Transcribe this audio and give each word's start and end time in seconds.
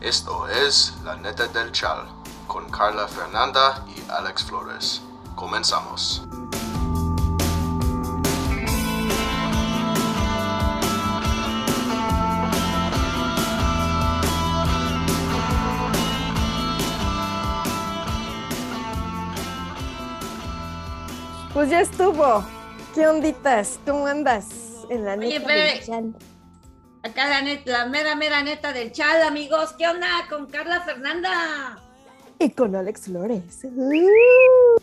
Esto 0.00 0.46
es 0.48 0.94
La 1.04 1.16
Neta 1.16 1.46
del 1.48 1.72
Chal 1.72 2.06
con 2.46 2.70
Carla 2.70 3.08
Fernanda 3.08 3.84
y 3.88 4.10
Alex 4.10 4.44
Flores. 4.44 5.02
Comenzamos. 5.34 6.22
Pues 21.52 21.70
ya 21.70 21.80
estuvo. 21.80 22.44
¿Qué 22.94 23.06
onditas? 23.06 23.78
¿Cómo 23.86 24.06
andas? 24.06 24.46
En 24.88 25.04
la 25.04 25.14
Oye, 25.14 25.38
neta 25.38 25.46
pero- 25.46 25.60
del 25.64 25.84
chal. 25.84 26.14
Acá 27.02 27.28
la, 27.28 27.42
net- 27.42 27.64
la 27.66 27.86
mera, 27.86 28.14
mera 28.16 28.42
neta 28.42 28.72
del 28.72 28.92
chal, 28.92 29.22
amigos. 29.22 29.72
¿Qué 29.78 29.86
onda 29.86 30.08
con 30.28 30.46
Carla 30.46 30.80
Fernanda? 30.82 31.78
Y 32.40 32.50
con 32.50 32.74
Alex 32.76 33.02
Flores. 33.02 33.64
Uh, 33.64 34.78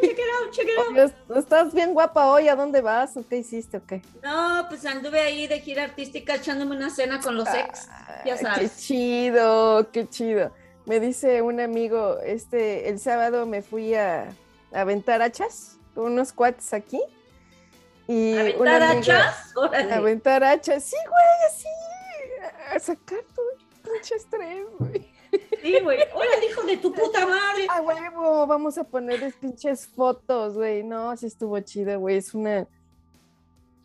check 0.00 0.12
it 0.12 0.18
out, 0.40 0.50
check 0.52 0.66
it 0.66 0.78
out. 0.78 0.94
Dios, 0.94 1.12
Estás 1.36 1.72
bien 1.74 1.92
guapa 1.94 2.28
hoy. 2.30 2.48
¿A 2.48 2.56
dónde 2.56 2.80
vas? 2.80 3.16
¿O 3.16 3.24
qué 3.28 3.38
hiciste? 3.38 3.76
¿O 3.78 3.86
qué? 3.86 4.02
No, 4.22 4.66
pues 4.68 4.84
anduve 4.86 5.20
ahí 5.20 5.46
de 5.46 5.60
gira 5.60 5.84
artística 5.84 6.34
echándome 6.36 6.76
una 6.76 6.90
cena 6.90 7.20
con 7.20 7.36
los 7.36 7.48
ex. 7.48 7.88
Ya 8.24 8.34
Ay, 8.34 8.38
sabes. 8.38 8.70
Qué 8.72 8.76
chido, 8.78 9.90
qué 9.92 10.08
chido. 10.08 10.50
Me 10.86 10.98
dice 10.98 11.42
un 11.42 11.60
amigo, 11.60 12.18
este, 12.24 12.88
el 12.88 12.98
sábado 12.98 13.46
me 13.46 13.62
fui 13.62 13.94
a, 13.94 14.30
a 14.72 14.80
aventar 14.80 15.22
hachas 15.22 15.76
con 15.94 16.12
unos 16.12 16.32
cuates 16.32 16.72
aquí. 16.74 17.00
Y 18.12 18.36
¿Aventar 18.38 18.82
hachas? 18.82 19.54
Aventar 19.90 20.44
hachas, 20.44 20.84
sí, 20.84 20.96
güey, 21.08 21.48
así. 21.48 21.68
A 22.74 22.78
sacar 22.78 23.20
tu 23.34 23.42
pinche 23.90 24.14
estrés, 24.16 24.66
güey. 24.78 25.06
Sí, 25.62 25.78
güey. 25.82 25.98
Órale, 26.14 26.46
hijo 26.50 26.62
de 26.64 26.76
tu 26.76 26.92
puta 26.92 27.24
madre. 27.26 27.66
A 27.70 27.80
huevo, 27.80 28.46
vamos 28.46 28.76
a 28.76 28.84
ponerles 28.84 29.34
pinches 29.36 29.86
fotos, 29.86 30.54
güey. 30.54 30.82
No, 30.82 31.16
sí 31.16 31.26
estuvo 31.26 31.58
chido, 31.60 31.98
güey. 32.00 32.16
Es 32.18 32.34
una 32.34 32.66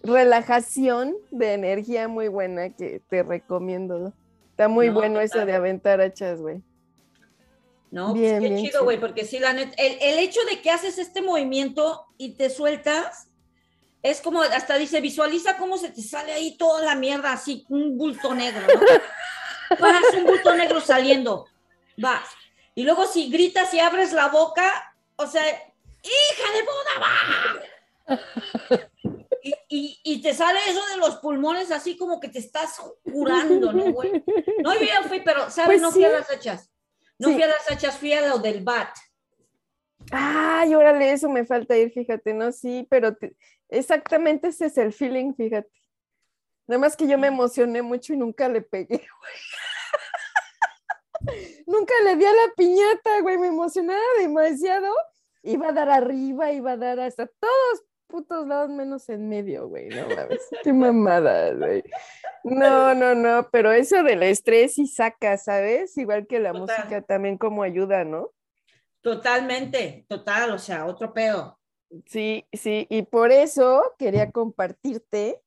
relajación 0.04 1.16
de 1.32 1.54
energía 1.54 2.08
muy 2.08 2.28
buena 2.28 2.70
que 2.76 3.02
te 3.10 3.24
recomiendo. 3.24 4.14
Está 4.52 4.68
muy 4.68 4.88
No, 4.88 4.96
bueno 4.96 5.22
eso 5.22 5.46
de 5.46 5.54
aventar 5.54 6.02
hachas, 6.02 6.42
güey. 6.42 6.62
No, 7.92 8.14
Bien, 8.14 8.32
pues 8.40 8.42
qué 8.42 8.50
bien 8.50 8.58
chido, 8.58 8.72
chido. 8.72 8.84
güey, 8.84 9.00
porque 9.00 9.24
sí, 9.24 9.40
la 9.40 9.54
neta, 9.54 9.74
el, 9.78 9.98
el 10.02 10.20
hecho 10.20 10.42
de 10.50 10.62
que 10.62 10.70
haces 10.72 10.98
este 10.98 11.22
movimiento 11.22 12.06
y 12.18 12.34
te 12.36 12.50
sueltas, 12.50 13.27
es 14.04 14.22
como, 14.22 14.42
hasta 14.42 14.78
dice, 14.78 15.02
visualiza 15.02 15.58
cómo 15.58 15.78
se 15.78 15.90
te 15.90 16.02
sale 16.02 16.32
ahí 16.34 16.56
toda 16.58 16.82
la 16.84 16.96
mierda, 16.96 17.32
así, 17.34 17.66
un 17.70 17.98
bulto 17.98 18.34
negro, 18.34 18.62
¿no? 18.68 18.82
Vas, 19.80 20.02
un 20.16 20.24
bulto 20.24 20.56
negro 20.56 20.80
saliendo, 20.80 21.46
vas. 21.98 22.30
Y 22.74 22.84
luego 22.84 23.06
si 23.06 23.30
gritas 23.30 23.74
y 23.74 23.80
abres 23.82 24.14
la 24.14 24.28
boca, 24.28 24.96
o 25.18 25.28
sea, 25.28 25.44
hija 25.46 26.54
de 26.54 26.64
va. 27.02 28.18
Y, 29.44 29.54
y- 29.70 30.00
y 30.04 30.22
te 30.22 30.34
sale 30.34 30.60
eso 30.68 30.86
de 30.88 30.98
los 30.98 31.18
pulmones 31.18 31.72
así 31.72 31.96
como 31.96 32.20
que 32.20 32.28
te 32.28 32.40
estás 32.40 32.82
curando, 33.04 33.72
¿no, 33.72 33.92
güey? 33.94 34.24
No, 34.62 34.74
yo 34.74 34.82
ya 34.82 35.04
fui, 35.04 35.22
pero, 35.22 35.50
¿sabes? 35.50 35.66
Pues 35.68 35.82
no 35.82 35.92
fui 35.92 36.04
a 36.04 36.10
las 36.10 36.30
hachas. 36.30 36.70
No 37.18 37.30
Sí. 37.30 37.34
fui 37.36 37.44
a 37.44 37.48
las 37.48 37.72
hachas, 37.72 37.98
fui 37.98 38.12
a 38.14 38.28
lo 38.28 38.40
del 38.40 38.62
bat. 38.64 38.90
Ay, 40.12 40.74
órale, 40.76 41.12
eso 41.12 41.30
me 41.30 41.46
falta 41.46 41.76
ir, 41.78 41.92
fíjate, 41.92 42.34
¿no? 42.34 42.52
Sí, 42.52 42.88
pero 42.90 43.16
te- 43.16 43.36
exactamente 43.70 44.48
ese 44.50 44.68
es 44.68 44.78
el 44.78 44.94
feeling, 44.94 45.34
fíjate. 45.34 45.70
Nada 46.68 46.80
más 46.80 46.96
que 46.96 47.08
yo 47.08 47.18
me 47.18 47.28
emocioné 47.28 47.82
mucho 47.82 48.14
y 48.14 48.18
nunca 48.18 48.48
le 48.50 48.62
pegué, 48.62 48.98
güey. 49.20 49.34
nunca 51.66 51.94
le 52.04 52.16
di 52.16 52.26
a 52.26 52.32
la 52.32 52.54
piñata, 52.56 53.22
güey, 53.22 53.38
me 53.38 53.48
emocionaba 53.48 54.02
demasiado. 54.20 54.94
Iba 55.44 55.70
a 55.70 55.74
dar 55.74 55.90
arriba, 55.90 56.52
iba 56.52 56.72
a 56.74 56.78
dar 56.78 57.00
hasta 57.00 57.28
todos 57.28 57.84
putos 58.08 58.48
lados 58.48 58.70
menos 58.70 59.08
en 59.10 59.28
medio, 59.28 59.68
güey, 59.68 59.90
no 59.90 60.08
mames. 60.16 60.42
Qué 60.64 60.72
mamada, 60.74 61.54
güey. 61.54 61.84
No, 62.44 62.94
no, 62.96 63.16
no, 63.16 63.50
pero 63.52 63.72
eso 63.74 64.02
del 64.04 64.24
estrés 64.24 64.76
sí 64.76 64.88
saca, 64.88 65.38
¿sabes? 65.38 65.98
Igual 65.98 66.26
que 66.28 66.40
la 66.40 66.54
Total. 66.54 66.78
música 66.78 67.02
también 67.02 67.38
como 67.38 67.64
ayuda, 67.64 68.06
¿no? 68.06 68.32
Totalmente, 69.08 70.06
total, 70.10 70.52
o 70.52 70.60
sea, 70.60 70.86
otro 70.86 71.14
pedo. 71.14 71.58
Sí, 72.08 72.46
sí, 72.52 72.86
y 72.90 73.04
por 73.04 73.32
eso 73.32 73.96
quería 73.98 74.32
compartirte 74.32 75.42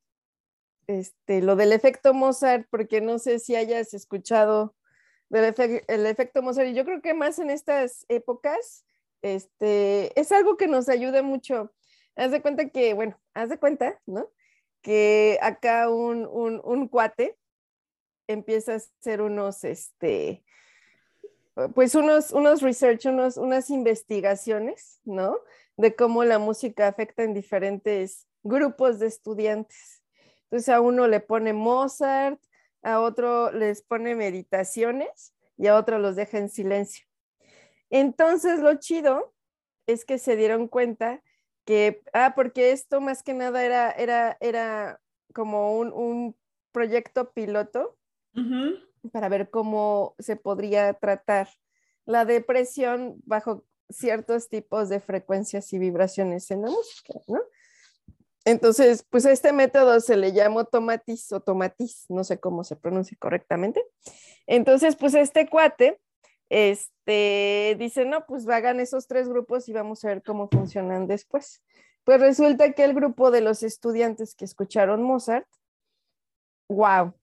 este, 0.87 1.43
lo 1.43 1.57
del 1.57 1.75
efecto 1.75 2.15
Mozart, 2.15 2.67
porque 2.71 3.03
no 3.03 3.19
sé 3.19 3.39
si 3.39 3.57
hayas 3.57 3.93
escuchado 3.93 4.75
del 5.29 5.55
el 5.89 6.07
efecto 6.07 6.41
Mozart, 6.41 6.69
y 6.69 6.75
yo 6.75 6.87
creo 6.87 7.03
que 7.03 7.13
más 7.13 7.39
en 7.39 7.51
estas 7.51 8.07
épocas, 8.09 8.87
este, 9.21 10.19
es 10.19 10.33
algo 10.33 10.57
que 10.57 10.67
nos 10.67 10.89
ayuda 10.89 11.23
mucho. 11.23 11.71
Haz 12.17 12.31
de 12.31 12.41
cuenta 12.41 12.71
que, 12.71 12.95
bueno, 12.95 13.21
haz 13.35 13.51
de 13.51 13.59
cuenta, 13.59 14.01
¿no? 14.07 14.31
Que 14.81 15.39
acá 15.43 15.91
un, 15.91 16.27
un, 16.27 16.63
un 16.65 16.89
cuate 16.89 17.37
empieza 18.27 18.73
a 18.73 18.77
hacer 18.77 19.21
unos, 19.21 19.65
este, 19.65 20.47
pues 21.69 21.95
unos, 21.95 22.33
unos 22.33 22.63
research, 22.63 23.07
unos, 23.07 23.37
unas 23.37 23.71
investigaciones, 23.71 25.01
¿no? 25.05 25.37
de 25.81 25.97
cómo 25.97 26.25
la 26.25 26.39
música 26.39 26.89
afecta 26.89 27.23
en 27.23 27.35
diferentes 27.35 28.29
grupos 28.43 28.99
de 28.99 29.07
estudiantes. 29.07 30.03
Entonces 30.45 30.69
a 30.69 30.81
uno 30.81 31.09
le 31.09 31.21
pone 31.21 31.53
Mozart, 31.53 32.41
a 32.83 33.01
otro 33.01 33.51
les 33.51 33.83
pone 33.83 34.15
meditaciones 34.15 35.35
y 35.57 35.67
a 35.67 35.77
otro 35.77 35.99
los 35.99 36.17
deja 36.17 36.39
en 36.39 36.49
silencio. 36.49 37.07
Entonces 37.89 38.61
lo 38.61 38.75
chido 38.77 39.35
es 39.87 40.05
que 40.05 40.19
se 40.19 40.37
dieron 40.37 40.69
cuenta 40.69 41.23
que, 41.65 42.03
ah, 42.13 42.35
porque 42.35 42.73
esto 42.73 43.01
más 43.01 43.23
que 43.23 43.35
nada 43.35 43.65
era, 43.65 43.91
era, 43.91 44.37
era 44.41 45.01
como 45.35 45.79
un, 45.79 45.93
un 45.93 46.37
proyecto 46.73 47.33
piloto 47.33 47.97
para 49.13 49.29
ver 49.29 49.51
cómo 49.51 50.15
se 50.19 50.37
podría 50.37 50.93
tratar 50.95 51.49
la 52.05 52.25
depresión 52.25 53.21
bajo 53.25 53.65
ciertos 53.89 54.49
tipos 54.49 54.89
de 54.89 55.01
frecuencias 55.01 55.73
y 55.73 55.79
vibraciones 55.79 56.51
en 56.51 56.63
la 56.63 56.71
música, 56.71 57.15
¿no? 57.27 57.41
Entonces, 58.45 59.05
pues 59.11 59.27
este 59.27 59.53
método 59.53 60.01
se 60.01 60.17
le 60.17 60.33
llama 60.33 60.65
tomatis 60.65 61.31
o 61.33 61.41
tomatis, 61.41 62.07
no 62.09 62.25
sé 62.25 62.41
cómo 62.41 62.65
se 62.65 62.77
pronuncia 62.77 63.17
correctamente. 63.21 63.85
Entonces, 64.47 64.97
pues 64.97 65.15
este 65.15 65.49
cuate, 65.49 66.01
este, 66.49 67.77
dice, 67.79 68.07
no, 68.07 68.25
pues 68.27 68.49
hagan 68.49 68.81
esos 68.81 69.07
tres 69.07 69.29
grupos 69.29 69.69
y 69.69 69.73
vamos 69.73 70.05
a 70.05 70.09
ver 70.09 70.23
cómo 70.23 70.49
funcionan 70.49 71.07
después. 71.07 71.63
Pues 72.05 72.21
resulta 72.21 72.73
que 72.73 72.83
el 72.85 72.95
grupo 72.95 73.31
de 73.31 73.43
los 73.43 73.63
estudiantes 73.63 74.35
que 74.35 74.47
escucharon 74.47 75.03
Mozart, 75.03 75.47
wow, 76.69 77.15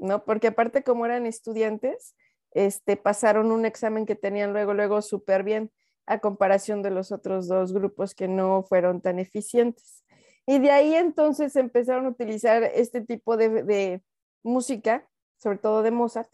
¿no? 0.00 0.24
Porque 0.24 0.48
aparte 0.48 0.82
como 0.82 1.06
eran 1.06 1.26
estudiantes, 1.26 2.16
este, 2.52 2.96
pasaron 2.96 3.52
un 3.52 3.64
examen 3.64 4.06
que 4.06 4.16
tenían 4.16 4.52
luego, 4.52 4.74
luego 4.74 5.02
súper 5.02 5.44
bien 5.44 5.70
a 6.06 6.18
comparación 6.18 6.82
de 6.82 6.90
los 6.90 7.12
otros 7.12 7.46
dos 7.46 7.72
grupos 7.72 8.14
que 8.14 8.26
no 8.26 8.64
fueron 8.64 9.00
tan 9.00 9.18
eficientes. 9.18 10.04
Y 10.46 10.58
de 10.58 10.72
ahí 10.72 10.94
entonces 10.94 11.54
empezaron 11.54 12.06
a 12.06 12.08
utilizar 12.08 12.64
este 12.64 13.00
tipo 13.00 13.36
de, 13.36 13.62
de 13.62 14.02
música, 14.42 15.08
sobre 15.38 15.58
todo 15.58 15.82
de 15.82 15.92
Mozart, 15.92 16.30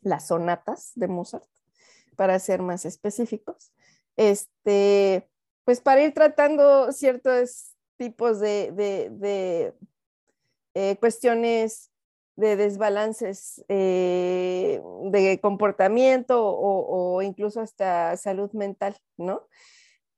las 0.00 0.28
sonatas 0.28 0.92
de 0.94 1.08
Mozart, 1.08 1.44
para 2.16 2.38
ser 2.38 2.62
más 2.62 2.86
específicos, 2.86 3.72
este, 4.16 5.28
pues 5.64 5.80
para 5.80 6.02
ir 6.02 6.14
tratando 6.14 6.92
ciertos 6.92 7.76
tipos 7.96 8.40
de, 8.40 8.72
de, 8.72 9.10
de 9.10 9.74
eh, 10.74 10.96
cuestiones 10.96 11.89
de 12.40 12.56
desbalances 12.56 13.64
eh, 13.68 14.82
de 15.04 15.40
comportamiento 15.40 16.44
o, 16.44 17.14
o, 17.14 17.22
incluso 17.22 17.60
hasta 17.60 18.16
salud 18.16 18.50
mental, 18.52 18.96
¿no? 19.16 19.46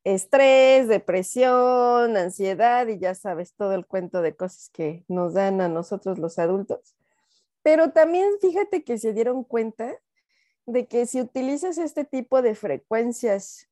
Estrés, 0.05 0.89
depresión, 0.89 2.17
ansiedad 2.17 2.87
y 2.89 2.99
ya 2.99 3.15
sabes 3.15 3.55
todo 3.55 3.75
el 3.75 3.87
cuento 3.87 4.23
de 4.23 4.35
cosas 4.35 4.71
que 4.71 5.05
nos 5.09 5.35
dan 5.35 5.61
a 5.61 5.69
nosotros 5.69 6.19
los 6.19 6.39
adultos. 6.39 6.97
Pero 7.63 7.93
también 7.93 8.29
fíjate 8.41 8.83
que 8.83 8.99
se 8.99 9.13
dieron 9.13 9.45
cuenta 9.45 9.95
de 10.67 10.87
que 10.87 11.07
si 11.07 11.21
utilizas 11.21 11.79
este 11.79 12.05
tipo 12.05 12.41
de 12.41 12.55
frecuencias 12.55 13.69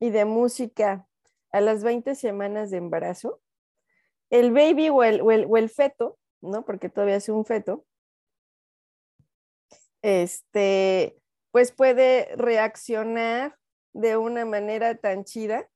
y 0.00 0.10
de 0.10 0.24
música 0.24 1.08
a 1.52 1.60
las 1.60 1.82
20 1.82 2.14
semanas 2.14 2.70
de 2.70 2.78
embarazo, 2.78 3.40
el 4.28 4.52
baby 4.52 4.88
o 4.88 5.02
el, 5.02 5.20
o 5.20 5.32
el, 5.32 5.46
o 5.48 5.56
el 5.56 5.68
feto 5.68 6.19
¿no? 6.40 6.64
Porque 6.64 6.88
todavía 6.88 7.16
es 7.16 7.28
un 7.28 7.44
feto, 7.44 7.84
este, 10.02 11.16
pues 11.50 11.72
puede 11.72 12.34
reaccionar 12.36 13.56
de 13.92 14.16
una 14.16 14.44
manera 14.44 14.94
tan 14.96 15.24
chida 15.24 15.68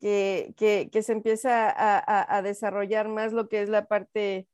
que, 0.00 0.54
que, 0.56 0.88
que 0.90 1.02
se 1.02 1.12
empieza 1.12 1.68
a, 1.68 2.36
a, 2.36 2.42
desarrollar 2.42 3.08
más 3.08 3.32
lo 3.32 3.48
que 3.48 3.62
es 3.62 3.68
la 3.68 3.86
parte 3.86 4.48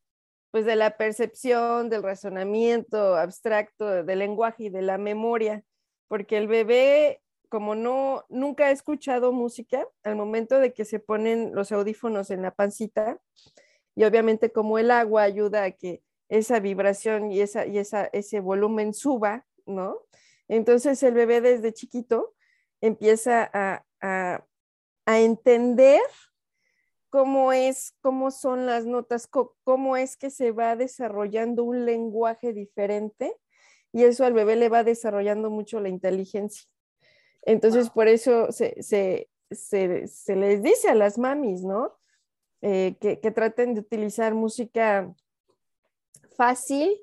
pues 0.51 0.65
de 0.65 0.77
la 0.77 0.97
percepción, 0.97 1.91
del 1.91 2.03
razonamiento 2.03 3.17
abstracto, 3.17 4.05
del 4.05 4.19
lenguaje 4.19 4.65
y 4.65 4.71
de 4.71 4.83
la 4.83 4.97
memoria, 4.97 5.63
porque 6.09 6.39
el 6.39 6.49
bebé, 6.49 7.21
como 7.49 7.75
no, 7.75 8.25
nunca 8.31 8.67
ha 8.67 8.71
escuchado 8.71 9.33
música, 9.33 9.87
al 10.03 10.17
momento 10.17 10.59
de 10.59 10.73
que 10.73 10.85
se 10.85 10.99
ponen 10.99 11.55
los 11.55 11.73
audífonos 11.73 12.31
en 12.31 12.43
la 12.43 12.53
pancita, 12.53 13.21
y 13.97 14.05
obviamente 14.05 14.53
como 14.53 14.79
el 14.79 14.93
agua 14.93 15.23
ayuda 15.23 15.65
a 15.65 15.71
que 15.73 16.03
esa 16.29 16.61
vibración 16.61 17.33
y, 17.33 17.41
esa, 17.41 17.67
y 17.67 17.79
esa, 17.79 18.05
ese 18.13 18.39
volumen 18.41 18.95
suba, 18.95 19.47
¿no? 19.65 20.03
Entonces 20.47 21.03
el 21.03 21.15
bebé 21.15 21.41
desde 21.41 21.73
chiquito 21.73 22.35
empieza 22.81 23.51
a, 23.53 23.85
a, 24.01 24.45
a 25.07 25.21
entender 25.21 26.01
cómo 27.09 27.53
es, 27.53 27.95
cómo 28.03 28.31
son 28.31 28.67
las 28.67 28.85
notas, 28.85 29.29
cómo 29.65 29.97
es 29.97 30.17
que 30.17 30.31
se 30.31 30.53
va 30.53 30.77
desarrollando 30.77 31.65
un 31.65 31.87
lenguaje 31.87 32.53
diferente 32.53 33.35
y 33.93 34.05
eso 34.05 34.25
al 34.25 34.35
bebé 34.35 34.57
le 34.57 34.69
va 34.69 34.85
desarrollando 34.85 35.51
mucho 35.51 35.81
la 35.81 35.89
inteligencia. 35.89 36.69
Entonces, 37.43 37.89
por 37.89 38.09
eso 38.09 38.53
se, 38.53 38.83
se, 38.83 39.31
se, 39.51 40.07
se, 40.07 40.37
les 40.37 40.63
dice 40.63 40.89
a 40.91 40.95
las 40.95 41.17
mamis, 41.17 41.63
¿no? 41.63 41.97
Eh, 42.62 42.97
que, 43.00 43.31
traten 43.31 43.75
de 43.75 43.81
utilizar 43.81 44.35
música 44.35 45.12
fácil 46.37 46.99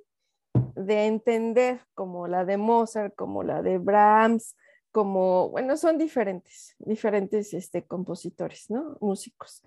de 0.75 1.05
entender, 1.05 1.81
como 1.93 2.27
la 2.27 2.43
de 2.43 2.57
Mozart, 2.57 3.15
como 3.15 3.43
la 3.43 3.61
de 3.61 3.77
Brahms, 3.77 4.55
como, 4.91 5.49
bueno, 5.49 5.77
son 5.77 5.97
diferentes, 5.97 6.75
diferentes 6.79 7.53
este, 7.53 7.83
compositores, 7.83 8.69
¿no? 8.69 8.97
Músicos. 8.99 9.63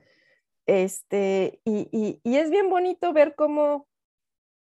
Este, 0.66 1.60
y, 1.64 1.88
y, 1.92 2.20
y, 2.24 2.36
es 2.36 2.50
bien 2.50 2.68
bonito 2.68 3.12
ver 3.12 3.34
cómo, 3.36 3.86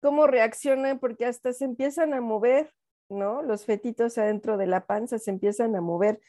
cómo 0.02 0.28
reaccionan, 0.28 1.00
porque 1.00 1.26
hasta 1.26 1.54
se 1.54 1.66
empiezan 1.66 2.14
a 2.14 2.22
mover, 2.22 2.74
¿no? 3.10 3.42
Los 3.42 3.66
fetitos 3.66 4.18
adentro 4.18 4.58
de 4.58 4.68
la 4.68 4.86
panza 4.86 5.18
se 5.20 5.32
empiezan 5.32 5.76
a 5.76 5.82
mover 5.82 6.20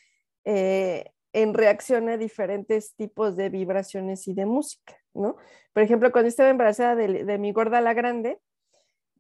eh, 0.44 1.12
en 1.32 1.54
reacción 1.54 2.08
a 2.08 2.16
diferentes 2.16 2.94
tipos 2.94 3.36
de 3.36 3.48
vibraciones 3.48 4.26
y 4.28 4.34
de 4.34 4.46
música, 4.46 4.96
¿no? 5.14 5.36
Por 5.72 5.82
ejemplo, 5.82 6.10
cuando 6.12 6.28
estaba 6.28 6.48
embarazada 6.48 6.94
de, 6.94 7.25
de 7.25 7.38
mi 7.38 7.52
gorda 7.52 7.80
la 7.80 7.94
grande, 7.94 8.40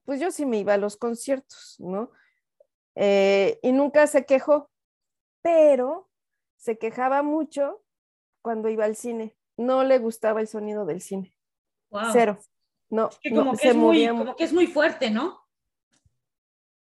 pues 0.04 0.20
yo 0.20 0.30
sí 0.30 0.46
me 0.46 0.58
iba 0.58 0.74
a 0.74 0.78
los 0.78 0.96
conciertos, 0.96 1.76
¿no? 1.78 2.10
Eh, 2.94 3.60
y 3.62 3.72
nunca 3.72 4.06
se 4.06 4.24
quejó, 4.24 4.70
pero 5.42 6.08
se 6.56 6.78
quejaba 6.78 7.22
mucho 7.22 7.84
cuando 8.42 8.68
iba 8.68 8.86
al 8.86 8.96
cine. 8.96 9.36
No 9.56 9.84
le 9.84 9.98
gustaba 9.98 10.40
el 10.40 10.48
sonido 10.48 10.84
del 10.84 11.00
cine. 11.00 11.34
Cero. 12.12 12.38
No, 12.90 13.08
es 13.08 13.18
que 13.18 13.30
como, 13.30 13.56
que 13.56 13.68
es 13.68 13.76
muy, 13.76 14.08
como 14.08 14.34
que 14.34 14.44
es 14.44 14.52
muy 14.52 14.66
fuerte, 14.66 15.10
¿no? 15.10 15.46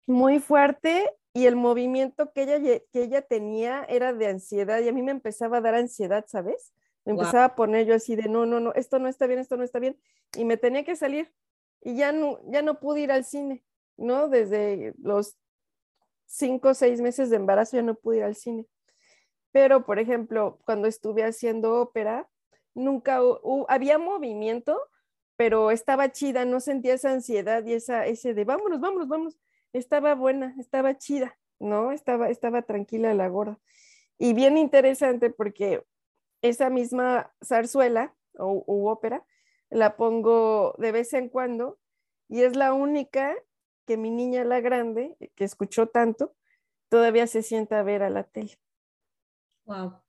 Muy 0.06 0.38
fuerte 0.38 1.10
y 1.36 1.44
el 1.44 1.54
movimiento 1.54 2.32
que 2.32 2.44
ella, 2.44 2.80
que 2.90 3.02
ella 3.02 3.20
tenía 3.20 3.84
era 3.90 4.14
de 4.14 4.26
ansiedad 4.26 4.80
y 4.80 4.88
a 4.88 4.92
mí 4.92 5.02
me 5.02 5.10
empezaba 5.10 5.58
a 5.58 5.60
dar 5.60 5.74
ansiedad, 5.74 6.24
¿sabes? 6.26 6.72
Me 7.04 7.12
empezaba 7.12 7.44
a 7.44 7.54
poner 7.54 7.84
yo 7.84 7.94
así 7.94 8.16
de, 8.16 8.26
no, 8.26 8.46
no, 8.46 8.58
no, 8.58 8.72
esto 8.72 8.98
no 8.98 9.06
está 9.06 9.26
bien, 9.26 9.38
esto 9.38 9.58
no 9.58 9.62
está 9.62 9.78
bien. 9.78 9.98
Y 10.34 10.46
me 10.46 10.56
tenía 10.56 10.82
que 10.82 10.96
salir 10.96 11.30
y 11.82 11.94
ya 11.94 12.10
no, 12.10 12.40
ya 12.50 12.62
no 12.62 12.80
pude 12.80 13.00
ir 13.00 13.12
al 13.12 13.26
cine, 13.26 13.62
¿no? 13.98 14.30
Desde 14.30 14.94
los 14.96 15.36
cinco 16.24 16.70
o 16.70 16.74
seis 16.74 17.02
meses 17.02 17.28
de 17.28 17.36
embarazo 17.36 17.76
ya 17.76 17.82
no 17.82 17.96
pude 17.96 18.16
ir 18.16 18.22
al 18.22 18.34
cine. 18.34 18.66
Pero, 19.52 19.84
por 19.84 19.98
ejemplo, 19.98 20.58
cuando 20.64 20.88
estuve 20.88 21.22
haciendo 21.22 21.74
ópera, 21.82 22.30
nunca 22.72 23.20
había 23.68 23.98
movimiento, 23.98 24.80
pero 25.36 25.70
estaba 25.70 26.12
chida, 26.12 26.46
no 26.46 26.60
sentía 26.60 26.94
esa 26.94 27.12
ansiedad 27.12 27.62
y 27.66 27.74
esa, 27.74 28.06
ese 28.06 28.32
de 28.32 28.46
vámonos, 28.46 28.80
vámonos, 28.80 29.06
vámonos. 29.06 29.38
Estaba 29.72 30.14
buena, 30.14 30.54
estaba 30.58 30.96
chida, 30.96 31.38
¿no? 31.58 31.92
Estaba, 31.92 32.30
estaba 32.30 32.62
tranquila 32.62 33.14
la 33.14 33.28
gorda. 33.28 33.58
Y 34.18 34.32
bien 34.32 34.56
interesante 34.56 35.30
porque 35.30 35.84
esa 36.42 36.70
misma 36.70 37.34
zarzuela 37.44 38.14
o 38.38 38.90
ópera 38.90 39.24
la 39.70 39.96
pongo 39.96 40.74
de 40.78 40.92
vez 40.92 41.12
en 41.12 41.28
cuando 41.28 41.78
y 42.28 42.42
es 42.42 42.56
la 42.56 42.72
única 42.72 43.34
que 43.86 43.96
mi 43.96 44.10
niña, 44.10 44.44
la 44.44 44.60
grande, 44.60 45.16
que 45.34 45.44
escuchó 45.44 45.88
tanto, 45.88 46.34
todavía 46.88 47.26
se 47.26 47.42
sienta 47.42 47.78
a 47.78 47.82
ver 47.82 48.02
a 48.02 48.10
la 48.10 48.24
tele. 48.24 48.58
Wow. 49.64 50.00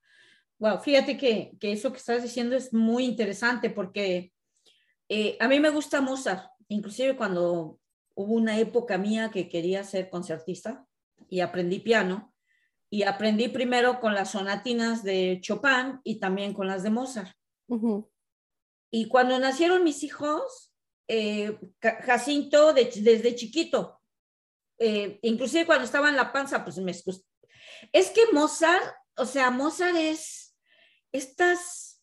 Wow, 0.60 0.80
fíjate 0.80 1.18
que, 1.18 1.56
que 1.60 1.71
eso 1.71 1.92
que 1.92 2.00
estás 2.00 2.24
diciendo 2.24 2.56
es 2.56 2.74
muy 2.74 3.06
interesante 3.06 3.69
porque 3.69 4.33
eh, 5.07 5.38
a 5.39 5.48
mí 5.48 5.60
me 5.60 5.69
gusta 5.69 6.01
Mozart, 6.01 6.50
inclusive 6.68 7.15
cuando 7.15 7.80
hubo 8.18 8.34
una 8.34 8.58
época 8.58 8.98
mía 8.98 9.30
que 9.31 9.48
quería 9.48 9.84
ser 9.84 10.10
concertista 10.10 10.88
y 11.30 11.42
aprendí 11.42 11.80
piano 11.80 12.34
y 12.90 13.04
aprendí 13.04 13.48
primero 13.48 14.00
con 14.00 14.16
las 14.16 14.31
sonatinas 14.31 15.04
de 15.04 15.40
Chopin 15.40 16.00
y 16.04 16.19
también 16.19 16.54
con 16.54 16.66
las 16.66 16.81
de 16.81 16.90
Mozart. 16.90 17.38
Y 18.90 19.08
cuando 19.08 19.38
nacieron 19.38 19.84
mis 19.84 20.02
hijos, 20.02 20.74
eh, 21.08 21.60
Jacinto 21.80 22.74
desde 22.74 23.36
chiquito, 23.36 24.02
eh, 24.80 25.20
inclusive 25.22 25.68
cuando 25.68 25.86
estaba 25.86 26.10
en 26.10 26.16
la 26.16 26.34
panza, 26.34 26.63
pues 26.63 26.78
me 26.80 26.94
Es 27.92 28.10
que 28.10 28.22
Mozart, 28.34 28.96
o 29.16 29.25
sea, 29.25 29.52
Mozart 29.52 29.96
es 29.96 30.58
estas, 31.12 32.02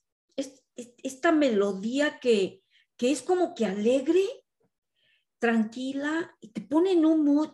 esta 1.02 1.32
melodía 1.32 2.20
que, 2.20 2.62
que 2.96 3.10
es 3.10 3.22
como 3.22 3.52
que 3.54 3.66
alegre, 3.66 4.43
tranquila 5.44 6.34
y 6.40 6.48
te 6.48 6.62
pone 6.62 6.92
en 6.92 7.04
un 7.04 7.22
mood 7.22 7.50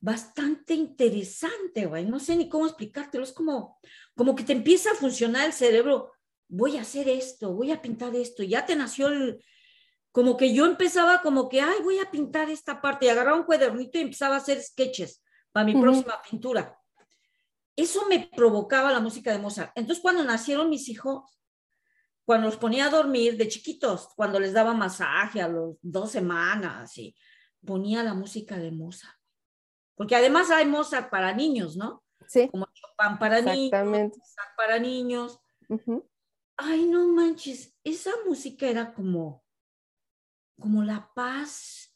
bastante 0.00 0.72
interesante, 0.72 1.84
güey. 1.84 2.06
No 2.06 2.18
sé 2.18 2.34
ni 2.34 2.48
cómo 2.48 2.66
explicártelo. 2.66 3.24
Es 3.24 3.32
como, 3.32 3.78
como 4.16 4.34
que 4.34 4.44
te 4.44 4.54
empieza 4.54 4.90
a 4.90 4.94
funcionar 4.94 5.44
el 5.44 5.52
cerebro 5.52 6.14
voy 6.48 6.76
a 6.76 6.82
hacer 6.82 7.08
esto, 7.08 7.52
voy 7.52 7.72
a 7.72 7.82
pintar 7.82 8.14
esto, 8.14 8.42
ya 8.42 8.64
te 8.64 8.76
nació 8.76 9.08
el, 9.08 9.44
como 10.12 10.36
que 10.36 10.54
yo 10.54 10.66
empezaba 10.66 11.20
como 11.22 11.48
que, 11.48 11.60
ay, 11.60 11.82
voy 11.82 11.98
a 11.98 12.10
pintar 12.10 12.50
esta 12.50 12.80
parte 12.80 13.06
y 13.06 13.08
agarraba 13.08 13.38
un 13.38 13.44
cuadernito 13.44 13.98
y 13.98 14.02
empezaba 14.02 14.36
a 14.36 14.38
hacer 14.38 14.62
sketches 14.62 15.22
para 15.52 15.66
mi 15.66 15.74
próxima 15.74 16.20
pintura. 16.28 16.78
Eso 17.76 18.06
me 18.06 18.30
provocaba 18.34 18.92
la 18.92 19.00
música 19.00 19.32
de 19.32 19.38
Mozart. 19.38 19.72
Entonces, 19.74 20.00
cuando 20.00 20.22
nacieron 20.22 20.70
mis 20.70 20.88
hijos, 20.88 21.22
cuando 22.24 22.48
los 22.48 22.56
ponía 22.56 22.86
a 22.86 22.90
dormir 22.90 23.36
de 23.36 23.48
chiquitos, 23.48 24.08
cuando 24.16 24.40
les 24.40 24.52
daba 24.52 24.74
masaje 24.74 25.42
a 25.42 25.48
los 25.48 25.76
dos 25.82 26.10
semanas, 26.10 26.96
y 26.98 27.14
ponía 27.64 28.02
la 28.02 28.14
música 28.14 28.56
de 28.56 28.70
Mozart. 28.70 29.18
Porque 29.94 30.16
además 30.16 30.50
hay 30.50 30.66
Mozart 30.66 31.10
para 31.10 31.32
niños, 31.32 31.76
¿no? 31.76 32.02
Sí. 32.26 32.48
Como 32.48 32.66
Chopin 32.66 33.18
para 33.18 33.40
niños, 33.40 33.84
Mozart 33.86 34.56
para 34.56 34.78
niños 34.78 35.40
ay, 36.56 36.86
no 36.86 37.08
manches, 37.08 37.74
esa 37.82 38.10
música 38.26 38.66
era 38.66 38.94
como, 38.94 39.44
como 40.58 40.82
la 40.82 41.10
paz 41.14 41.94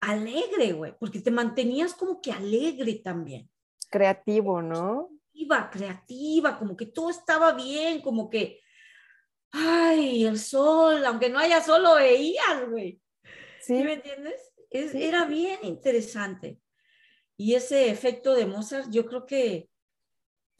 alegre, 0.00 0.72
güey, 0.72 0.96
porque 0.98 1.20
te 1.20 1.30
mantenías 1.30 1.94
como 1.94 2.20
que 2.20 2.32
alegre 2.32 2.94
también. 3.04 3.50
Creativo, 3.90 4.62
¿no? 4.62 5.10
Creativa, 5.32 5.70
creativa, 5.70 6.58
como 6.58 6.76
que 6.76 6.86
todo 6.86 7.10
estaba 7.10 7.52
bien, 7.52 8.00
como 8.00 8.30
que, 8.30 8.60
ay, 9.52 10.24
el 10.24 10.38
sol, 10.38 11.04
aunque 11.04 11.30
no 11.30 11.38
haya 11.38 11.62
sol, 11.62 11.82
lo 11.82 11.94
veías, 11.94 12.68
güey. 12.68 13.00
¿Sí? 13.60 13.74
¿Me 13.74 13.94
entiendes? 13.94 14.52
Era 14.70 15.24
bien 15.24 15.58
interesante. 15.62 16.60
Y 17.36 17.54
ese 17.54 17.90
efecto 17.90 18.34
de 18.34 18.46
Mozart, 18.46 18.90
yo 18.90 19.06
creo 19.06 19.26
que 19.26 19.70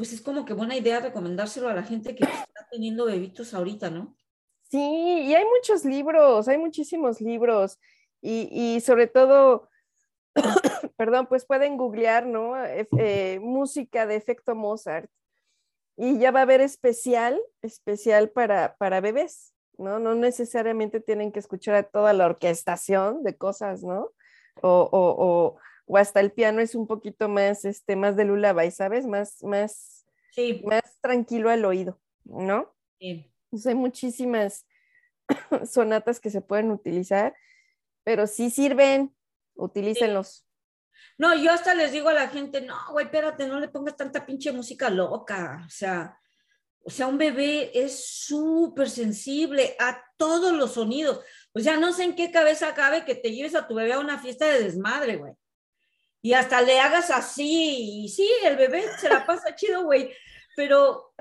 pues 0.00 0.14
es 0.14 0.23
como 0.23 0.47
que 0.47 0.54
buena 0.54 0.75
idea 0.78 0.99
recomendárselo 0.99 1.68
a 1.68 1.75
la 1.75 1.82
gente 1.82 2.14
que 2.14 2.25
está 2.25 2.66
teniendo 2.70 3.04
bebitos 3.04 3.52
ahorita, 3.52 3.90
¿no? 3.90 4.16
Sí, 4.62 4.78
y 4.78 5.35
hay 5.35 5.44
muchos 5.44 5.85
libros, 5.85 6.49
hay 6.49 6.56
muchísimos 6.56 7.20
libros, 7.20 7.78
y, 8.23 8.49
y 8.50 8.80
sobre 8.80 9.09
todo, 9.09 9.68
perdón, 10.97 11.26
pues 11.26 11.44
pueden 11.44 11.76
googlear, 11.76 12.25
¿no? 12.25 12.54
Eh, 12.64 13.40
música 13.42 14.06
de 14.06 14.16
efecto 14.16 14.54
Mozart, 14.54 15.11
y 16.02 16.19
ya 16.19 16.30
va 16.30 16.40
a 16.40 16.42
haber 16.45 16.62
especial, 16.62 17.38
especial 17.61 18.30
para, 18.30 18.75
para 18.78 19.02
bebés, 19.02 19.52
¿no? 19.76 19.99
No 19.99 20.14
necesariamente 20.14 20.99
tienen 20.99 21.30
que 21.30 21.40
escuchar 21.40 21.75
a 21.75 21.83
toda 21.83 22.14
la 22.14 22.25
orquestación 22.25 23.23
de 23.23 23.37
cosas, 23.37 23.83
¿no? 23.83 24.11
O, 24.62 24.71
o, 24.71 24.88
o, 24.92 25.57
o 25.85 25.97
hasta 25.99 26.21
el 26.21 26.33
piano 26.33 26.62
es 26.62 26.75
un 26.75 26.87
poquito 26.87 27.28
más, 27.28 27.66
este, 27.66 27.97
más 27.97 28.16
de 28.16 28.25
lullaby, 28.25 28.71
¿sabes? 28.71 29.07
Más, 29.07 29.42
más, 29.45 30.07
sí. 30.33 30.62
más 30.64 30.99
tranquilo 31.02 31.50
al 31.50 31.66
oído, 31.66 32.00
¿no? 32.25 32.73
Sí. 32.99 33.30
hay 33.66 33.75
muchísimas 33.75 34.66
sonatas 35.71 36.19
que 36.19 36.30
se 36.30 36.40
pueden 36.40 36.71
utilizar, 36.71 37.37
pero 38.04 38.26
si 38.26 38.49
sirven, 38.49 39.14
utilícenlos. 39.54 40.47
No, 41.19 41.35
yo 41.37 41.52
hasta 41.52 41.75
les 41.75 41.92
digo 41.92 42.09
a 42.09 42.14
la 42.14 42.28
gente, 42.28 42.61
no, 42.61 42.76
güey, 42.90 43.07
espérate, 43.07 43.47
no 43.47 43.61
le 43.61 43.69
pongas 43.69 43.97
tanta 43.97 44.25
pinche 44.25 44.52
música 44.52 44.90
loca, 44.90 45.62
o 45.66 45.71
sea, 45.71 46.16
O 46.83 46.90
sea, 46.90 47.07
un 47.09 47.19
bebé 47.19 47.71
es 47.75 48.07
súper 48.07 48.88
sensible 48.88 49.76
a 49.78 50.02
todos 50.16 50.52
los 50.52 50.73
sonidos. 50.75 51.21
O 51.52 51.61
sea, 51.61 51.76
no 51.76 51.92
sé 51.92 52.04
en 52.04 52.14
qué 52.14 52.30
cabeza 52.30 52.75
cabe 52.75 53.04
que 53.04 53.14
te 53.14 53.33
lleves 53.33 53.54
a 53.54 53.66
tu 53.66 53.75
bebé 53.75 53.92
a 53.92 53.99
una 53.99 54.19
fiesta 54.19 54.47
de 54.47 54.62
desmadre, 54.62 55.16
güey. 55.16 55.35
Y 56.23 56.33
hasta 56.35 56.62
le 56.62 56.80
hagas 56.80 57.11
así. 57.11 58.04
Y 58.04 58.09
sí, 58.09 58.28
el 58.45 58.57
bebé 58.57 58.85
se 58.99 59.09
la 59.09 59.26
pasa 59.26 59.54
chido, 59.57 59.85
güey. 59.85 60.12
Pero 60.57 61.12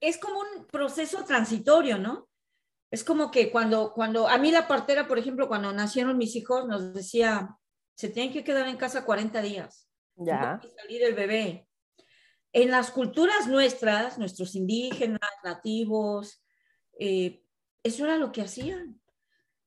es 0.00 0.18
como 0.18 0.40
un 0.40 0.66
proceso 0.66 1.24
transitorio, 1.24 1.98
¿no? 1.98 2.28
Es 2.90 3.04
como 3.04 3.30
que 3.30 3.50
cuando, 3.50 3.92
cuando, 3.94 4.28
a 4.28 4.36
mí 4.36 4.50
la 4.50 4.68
partera, 4.68 5.08
por 5.08 5.18
ejemplo, 5.18 5.48
cuando 5.48 5.72
nacieron 5.72 6.18
mis 6.18 6.36
hijos, 6.36 6.66
nos 6.66 6.92
decía, 6.92 7.56
se 7.94 8.08
tienen 8.08 8.32
que 8.32 8.44
quedar 8.44 8.68
en 8.68 8.76
casa 8.76 9.04
40 9.04 9.40
días. 9.42 9.88
Ya. 10.16 10.60
No 10.62 10.70
salir 10.70 11.02
el 11.02 11.14
bebé. 11.14 11.68
En 12.52 12.70
las 12.70 12.90
culturas 12.90 13.46
nuestras, 13.46 14.18
nuestros 14.18 14.54
indígenas, 14.54 15.20
nativos, 15.42 16.44
eh, 16.98 17.42
eso 17.82 18.04
era 18.04 18.16
lo 18.16 18.30
que 18.30 18.42
hacían. 18.42 19.00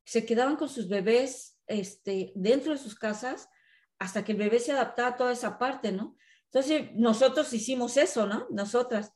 Se 0.05 0.25
quedaban 0.25 0.55
con 0.55 0.70
sus 0.70 0.88
bebés 0.88 1.58
este, 1.67 2.32
dentro 2.36 2.74
de 2.74 2.77
sus 2.77 2.96
casas 2.96 3.50
hasta 3.98 4.24
que 4.24 4.34
el 4.34 4.38
bebé 4.38 4.60
se 4.60 4.72
adaptaba 4.72 5.10
a 5.10 5.15
toda 5.17 5.32
esa 5.32 5.58
parte, 5.58 5.91
¿no? 5.91 6.15
Entonces, 6.46 6.91
nosotros 6.94 7.51
hicimos 7.53 7.98
eso, 7.98 8.27
¿no? 8.27 8.48
Nosotras. 8.51 9.12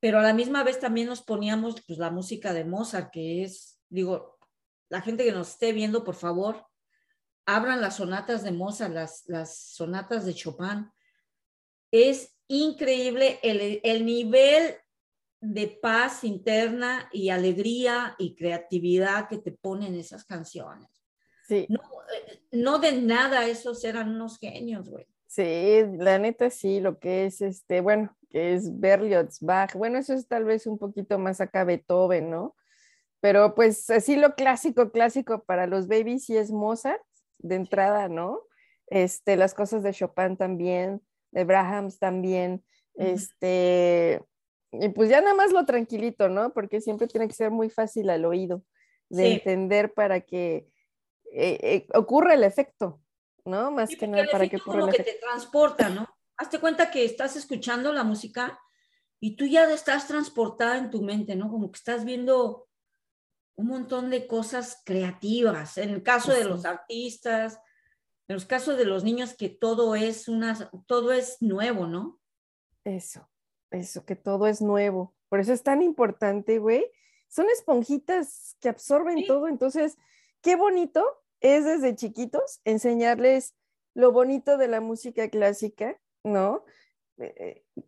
Pero 0.00 0.18
a 0.18 0.22
la 0.22 0.34
misma 0.34 0.64
vez 0.64 0.78
también 0.80 1.06
nos 1.06 1.22
poníamos 1.22 1.82
pues, 1.86 1.98
la 1.98 2.10
música 2.10 2.52
de 2.52 2.64
Mozart, 2.64 3.10
que 3.10 3.42
es, 3.42 3.80
digo, 3.88 4.38
la 4.88 5.00
gente 5.00 5.24
que 5.24 5.32
nos 5.32 5.50
esté 5.50 5.72
viendo, 5.72 6.04
por 6.04 6.14
favor, 6.14 6.66
abran 7.46 7.80
las 7.80 7.96
sonatas 7.96 8.42
de 8.42 8.52
Mozart, 8.52 8.92
las, 8.92 9.24
las 9.26 9.56
sonatas 9.56 10.24
de 10.24 10.34
Chopin. 10.34 10.90
Es 11.90 12.34
increíble 12.48 13.38
el, 13.42 13.80
el 13.82 14.04
nivel 14.04 14.76
de 15.40 15.66
paz 15.66 16.22
interna 16.24 17.08
y 17.12 17.30
alegría 17.30 18.14
y 18.18 18.36
creatividad 18.36 19.28
que 19.28 19.38
te 19.38 19.52
ponen 19.52 19.94
esas 19.96 20.24
canciones. 20.24 20.88
Sí. 21.48 21.66
No, 21.68 21.80
no 22.52 22.78
de 22.78 22.92
nada 22.92 23.46
esos 23.48 23.84
eran 23.84 24.10
unos 24.10 24.38
genios, 24.38 24.88
güey. 24.88 25.06
Sí, 25.26 25.82
la 25.98 26.18
neta 26.18 26.50
sí, 26.50 26.80
lo 26.80 26.98
que 26.98 27.24
es 27.24 27.40
este, 27.40 27.80
bueno, 27.80 28.16
que 28.30 28.54
es 28.54 28.78
Berlioz, 28.78 29.40
Bach, 29.40 29.74
bueno, 29.74 29.98
eso 29.98 30.14
es 30.14 30.28
tal 30.28 30.44
vez 30.44 30.66
un 30.66 30.78
poquito 30.78 31.18
más 31.18 31.40
acá 31.40 31.64
Beethoven, 31.64 32.30
¿no? 32.30 32.54
Pero 33.20 33.54
pues 33.54 33.88
así 33.90 34.16
lo 34.16 34.34
clásico, 34.34 34.92
clásico 34.92 35.42
para 35.44 35.66
los 35.66 35.88
babies 35.88 36.26
sí 36.26 36.36
es 36.36 36.50
Mozart, 36.50 37.00
de 37.42 37.56
entrada, 37.56 38.08
¿no? 38.08 38.40
Este, 38.86 39.36
las 39.36 39.54
cosas 39.54 39.82
de 39.82 39.92
Chopin 39.92 40.36
también, 40.36 41.02
de 41.30 41.44
Brahms 41.44 41.98
también, 41.98 42.64
este, 42.94 44.22
y 44.72 44.88
pues 44.90 45.08
ya 45.08 45.20
nada 45.20 45.34
más 45.34 45.52
lo 45.52 45.64
tranquilito, 45.64 46.28
¿no? 46.28 46.52
Porque 46.52 46.80
siempre 46.80 47.06
tiene 47.06 47.28
que 47.28 47.34
ser 47.34 47.50
muy 47.50 47.70
fácil 47.70 48.10
al 48.10 48.24
oído 48.24 48.62
de 49.08 49.26
Sí. 49.26 49.32
entender 49.34 49.92
para 49.94 50.20
que 50.20 50.68
eh, 51.32 51.58
eh, 51.62 51.86
ocurra 51.94 52.34
el 52.34 52.44
efecto, 52.44 53.00
¿no? 53.44 53.70
Más 53.70 53.90
Sí, 53.90 53.96
que 53.96 54.06
nada 54.08 54.26
para 54.30 54.48
que 54.48 54.56
ocurra 54.56 54.74
el 54.74 54.80
como 54.80 54.92
que 54.92 55.02
efecto. 55.02 55.12
te 55.12 55.26
transporta, 55.26 55.88
¿no? 55.88 56.06
Hazte 56.36 56.58
cuenta 56.60 56.90
que 56.90 57.04
estás 57.04 57.36
escuchando 57.36 57.92
la 57.92 58.04
música 58.04 58.58
y 59.20 59.36
tú 59.36 59.46
ya 59.46 59.70
estás 59.72 60.06
transportada 60.08 60.78
en 60.78 60.90
tu 60.90 61.02
mente, 61.02 61.36
¿no? 61.36 61.50
Como 61.50 61.70
que 61.70 61.78
estás 61.78 62.04
viendo 62.04 62.68
un 63.56 63.66
montón 63.66 64.10
de 64.10 64.26
cosas 64.26 64.82
creativas. 64.84 65.78
En 65.78 65.90
el 65.90 66.02
caso 66.02 66.32
de 66.32 66.44
los 66.44 66.64
artistas, 66.64 67.60
en 68.28 68.34
los 68.34 68.44
casos 68.44 68.76
de 68.78 68.84
los 68.84 69.04
niños 69.04 69.34
que 69.34 69.48
todo 69.48 69.94
es 69.94 70.28
una, 70.28 70.70
todo 70.86 71.12
es 71.12 71.40
nuevo, 71.40 71.86
¿no? 71.86 72.18
Eso, 72.84 73.28
eso, 73.70 74.04
que 74.04 74.16
todo 74.16 74.46
es 74.46 74.60
nuevo. 74.62 75.14
Por 75.28 75.40
eso 75.40 75.52
es 75.52 75.62
tan 75.62 75.82
importante, 75.82 76.58
güey. 76.58 76.84
Son 77.28 77.46
esponjitas 77.50 78.56
que 78.60 78.68
absorben 78.68 79.18
Sí. 79.18 79.26
todo. 79.26 79.48
Entonces, 79.48 79.96
qué 80.40 80.56
bonito 80.56 81.04
es 81.40 81.64
desde 81.64 81.94
chiquitos 81.94 82.60
enseñarles 82.64 83.54
lo 83.94 84.12
bonito 84.12 84.56
de 84.56 84.68
la 84.68 84.80
música 84.80 85.28
clásica, 85.28 85.98
¿no? 86.24 86.64
Eh, 87.18 87.64
eh, 87.76 87.82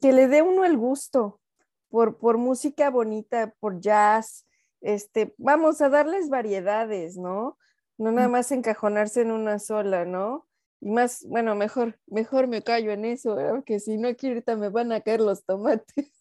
que 0.00 0.12
le 0.12 0.28
dé 0.28 0.42
uno 0.42 0.64
el 0.64 0.76
gusto 0.76 1.40
por, 1.88 2.18
por 2.18 2.36
música 2.38 2.90
bonita, 2.90 3.54
por 3.60 3.80
jazz. 3.80 4.46
Este, 4.84 5.34
vamos 5.38 5.80
a 5.80 5.88
darles 5.88 6.28
variedades, 6.28 7.16
¿no? 7.16 7.58
No 7.96 8.12
nada 8.12 8.28
Mm. 8.28 8.32
más 8.32 8.52
encajonarse 8.52 9.22
en 9.22 9.30
una 9.32 9.58
sola, 9.58 10.04
¿no? 10.04 10.46
Y 10.82 10.90
más, 10.90 11.24
bueno, 11.26 11.54
mejor, 11.54 11.98
mejor 12.06 12.48
me 12.48 12.60
callo 12.62 12.92
en 12.92 13.06
eso, 13.06 13.34
¿verdad? 13.34 13.52
porque 13.52 13.80
si 13.80 13.96
no 13.96 14.08
aquí 14.08 14.28
ahorita 14.28 14.56
me 14.56 14.68
van 14.68 14.92
a 14.92 15.00
caer 15.00 15.20
los 15.22 15.42
tomates. 15.44 15.86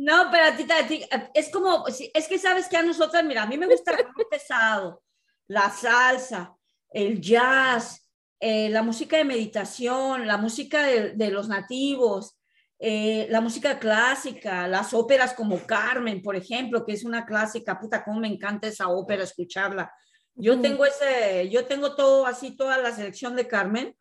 No, 0.00 0.28
pero 0.30 0.44
a 0.44 0.56
ti, 0.56 0.64
a 0.70 0.86
ti- 0.86 1.04
es 1.34 1.50
como, 1.50 1.84
es 1.88 2.28
que 2.28 2.38
sabes 2.38 2.68
que 2.68 2.76
a 2.76 2.82
nosotras, 2.84 3.24
mira, 3.24 3.42
a 3.42 3.46
mí 3.46 3.58
me 3.58 3.66
gusta 3.66 3.90
el 3.90 4.06
rock 4.06 4.28
pesado, 4.30 5.02
la 5.48 5.70
salsa, 5.70 6.56
el 6.90 7.20
jazz, 7.20 8.08
eh, 8.38 8.68
la 8.68 8.84
música 8.84 9.16
de 9.16 9.24
meditación, 9.24 10.24
la 10.28 10.36
música 10.36 10.84
de, 10.84 11.14
de 11.14 11.30
los 11.32 11.48
nativos, 11.48 12.37
eh, 12.80 13.26
la 13.30 13.40
música 13.40 13.78
clásica, 13.78 14.68
las 14.68 14.94
óperas 14.94 15.34
como 15.34 15.58
Carmen, 15.66 16.22
por 16.22 16.36
ejemplo, 16.36 16.84
que 16.84 16.92
es 16.92 17.04
una 17.04 17.26
clásica, 17.26 17.78
puta, 17.80 18.04
cómo 18.04 18.20
me 18.20 18.28
encanta 18.28 18.68
esa 18.68 18.88
ópera, 18.88 19.24
escucharla. 19.24 19.92
Yo 20.34 20.52
Ujú. 20.52 20.62
tengo 20.62 20.84
ese, 20.84 21.48
yo 21.50 21.66
tengo 21.66 21.96
todo 21.96 22.24
así, 22.26 22.56
toda 22.56 22.78
la 22.78 22.92
selección 22.92 23.34
de 23.34 23.48
Carmen. 23.48 23.96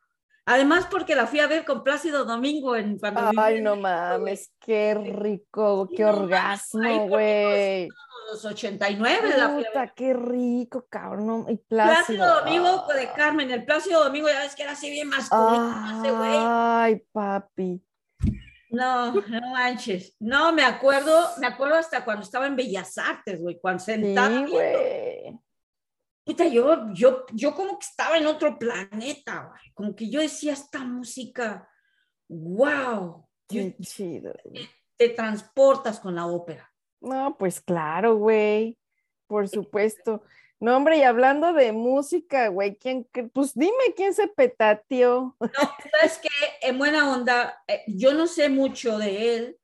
Además, 0.46 0.88
porque 0.90 1.16
la 1.16 1.28
fui 1.28 1.40
a 1.40 1.48
ver 1.48 1.66
con 1.66 1.84
Plácido 1.84 2.24
Domingo 2.24 2.76
en 2.76 2.98
cuando 3.00 3.32
Ay, 3.36 3.62
no 3.62 3.76
mames, 3.76 4.54
qué 4.60 4.94
rico, 4.94 5.90
qué 5.94 6.04
no 6.04 6.10
orgasmo, 6.10 7.08
güey. 7.10 7.90
los 8.32 8.46
89 8.46 9.30
la 9.36 9.50
fui 9.50 9.56
a 9.56 9.58
ver. 9.58 9.66
Puta, 9.66 9.94
qué 9.94 10.14
rico, 10.14 10.86
cabrón. 10.88 11.48
Y 11.50 11.58
Plácido 11.58 12.24
Plácido. 12.24 12.40
Domingo 12.46 12.84
pues, 12.86 12.98
de 12.98 13.12
Carmen, 13.12 13.52
el 13.52 13.66
Plácido 13.66 14.04
Domingo 14.04 14.30
ya 14.30 14.40
ves 14.40 14.56
que 14.56 14.64
era 14.64 14.72
así 14.74 14.90
bien 14.90 15.10
masculino 15.10 16.00
ese 16.00 16.12
güey. 16.12 16.32
Ay, 16.34 17.04
papi. 17.12 17.84
No, 18.70 19.14
no 19.14 19.42
manches. 19.52 20.16
No, 20.20 20.52
me 20.54 20.64
acuerdo, 20.64 21.30
me 21.40 21.48
acuerdo 21.48 21.76
hasta 21.76 22.04
cuando 22.04 22.24
estaba 22.24 22.48
en 22.48 22.56
Bellas 22.56 22.98
Artes, 22.98 23.42
güey, 23.42 23.60
cuando. 23.60 23.84
Sí, 23.84 23.94
viendo- 23.96 24.52
güey. 24.52 25.40
Puta, 26.26 26.46
yo, 26.48 26.92
yo, 26.94 27.26
yo 27.34 27.56
como 27.56 27.80
que 27.80 27.86
estaba 27.86 28.18
en 28.18 28.28
otro 28.28 28.60
planeta, 28.60 29.46
güey. 29.50 29.74
Como 29.74 29.96
que 29.96 30.10
yo 30.10 30.20
decía 30.20 30.52
esta 30.54 30.80
música, 30.80 31.70
wow, 32.28 33.26
Qué 33.48 33.76
chido. 33.82 34.34
güey. 34.44 34.68
te 34.98 35.10
transportas 35.10 36.00
con 36.02 36.16
la 36.16 36.26
ópera. 36.26 36.70
No, 37.00 37.38
pues 37.38 37.62
claro, 37.62 38.16
güey. 38.18 38.78
Por 39.28 39.48
supuesto. 39.48 40.24
No, 40.60 40.76
hombre, 40.76 40.98
y 40.98 41.04
hablando 41.04 41.54
de 41.54 41.72
música, 41.72 42.48
güey, 42.48 42.78
¿quién, 42.78 43.08
pues 43.32 43.54
dime 43.54 43.94
quién 43.96 44.14
se 44.14 44.28
petateó. 44.28 45.36
¿Sabes 45.40 46.20
qué? 46.22 46.30
En 46.62 46.78
buena 46.78 47.12
onda, 47.12 47.64
eh, 47.68 47.84
yo 47.88 48.14
no 48.14 48.26
sé 48.26 48.50
mucho 48.50 48.98
de 48.98 49.36
él, 49.36 49.58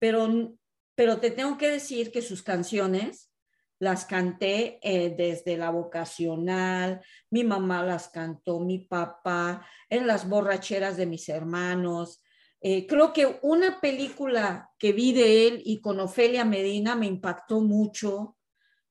pero, 0.00 0.52
pero 0.96 1.18
te 1.18 1.30
tengo 1.30 1.56
que 1.56 1.70
decir 1.70 2.10
que 2.10 2.22
sus 2.22 2.42
canciones 2.42 3.30
las 3.78 4.04
canté 4.04 4.78
eh, 4.82 5.14
desde 5.16 5.56
la 5.56 5.70
vocacional, 5.70 7.02
mi 7.30 7.44
mamá 7.44 7.84
las 7.84 8.08
cantó, 8.08 8.60
mi 8.60 8.78
papá, 8.78 9.66
en 9.88 10.06
las 10.06 10.28
borracheras 10.28 10.96
de 10.96 11.06
mis 11.06 11.28
hermanos. 11.28 12.22
Eh, 12.60 12.86
creo 12.86 13.12
que 13.12 13.38
una 13.42 13.80
película 13.80 14.70
que 14.78 14.92
vi 14.92 15.12
de 15.12 15.46
él 15.46 15.62
y 15.64 15.80
con 15.80 16.00
Ofelia 16.00 16.44
Medina 16.44 16.96
me 16.96 17.06
impactó 17.06 17.60
mucho. 17.60 18.36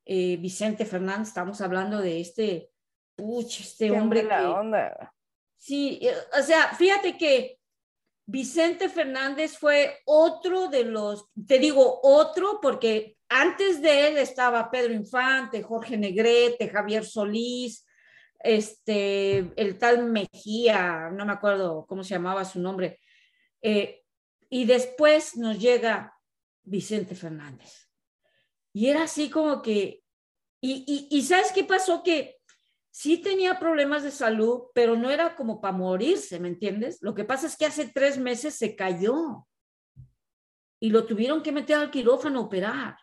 Eh, 0.06 0.38
Vicente 0.38 0.86
Fernández, 0.86 1.30
estamos 1.30 1.62
hablando 1.62 2.00
de 2.00 2.22
este, 2.22 2.70
puch, 3.16 3.62
este 3.62 3.88
Qué 3.88 3.92
hombre 3.92 4.28
que, 4.28 4.36
onda. 4.36 5.14
Sí, 5.58 6.00
eh, 6.02 6.14
o 6.40 6.44
sea, 6.44 6.76
fíjate 6.76 7.18
que 7.18 7.60
Vicente 8.28 8.90
Fernández 8.90 9.58
fue 9.58 10.00
otro 10.06 10.68
de 10.68 10.84
los, 10.84 11.30
te 11.48 11.60
digo 11.60 12.00
otro 12.04 12.60
porque 12.62 13.18
antes 13.30 13.82
de 13.82 14.08
él 14.08 14.18
estaba 14.18 14.70
Pedro 14.70 14.94
Infante, 14.94 15.64
Jorge 15.64 15.98
Negrete, 15.98 16.70
Javier 16.70 17.06
Solís, 17.06 17.86
este, 18.40 19.52
el 19.56 19.78
tal 19.80 20.06
Mejía, 20.06 21.10
no 21.12 21.26
me 21.26 21.34
acuerdo 21.34 21.86
cómo 21.88 22.04
se 22.04 22.16
llamaba 22.16 22.46
su 22.46 22.60
nombre. 22.60 23.00
Eh, 23.62 24.04
y 24.50 24.66
después 24.66 25.36
nos 25.38 25.60
llega 25.60 26.16
Vicente 26.64 27.16
Fernández. 27.16 27.85
Y 28.76 28.90
era 28.90 29.04
así 29.04 29.30
como 29.30 29.62
que, 29.62 30.04
y, 30.62 30.84
y, 30.86 31.18
y 31.18 31.22
¿sabes 31.22 31.54
qué 31.54 31.64
pasó? 31.64 32.04
Que 32.04 32.36
sí 32.92 33.20
tenía 33.20 33.58
problemas 33.58 34.04
de 34.04 34.12
salud, 34.12 34.64
pero 34.74 34.98
no 34.98 35.10
era 35.10 35.34
como 35.38 35.62
para 35.62 35.72
morirse, 35.78 36.42
¿me 36.42 36.50
entiendes? 36.50 36.98
Lo 37.02 37.16
que 37.16 37.24
pasa 37.24 37.48
es 37.48 37.56
que 37.56 37.66
hace 37.66 37.88
tres 37.88 38.18
meses 38.18 38.54
se 38.56 38.76
cayó 38.76 39.48
y 40.82 40.90
lo 40.90 41.06
tuvieron 41.06 41.42
que 41.42 41.54
meter 41.54 41.78
al 41.78 41.90
quirófano 41.90 42.40
a 42.40 42.44
operar. 42.44 42.98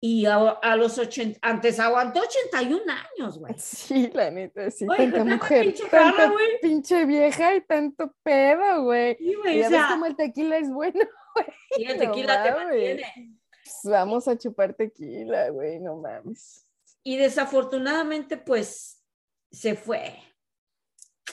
Y 0.00 0.24
a, 0.24 0.36
a 0.38 0.74
los 0.76 0.96
80, 0.98 1.38
antes 1.42 1.78
aguantó 1.78 2.20
81 2.20 2.82
años, 2.90 3.38
güey. 3.38 3.54
Sí, 3.58 4.10
la 4.14 4.30
neta, 4.30 4.70
sí, 4.70 4.86
Oye, 4.88 4.96
tanta 5.12 5.24
mujer, 5.24 5.66
pinche 5.66 5.84
tanta 5.90 6.30
güey. 6.30 6.60
pinche 6.62 7.04
vieja 7.04 7.54
y 7.56 7.60
tanto 7.60 8.16
pedo, 8.22 8.84
güey. 8.84 9.16
Sí, 9.18 9.24
Y 9.30 9.34
güey, 9.34 9.58
ya 9.60 9.66
o 9.68 9.70
ves 9.70 9.78
sea, 9.80 9.88
cómo 9.90 10.06
el 10.06 10.16
tequila 10.16 10.56
es 10.56 10.70
bueno. 10.72 10.98
y 11.76 11.84
el 11.84 11.98
no 11.98 12.04
tequila 12.06 12.42
te 12.42 12.50
mames. 12.52 12.66
mantiene. 12.66 13.38
Pues 13.64 13.80
vamos 13.84 14.28
a 14.28 14.36
chupar 14.36 14.74
tequila, 14.74 15.50
güey, 15.50 15.78
no 15.80 15.96
mames. 15.96 16.66
Y 17.04 17.16
desafortunadamente, 17.16 18.36
pues, 18.36 19.02
se 19.50 19.74
fue. 19.74 20.18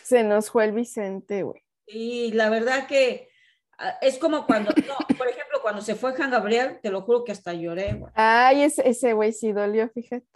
Se 0.03 0.23
nos 0.23 0.49
fue 0.51 0.65
el 0.65 0.71
Vicente, 0.73 1.43
güey. 1.43 1.63
Y 1.87 2.31
la 2.33 2.49
verdad 2.49 2.87
que 2.87 3.29
ah, 3.77 3.97
es 4.01 4.17
como 4.17 4.45
cuando, 4.45 4.71
no, 4.87 4.95
por 5.17 5.27
ejemplo, 5.27 5.59
cuando 5.61 5.81
se 5.81 5.95
fue 5.95 6.15
Juan 6.15 6.29
Gabriel, 6.31 6.79
te 6.81 6.91
lo 6.91 7.01
juro 7.01 7.23
que 7.23 7.31
hasta 7.31 7.53
lloré, 7.53 7.93
güey. 7.93 8.11
Ay, 8.15 8.63
ese, 8.63 9.13
güey 9.13 9.33
sí 9.33 9.51
dolió, 9.51 9.89
fíjate. 9.89 10.27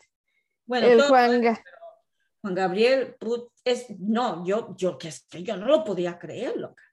Bueno, 0.65 0.87
el 0.87 0.97
todo- 0.97 1.09
Juanga. 1.09 1.63
Juan 2.41 2.55
Gabriel, 2.55 3.15
put- 3.19 3.51
es, 3.63 3.89
no, 3.99 4.45
yo, 4.45 4.75
yo, 4.75 4.97
que 4.97 5.07
es 5.09 5.25
que 5.29 5.43
yo 5.43 5.55
no 5.57 5.65
lo 5.65 5.83
podía 5.83 6.19
creer, 6.19 6.57
loca. 6.57 6.83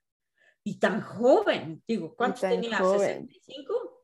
Y 0.63 0.79
tan 0.79 1.01
joven, 1.01 1.83
digo, 1.87 2.15
¿cuántos 2.15 2.41
tenía? 2.41 2.77
joven. 2.77 3.27
¿65? 3.27 4.00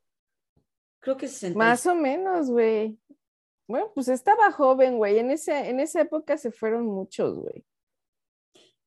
Creo 1.08 1.16
que 1.16 1.30
65. 1.30 1.58
Más 1.58 1.86
o 1.86 1.96
menos, 1.96 2.52
güey. 2.52 3.00
Bueno, 3.66 3.94
pues 3.96 4.10
estaba 4.10 4.52
joven, 4.52 4.98
güey. 4.98 5.20
En, 5.20 5.32
ese, 5.32 5.70
en 5.70 5.80
esa 5.80 6.02
época 6.02 6.38
se 6.38 6.52
fueron 6.52 6.86
muchos, 6.86 7.34
güey. 7.40 7.64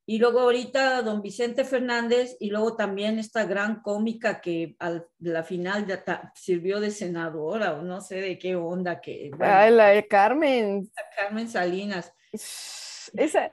Y 0.05 0.19
luego 0.19 0.41
ahorita 0.41 1.01
don 1.01 1.23
Vicente 1.23 1.65
Fernández 1.65 2.37
y 2.39 2.51
luego 2.51 2.77
también 2.77 3.19
esta 3.19 3.47
gran 3.47 3.81
cómica 3.81 4.43
que 4.43 4.77
al 4.81 5.09
la 5.19 5.43
final 5.45 5.87
ya 5.87 6.05
ta- 6.05 6.31
sirvió 6.35 6.79
de 6.79 6.91
senadora 6.91 7.73
o 7.73 7.81
no 7.81 8.03
sé 8.03 8.17
de 8.17 8.39
qué 8.39 8.55
onda 8.55 9.01
que 9.01 9.31
bueno, 9.35 9.55
Ay, 9.55 9.71
la 9.71 9.87
de 9.87 10.07
Carmen. 10.07 10.91
Carmen 11.17 11.49
Salinas. 11.49 12.13
Esa 13.15 13.51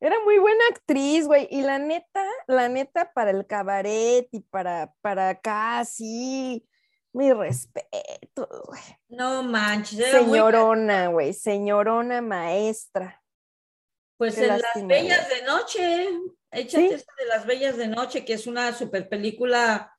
era 0.00 0.16
muy 0.24 0.38
buena 0.38 0.64
actriz, 0.70 1.26
güey. 1.26 1.48
Y 1.50 1.60
la 1.60 1.78
neta, 1.78 2.24
la 2.46 2.70
neta, 2.70 3.12
para 3.12 3.30
el 3.30 3.46
cabaret 3.46 4.26
y 4.32 4.40
para, 4.40 4.94
para 5.02 5.28
acá, 5.28 5.84
sí. 5.84 6.66
Mi 7.12 7.32
respeto, 7.32 8.48
güey. 8.66 8.80
No 9.08 9.42
manches, 9.42 10.10
Señorona, 10.10 11.08
güey. 11.08 11.32
Señorona 11.32 12.20
maestra. 12.22 13.20
pues 14.16 14.34
qué 14.36 14.42
en 14.42 14.48
Las 14.48 14.86
Bellas 14.86 15.28
de 15.30 15.42
Noche, 15.46 16.08
échate 16.52 16.88
Sí. 16.88 16.94
esta 16.94 17.12
de 17.18 17.26
Las 17.26 17.46
Bellas 17.46 17.76
de 17.78 17.88
Noche, 17.88 18.24
que 18.24 18.34
es 18.34 18.46
una 18.46 18.72
super 18.74 19.08
película, 19.08 19.96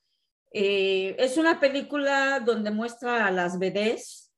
eh, 0.54 1.16
es 1.18 1.38
una 1.38 1.60
película 1.60 2.40
donde 2.40 2.70
muestra 2.72 3.26
a 3.26 3.32
las 3.32 3.58
bebés, 3.58 4.32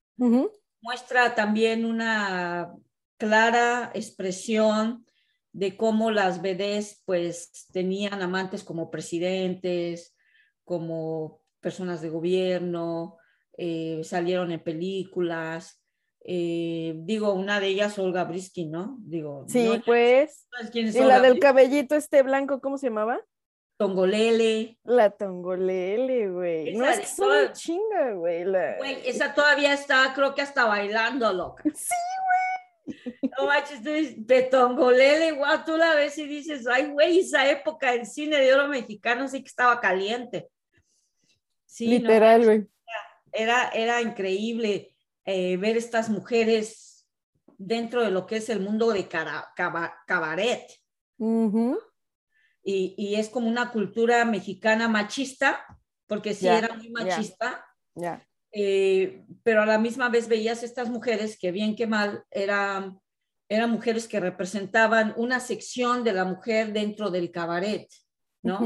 muestra 0.82 1.36
también 1.36 1.86
una 1.86 2.74
clara 3.18 3.92
expresión 3.94 5.06
de 5.52 5.76
cómo 5.78 6.12
las 6.12 6.42
bebés 6.42 7.02
pues 7.06 7.68
tenían 7.72 8.22
amantes 8.22 8.64
como 8.64 8.90
presidentes, 8.90 10.16
como 10.64 11.43
personas 11.64 12.02
de 12.02 12.10
gobierno, 12.10 13.18
eh, 13.58 14.02
salieron 14.04 14.52
en 14.52 14.60
películas. 14.62 15.80
eh, 16.26 16.94
digo, 17.00 17.34
una 17.34 17.60
de 17.60 17.68
ellas, 17.68 18.00
Olga 18.00 18.24
Briskin, 18.24 18.72
¿no? 18.72 18.96
Digo, 19.02 19.44
Sí, 19.50 19.66
no, 19.68 19.82
pues. 19.84 20.48
¿sabes 20.52 20.72
quién 20.72 20.88
es 20.88 20.96
Y 20.96 21.00
la 21.00 21.16
del 21.20 21.32
Briskin? 21.34 21.40
cabellito 21.42 21.96
este 21.96 22.22
blanco, 22.24 22.62
¿cómo 22.62 22.78
se 22.78 22.88
llamaba? 22.88 23.20
Tongolele. 23.78 24.78
La 24.86 25.10
tongolele, 25.10 26.30
güey. 26.30 26.76
No, 26.78 26.86
es 26.88 27.00
que 27.02 27.06
son 27.08 27.26
un 27.28 27.32
todas- 27.48 27.60
chinga, 27.60 28.14
güey. 28.14 28.46
la- 28.46 28.78
Güey, 28.78 28.98
esa 29.06 29.34
todavía 29.34 29.74
está, 29.74 30.14
creo 30.16 30.34
que 30.34 30.42
hasta 30.42 30.64
bailando, 30.66 31.34
loca. 31.34 31.64
Sí, 31.76 31.94
No 33.38 33.48
manches, 33.48 33.82
tú 33.84 33.90
dices, 33.92 34.28
de 34.28 34.44
Tongolele, 34.44 35.32
guau, 35.34 35.64
tú 35.66 35.76
la 35.78 35.96
ves 35.96 36.18
y 36.18 36.26
dices, 36.28 36.68
ay, 36.68 36.88
güey, 36.92 37.20
esa 37.20 37.50
época 37.50 37.94
el 37.94 38.06
cine 38.06 38.38
de 38.38 38.54
oro 38.54 38.68
mexicano 38.68 39.28
sí 39.28 39.42
que 39.42 39.48
estaba 39.48 39.80
caliente. 39.82 40.50
Sí, 41.74 41.88
no, 41.88 41.92
literal, 42.10 42.44
güey. 42.46 42.68
era, 43.32 43.70
era 43.70 44.00
increíble 44.02 44.96
eh, 45.26 45.58
ver 45.58 45.76
estas 45.76 46.08
mujeres 46.10 47.08
dentro 47.58 48.04
de 48.04 48.12
lo 48.12 48.28
que 48.28 48.36
es 48.38 48.50
el 48.50 48.60
mundo 48.60 48.92
de 48.92 49.08
cara- 49.08 49.52
caba- 49.56 49.96
cabaret. 50.06 50.68
Y, 52.64 52.94
y 52.98 53.16
es 53.16 53.30
como 53.30 53.48
una 53.48 53.72
cultura 53.72 54.24
mexicana 54.26 54.88
machista, 54.88 55.66
porque 56.06 56.36
sí 56.36 56.46
era 56.60 56.76
muy 56.76 56.90
machista. 56.92 57.66
Eh, 58.52 59.26
pero 59.42 59.64
a 59.64 59.66
la 59.66 59.80
misma 59.80 60.10
vez 60.10 60.28
veías 60.28 60.62
estas 60.62 60.90
mujeres 60.92 61.40
que 61.40 61.52
bien 61.52 61.76
que 61.76 61.88
mal 61.88 62.24
eran, 62.30 63.00
eran 63.50 63.72
mujeres 63.72 64.08
que 64.08 64.20
representaban 64.20 65.14
una 65.18 65.40
sección 65.40 66.04
de 66.04 66.14
la 66.14 66.26
mujer 66.26 66.72
dentro 66.72 67.10
del 67.10 67.32
cabaret, 67.32 67.90
¿no? 68.44 68.60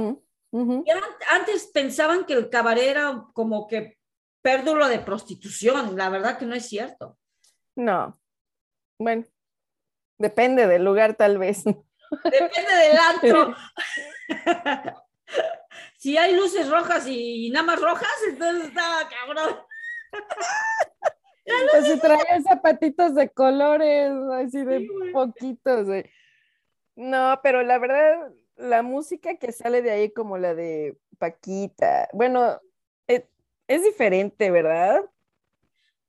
Y 0.52 0.90
antes 1.30 1.70
pensaban 1.74 2.26
que 2.26 2.34
el 2.34 2.50
cabaret 2.50 2.88
era 2.88 3.26
como 3.34 3.68
que 3.68 3.98
pérdolo 4.42 4.88
de 4.88 5.00
prostitución, 5.00 5.96
la 5.96 6.10
verdad 6.10 6.38
que 6.38 6.46
no 6.46 6.56
es 6.56 6.68
cierto. 6.68 7.18
No. 7.76 8.20
Bueno, 8.98 9.26
depende 10.18 10.68
del 10.68 10.84
lugar, 10.84 11.16
tal 11.16 11.38
vez. 11.38 11.64
Depende 11.66 12.74
del 12.74 12.98
antro. 12.98 13.56
si 15.98 16.18
hay 16.18 16.36
luces 16.36 16.70
rojas 16.70 17.06
y 17.08 17.50
nada 17.50 17.66
más 17.66 17.82
rojas, 17.82 18.10
entonces 18.30 18.68
está 18.68 18.84
cabrón. 19.10 19.58
O 21.46 21.82
si 21.86 22.00
traía 22.00 22.42
zapatitos 22.42 23.16
de 23.16 23.30
colores, 23.30 24.12
así 24.34 24.64
de 24.64 24.80
Sí, 24.80 24.90
poquitos, 25.14 25.86
güey. 25.86 26.10
No, 26.96 27.40
pero 27.44 27.62
la 27.64 27.78
verdad, 27.78 28.32
la 28.58 28.82
música 28.82 29.38
que 29.38 29.52
sale 29.52 29.82
de 29.82 29.92
ahí, 29.92 30.12
como 30.12 30.38
la 30.38 30.54
de 30.56 30.98
Paquita, 31.18 32.10
bueno, 32.14 32.60
e- 33.08 33.28
es, 33.68 33.84
diferente, 33.84 34.52
¿verdad? 34.52 35.02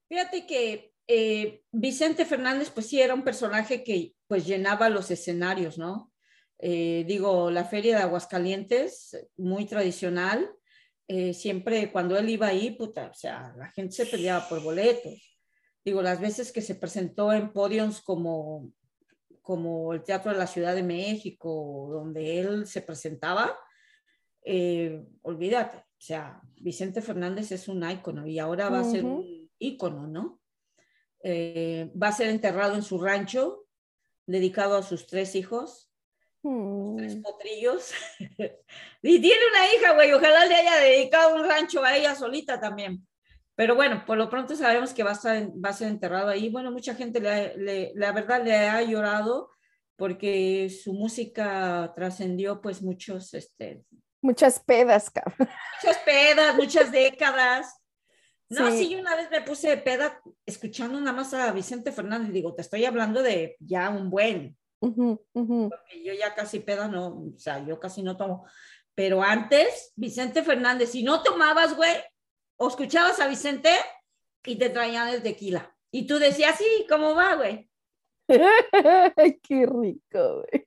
Fíjate 0.08 0.46
que 0.46 0.92
eh, 1.06 1.62
Vicente 1.72 2.24
Fernández, 2.24 2.70
pues 2.70 2.86
sí, 2.86 3.00
era 3.00 3.14
un 3.14 3.24
personaje 3.24 3.84
que 3.84 4.14
pues 4.26 4.46
llenaba 4.46 4.88
los 4.88 5.10
escenarios, 5.10 5.78
¿no? 5.78 6.12
Eh, 6.58 7.04
digo, 7.06 7.50
la 7.50 7.64
feria 7.64 7.96
de 7.96 8.02
Aguascalientes, 8.02 9.16
muy 9.36 9.64
tradicional, 9.66 10.50
eh, 11.06 11.32
siempre 11.32 11.90
cuando 11.92 12.18
él 12.18 12.28
iba 12.28 12.48
ahí, 12.48 12.72
puta, 12.72 13.08
o 13.10 13.14
sea, 13.14 13.54
la 13.56 13.68
gente 13.70 13.94
se 13.94 14.06
peleaba 14.06 14.48
por 14.48 14.62
boletos. 14.62 15.38
Digo, 15.84 16.02
las 16.02 16.20
veces 16.20 16.52
que 16.52 16.60
se 16.60 16.74
presentó 16.74 17.32
en 17.32 17.52
podiums 17.52 18.02
como, 18.02 18.70
como 19.48 19.94
el 19.94 20.04
Teatro 20.04 20.30
de 20.30 20.36
la 20.36 20.46
Ciudad 20.46 20.74
de 20.74 20.82
México, 20.82 21.88
donde 21.90 22.38
él 22.38 22.66
se 22.66 22.82
presentaba, 22.82 23.58
eh, 24.44 25.02
olvídate, 25.22 25.78
o 25.78 26.00
sea, 26.00 26.42
Vicente 26.56 27.00
Fernández 27.00 27.50
es 27.52 27.66
un 27.66 27.82
ícono 27.90 28.26
y 28.26 28.38
ahora 28.38 28.68
va 28.68 28.80
a 28.80 28.84
ser 28.84 29.06
un 29.06 29.48
ícono, 29.58 30.06
¿no? 30.06 30.42
Eh, 31.22 31.90
va 31.94 32.08
a 32.08 32.12
ser 32.12 32.28
enterrado 32.28 32.74
en 32.74 32.82
su 32.82 33.00
rancho, 33.00 33.64
dedicado 34.26 34.76
a 34.76 34.82
sus 34.82 35.06
tres 35.06 35.34
hijos, 35.34 35.90
tres 36.98 37.16
Mm, 37.16 37.22
potrillos. 37.22 37.92
y 39.02 39.18
tiene 39.18 39.40
una 39.50 39.74
hija, 39.74 39.94
güey, 39.94 40.12
ojalá 40.12 40.44
le 40.44 40.56
haya 40.56 40.76
dedicado 40.76 41.36
un 41.36 41.48
rancho 41.48 41.82
a 41.82 41.96
ella 41.96 42.14
solita 42.14 42.60
también. 42.60 43.07
Pero 43.58 43.74
bueno, 43.74 44.04
por 44.06 44.16
lo 44.16 44.30
pronto 44.30 44.54
sabemos 44.54 44.94
que 44.94 45.02
va 45.02 45.10
a, 45.10 45.14
estar 45.14 45.36
va 45.50 45.70
a 45.70 45.72
ser 45.72 45.88
enterrado 45.88 46.28
ahí. 46.28 46.48
Bueno, 46.48 46.70
mucha 46.70 46.94
gente, 46.94 47.18
le 47.20 47.56
le- 47.56 47.92
la 47.96 48.12
verdad, 48.12 48.40
le 48.44 48.54
ha 48.56 48.80
llorado 48.82 49.50
porque 49.96 50.70
su 50.70 50.92
música 50.92 51.92
trascendió 51.96 52.60
pues 52.60 52.82
muchos, 52.82 53.34
este, 53.34 53.82
Muchas 54.22 54.60
pedas, 54.60 55.10
cabrón. 55.10 55.48
muchas 55.82 55.98
pedas, 56.04 56.54
muchas 56.54 56.92
décadas. 56.92 57.74
No, 58.48 58.70
Sí. 58.70 58.78
sí, 58.78 58.90
yo 58.90 59.00
una 59.00 59.16
vez 59.16 59.28
me 59.28 59.42
puse 59.42 59.76
peda 59.78 60.20
escuchando 60.46 61.00
nada 61.00 61.12
más 61.12 61.34
a 61.34 61.50
Vicente 61.50 61.90
Fernández. 61.90 62.32
Digo, 62.32 62.54
te 62.54 62.62
estoy 62.62 62.84
hablando 62.84 63.22
de 63.24 63.56
ya 63.58 63.90
un 63.90 64.08
buen, 64.08 64.56
Ujú, 64.80 65.20
ujú. 65.34 65.68
porque 65.68 66.04
yo 66.04 66.14
ya 66.14 66.32
casi 66.34 66.60
peda 66.60 66.86
no, 66.86 67.08
o 67.34 67.38
sea, 67.38 67.64
yo 67.66 67.80
casi 67.80 68.04
no 68.04 68.16
tomo. 68.16 68.46
Pero 68.94 69.20
antes, 69.20 69.92
Vicente 69.96 70.44
Fernández, 70.44 70.90
si 70.92 71.02
no 71.02 71.22
tomabas, 71.24 71.74
güey, 71.76 71.92
o 72.58 72.68
escuchabas 72.68 73.20
a 73.20 73.28
Vicente 73.28 73.70
y 74.44 74.56
te 74.56 74.68
traían 74.68 75.08
el 75.08 75.22
tequila. 75.22 75.74
Y 75.90 76.06
tú 76.06 76.18
decías, 76.18 76.56
sí, 76.58 76.86
¿cómo 76.88 77.14
va, 77.14 77.36
güey? 77.36 77.70
Qué 78.28 79.66
rico, 79.66 80.42
güey. 80.42 80.66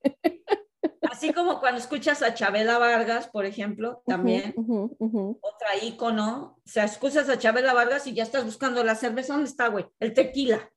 Así 1.03 1.33
como 1.33 1.59
cuando 1.59 1.79
escuchas 1.79 2.23
a 2.23 2.33
Chabela 2.33 2.79
Vargas, 2.79 3.27
por 3.27 3.45
ejemplo, 3.45 4.01
también. 4.07 4.53
Ujú, 4.55 4.95
ujú. 4.97 5.39
otra 5.41 5.75
ícono. 5.83 6.57
O 6.57 6.67
sea, 6.67 6.85
escuchas 6.85 7.29
a 7.29 7.37
Chabela 7.37 7.73
Vargas 7.73 8.07
y 8.07 8.13
ya 8.13 8.23
estás 8.23 8.45
buscando 8.45 8.83
la 8.83 8.95
cerveza. 8.95 9.33
¿Dónde 9.33 9.49
está, 9.49 9.67
güey? 9.67 9.85
El 9.99 10.13
tequila. 10.13 10.71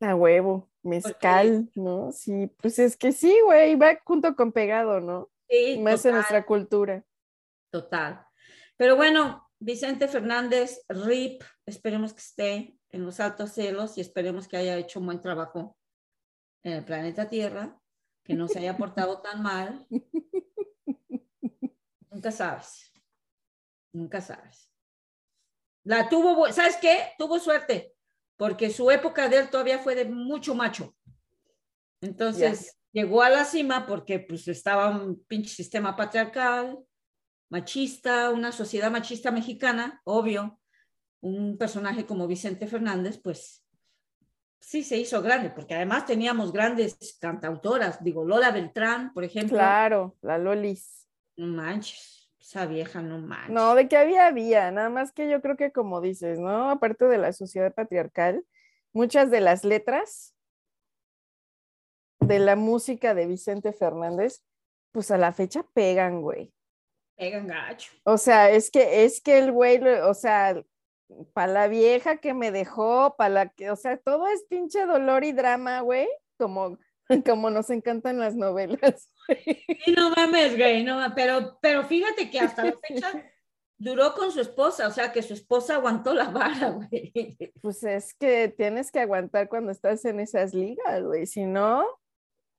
A 0.00 0.14
huevo, 0.14 0.70
mezcal, 0.82 1.68
¿no? 1.74 2.10
Sí, 2.12 2.50
pues 2.62 2.78
es 2.78 2.96
que 2.96 3.12
sí, 3.12 3.36
güey, 3.44 3.74
va 3.74 3.98
junto 4.04 4.34
con 4.34 4.52
pegado, 4.52 5.00
¿no? 5.00 5.28
Sí, 5.48 5.78
Más 5.78 6.06
en 6.06 6.14
nuestra 6.14 6.46
cultura. 6.46 7.04
total. 7.70 8.24
Pero 8.78 8.96
bueno, 8.96 9.49
Vicente 9.62 10.08
Fernández, 10.08 10.82
RIP, 10.88 11.44
esperemos 11.66 12.14
que 12.14 12.20
esté 12.20 12.78
en 12.88 13.04
los 13.04 13.20
altos 13.20 13.52
cielos 13.52 13.98
y 13.98 14.00
esperemos 14.00 14.48
que 14.48 14.56
haya 14.56 14.78
hecho 14.78 15.00
un 15.00 15.06
buen 15.06 15.20
trabajo 15.20 15.76
en 16.62 16.72
el 16.72 16.84
planeta 16.84 17.28
Tierra, 17.28 17.78
que 18.24 18.32
no 18.34 18.48
se 18.48 18.58
haya 18.58 18.78
portado 18.78 19.20
tan 19.20 19.42
mal. 19.42 19.86
Nunca 22.10 22.32
sabes. 22.32 22.90
Nunca 23.92 24.22
sabes. 24.22 24.72
La 25.84 26.08
tuvo, 26.08 26.50
¿sabes 26.52 26.76
qué? 26.76 27.12
Tuvo 27.18 27.38
suerte, 27.38 27.94
porque 28.36 28.70
su 28.70 28.90
época 28.90 29.28
de 29.28 29.40
él 29.40 29.50
todavía 29.50 29.78
fue 29.78 29.94
de 29.94 30.06
mucho 30.06 30.54
macho. 30.54 30.96
Entonces 32.00 32.78
llegó 32.92 33.22
a 33.22 33.28
la 33.28 33.44
cima 33.44 33.86
porque 33.86 34.20
pues 34.20 34.48
estaba 34.48 34.88
un 34.88 35.22
pinche 35.24 35.54
sistema 35.54 35.94
patriarcal, 35.94 36.78
machista, 37.50 38.30
una 38.30 38.52
sociedad 38.52 38.90
machista 38.90 39.30
mexicana, 39.30 40.00
obvio. 40.04 40.58
Un 41.20 41.58
personaje 41.58 42.06
como 42.06 42.26
Vicente 42.26 42.66
Fernández, 42.66 43.20
pues 43.22 43.66
sí 44.58 44.82
se 44.82 44.96
hizo 44.96 45.20
grande, 45.20 45.50
porque 45.50 45.74
además 45.74 46.06
teníamos 46.06 46.52
grandes 46.52 47.18
cantautoras, 47.20 48.02
digo, 48.02 48.24
Lola 48.24 48.50
Beltrán, 48.50 49.12
por 49.12 49.24
ejemplo. 49.24 49.58
Claro, 49.58 50.16
la 50.22 50.38
Lolis. 50.38 51.08
No 51.36 51.46
manches, 51.48 52.32
esa 52.38 52.66
vieja 52.66 53.02
no 53.02 53.18
manches. 53.18 53.50
No, 53.50 53.74
de 53.74 53.88
que 53.88 53.96
había, 53.96 54.26
había, 54.26 54.70
nada 54.70 54.88
más 54.88 55.12
que 55.12 55.28
yo 55.28 55.42
creo 55.42 55.56
que 55.56 55.72
como 55.72 56.00
dices, 56.00 56.38
¿no? 56.38 56.70
Aparte 56.70 57.04
de 57.06 57.18
la 57.18 57.32
sociedad 57.32 57.74
patriarcal, 57.74 58.44
muchas 58.92 59.30
de 59.30 59.40
las 59.40 59.64
letras 59.64 60.34
de 62.20 62.38
la 62.38 62.56
música 62.56 63.14
de 63.14 63.26
Vicente 63.26 63.72
Fernández, 63.72 64.42
pues 64.92 65.10
a 65.10 65.18
la 65.18 65.32
fecha 65.32 65.64
pegan, 65.74 66.22
güey. 66.22 66.52
Pegan 67.20 67.48
gacho. 67.48 67.92
O 68.04 68.16
sea, 68.16 68.50
es 68.50 68.70
que, 68.70 69.04
es 69.04 69.20
que 69.20 69.36
el 69.36 69.52
güey, 69.52 69.78
o 69.86 70.14
sea, 70.14 70.64
para 71.34 71.52
la 71.52 71.68
vieja 71.68 72.16
que 72.16 72.32
me 72.32 72.50
dejó, 72.50 73.14
para 73.18 73.28
la 73.28 73.48
que, 73.50 73.70
o 73.70 73.76
sea, 73.76 73.98
todo 73.98 74.26
es 74.28 74.44
pinche 74.44 74.86
dolor 74.86 75.22
y 75.24 75.32
drama, 75.32 75.80
güey, 75.80 76.08
como, 76.38 76.78
como 77.26 77.50
nos 77.50 77.68
encantan 77.68 78.18
las 78.18 78.34
novelas. 78.34 79.12
Sí, 79.84 79.92
no 79.96 80.10
mames, 80.10 80.56
güey, 80.56 80.82
no, 80.82 81.00
pero, 81.14 81.56
pero 81.62 81.84
fíjate 81.84 82.30
que 82.30 82.40
hasta 82.40 82.64
la 82.64 82.72
fecha 82.72 83.12
duró 83.78 84.12
con 84.14 84.32
su 84.32 84.40
esposa, 84.40 84.88
o 84.88 84.90
sea, 84.90 85.12
que 85.12 85.22
su 85.22 85.34
esposa 85.34 85.76
aguantó 85.76 86.14
la 86.14 86.30
vara, 86.30 86.70
güey. 86.70 87.36
Pues 87.62 87.84
es 87.84 88.12
que 88.14 88.48
tienes 88.48 88.90
que 88.90 88.98
aguantar 88.98 89.48
cuando 89.48 89.70
estás 89.70 90.04
en 90.04 90.18
esas 90.18 90.52
ligas, 90.52 91.04
güey, 91.04 91.26
si 91.26 91.44
no, 91.44 91.86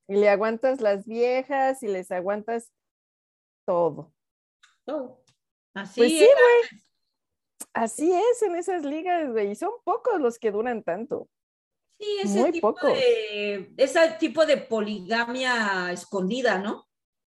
y 0.08 0.16
le 0.16 0.30
aguantas 0.30 0.80
las 0.80 1.06
viejas 1.06 1.84
y 1.84 1.90
les 1.90 2.10
aguantas 2.10 2.72
todo. 3.66 4.14
Todo. 4.92 5.24
Así 5.74 6.02
Pues 6.02 6.12
sí, 6.12 6.24
es. 6.24 6.30
güey. 6.30 6.82
Así 7.74 8.12
es 8.14 8.42
en 8.42 8.56
esas 8.56 8.84
ligas, 8.84 9.32
güey. 9.32 9.52
Y 9.52 9.56
son 9.56 9.72
pocos 9.84 10.20
los 10.20 10.38
que 10.38 10.52
duran 10.52 10.84
tanto. 10.84 11.30
Sí, 12.00 12.18
ese 12.24 12.40
Muy 12.40 12.52
tipo 12.52 12.74
pocos. 12.74 12.94
de, 12.94 13.72
ese 13.78 14.10
tipo 14.20 14.46
de 14.46 14.58
poligamia 14.58 15.92
escondida, 15.92 16.58
¿no? 16.58 16.88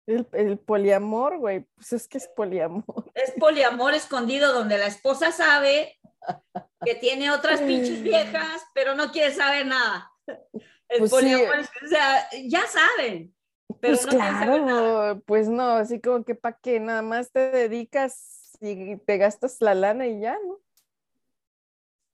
El, 0.07 0.27
el 0.33 0.57
poliamor, 0.57 1.37
güey, 1.37 1.65
pues 1.75 1.93
es 1.93 2.07
que 2.07 2.17
es 2.17 2.27
poliamor. 2.29 3.11
Es 3.13 3.31
poliamor 3.39 3.93
escondido 3.93 4.53
donde 4.53 4.77
la 4.77 4.87
esposa 4.87 5.31
sabe 5.31 5.99
que 6.83 6.95
tiene 6.95 7.29
otras 7.31 7.61
pinches 7.61 8.01
viejas, 8.01 8.63
pero 8.73 8.95
no 8.95 9.11
quiere 9.11 9.33
saber 9.33 9.65
nada. 9.67 10.09
El 10.89 10.99
Pues 10.99 11.11
poliamor, 11.11 11.59
o 11.59 11.87
sea, 11.87 12.27
ya 12.45 12.63
saben, 12.67 13.35
pero 13.79 13.95
pues 13.95 14.05
claro, 14.07 15.21
pues 15.25 15.49
no, 15.49 15.63
así 15.75 15.99
como 16.01 16.23
que 16.23 16.35
para 16.35 16.57
qué, 16.57 16.79
nada 16.79 17.01
más 17.01 17.31
te 17.31 17.51
dedicas 17.51 18.57
y 18.59 18.97
te 18.97 19.17
gastas 19.17 19.57
la 19.61 19.73
lana 19.75 20.07
y 20.07 20.19
ya, 20.19 20.37
¿no? 20.45 20.59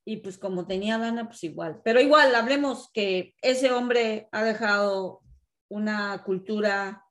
Y 0.06 0.18
pues 0.18 0.38
como 0.38 0.66
tenía 0.66 0.98
lana, 0.98 1.28
pues 1.28 1.44
igual. 1.44 1.82
Pero 1.84 2.00
igual, 2.00 2.34
hablemos 2.34 2.90
que 2.94 3.36
ese 3.42 3.72
hombre 3.72 4.30
ha 4.32 4.44
dejado 4.44 5.22
una 5.70 6.24
cultura 6.24 7.06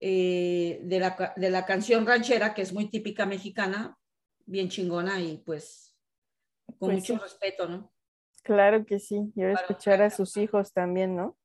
eh, 0.00 0.80
de, 0.82 0.98
la, 0.98 1.34
de 1.36 1.50
la 1.50 1.64
canción 1.64 2.04
ranchera, 2.04 2.52
que 2.52 2.62
es 2.62 2.72
muy 2.72 2.90
típica 2.90 3.26
mexicana, 3.26 3.96
bien 4.44 4.68
chingona 4.68 5.20
y 5.20 5.38
pues 5.38 5.96
con 6.78 6.90
Pues 6.90 6.98
mucho 6.98 7.14
sí. 7.14 7.20
respeto, 7.20 7.68
¿no? 7.68 7.92
Claro 8.42 8.84
que 8.84 8.98
sí, 8.98 9.32
y 9.34 9.42
ahora 9.42 9.54
escuchar 9.54 10.02
a 10.02 10.10
sus 10.10 10.36
hijos 10.36 10.72
también, 10.72 11.16
¿no? 11.16 11.36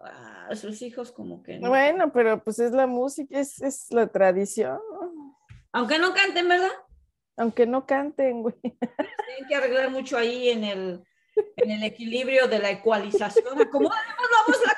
A 0.00 0.56
sus 0.56 0.80
hijos 0.82 1.12
como 1.12 1.42
que 1.42 1.58
no. 1.58 1.68
Bueno, 1.68 2.10
pero 2.12 2.42
pues 2.42 2.58
es 2.58 2.72
la 2.72 2.86
música, 2.86 3.38
es, 3.38 3.60
es 3.60 3.90
la 3.90 4.06
tradición. 4.06 4.80
Aunque 5.72 5.98
no 5.98 6.14
canten, 6.14 6.48
¿verdad? 6.48 6.70
Aunque 7.36 7.66
no 7.66 7.86
canten, 7.86 8.42
güey. 8.42 8.54
Tienen 8.60 9.48
que 9.48 9.54
arreglar 9.54 9.90
mucho 9.90 10.16
ahí 10.16 10.48
en 10.48 10.64
el, 10.64 11.04
en 11.56 11.70
el 11.70 11.82
equilibrio 11.84 12.48
de 12.48 12.58
la 12.58 12.70
ecualización. 12.70 13.60
Acomódemos 13.60 13.94
la 13.96 14.44
voz, 14.46 14.60
la 14.66 14.76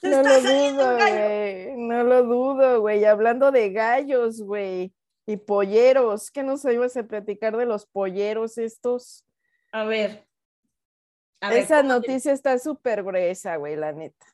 Se 0.00 0.10
No 0.10 0.20
está 0.20 0.38
lo 0.38 0.72
dudo, 0.72 0.96
güey. 0.96 1.76
No 1.76 2.04
lo 2.04 2.22
dudo, 2.24 2.80
güey. 2.80 3.04
Hablando 3.04 3.52
de 3.52 3.70
gallos, 3.70 4.42
güey. 4.42 4.92
Y 5.26 5.36
polleros. 5.36 6.30
¿Qué 6.30 6.42
nos 6.42 6.64
ibas 6.64 6.96
a 6.96 7.04
platicar 7.04 7.56
de 7.56 7.66
los 7.66 7.86
polleros 7.86 8.58
estos? 8.58 9.24
A 9.70 9.84
ver. 9.84 10.26
A 11.42 11.50
ver, 11.50 11.64
Esa 11.64 11.78
¿cómo 11.82 12.00
te- 12.00 12.08
noticia 12.08 12.32
está 12.32 12.56
súper 12.58 13.02
gruesa, 13.02 13.56
güey, 13.56 13.74
la 13.76 13.92
neta. 13.92 14.26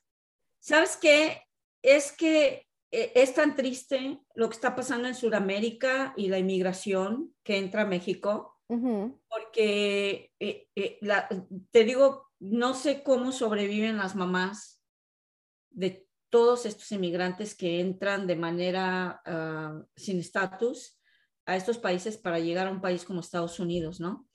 ¿Sabes 0.59 0.95
qué? 0.95 1.41
Es 1.81 2.11
que 2.11 2.67
eh, 2.91 3.11
es 3.15 3.33
tan 3.33 3.55
triste 3.55 4.19
lo 4.35 4.47
que 4.47 4.53
está 4.55 4.75
pasando 4.75 5.07
en 5.07 5.15
Sudamérica 5.15 6.13
y 6.15 6.27
la 6.27 6.37
inmigración 6.37 7.33
que 7.43 7.57
entra 7.57 7.81
a 7.81 7.85
México, 7.85 8.59
porque 9.27 10.31
eh, 10.39 10.67
eh, 10.75 10.97
la- 11.01 11.27
te 11.71 11.83
digo, 11.83 12.29
no 12.39 12.75
sé 12.75 13.01
cómo 13.01 13.31
sobreviven 13.31 13.97
las 13.97 14.15
mamás 14.15 14.79
de 15.71 16.07
todos 16.29 16.67
estos 16.67 16.91
inmigrantes 16.91 17.55
que 17.55 17.79
entran 17.79 18.27
de 18.27 18.35
manera 18.35 19.19
ah, 19.25 19.81
sin 19.95 20.19
estatus 20.19 20.99
a 21.47 21.55
estos 21.55 21.79
países 21.79 22.17
para 22.17 22.37
llegar 22.37 22.67
a 22.67 22.71
un 22.71 22.81
país 22.81 23.03
como 23.03 23.21
Estados 23.21 23.59
Unidos, 23.59 23.99
¿no? 23.99 24.28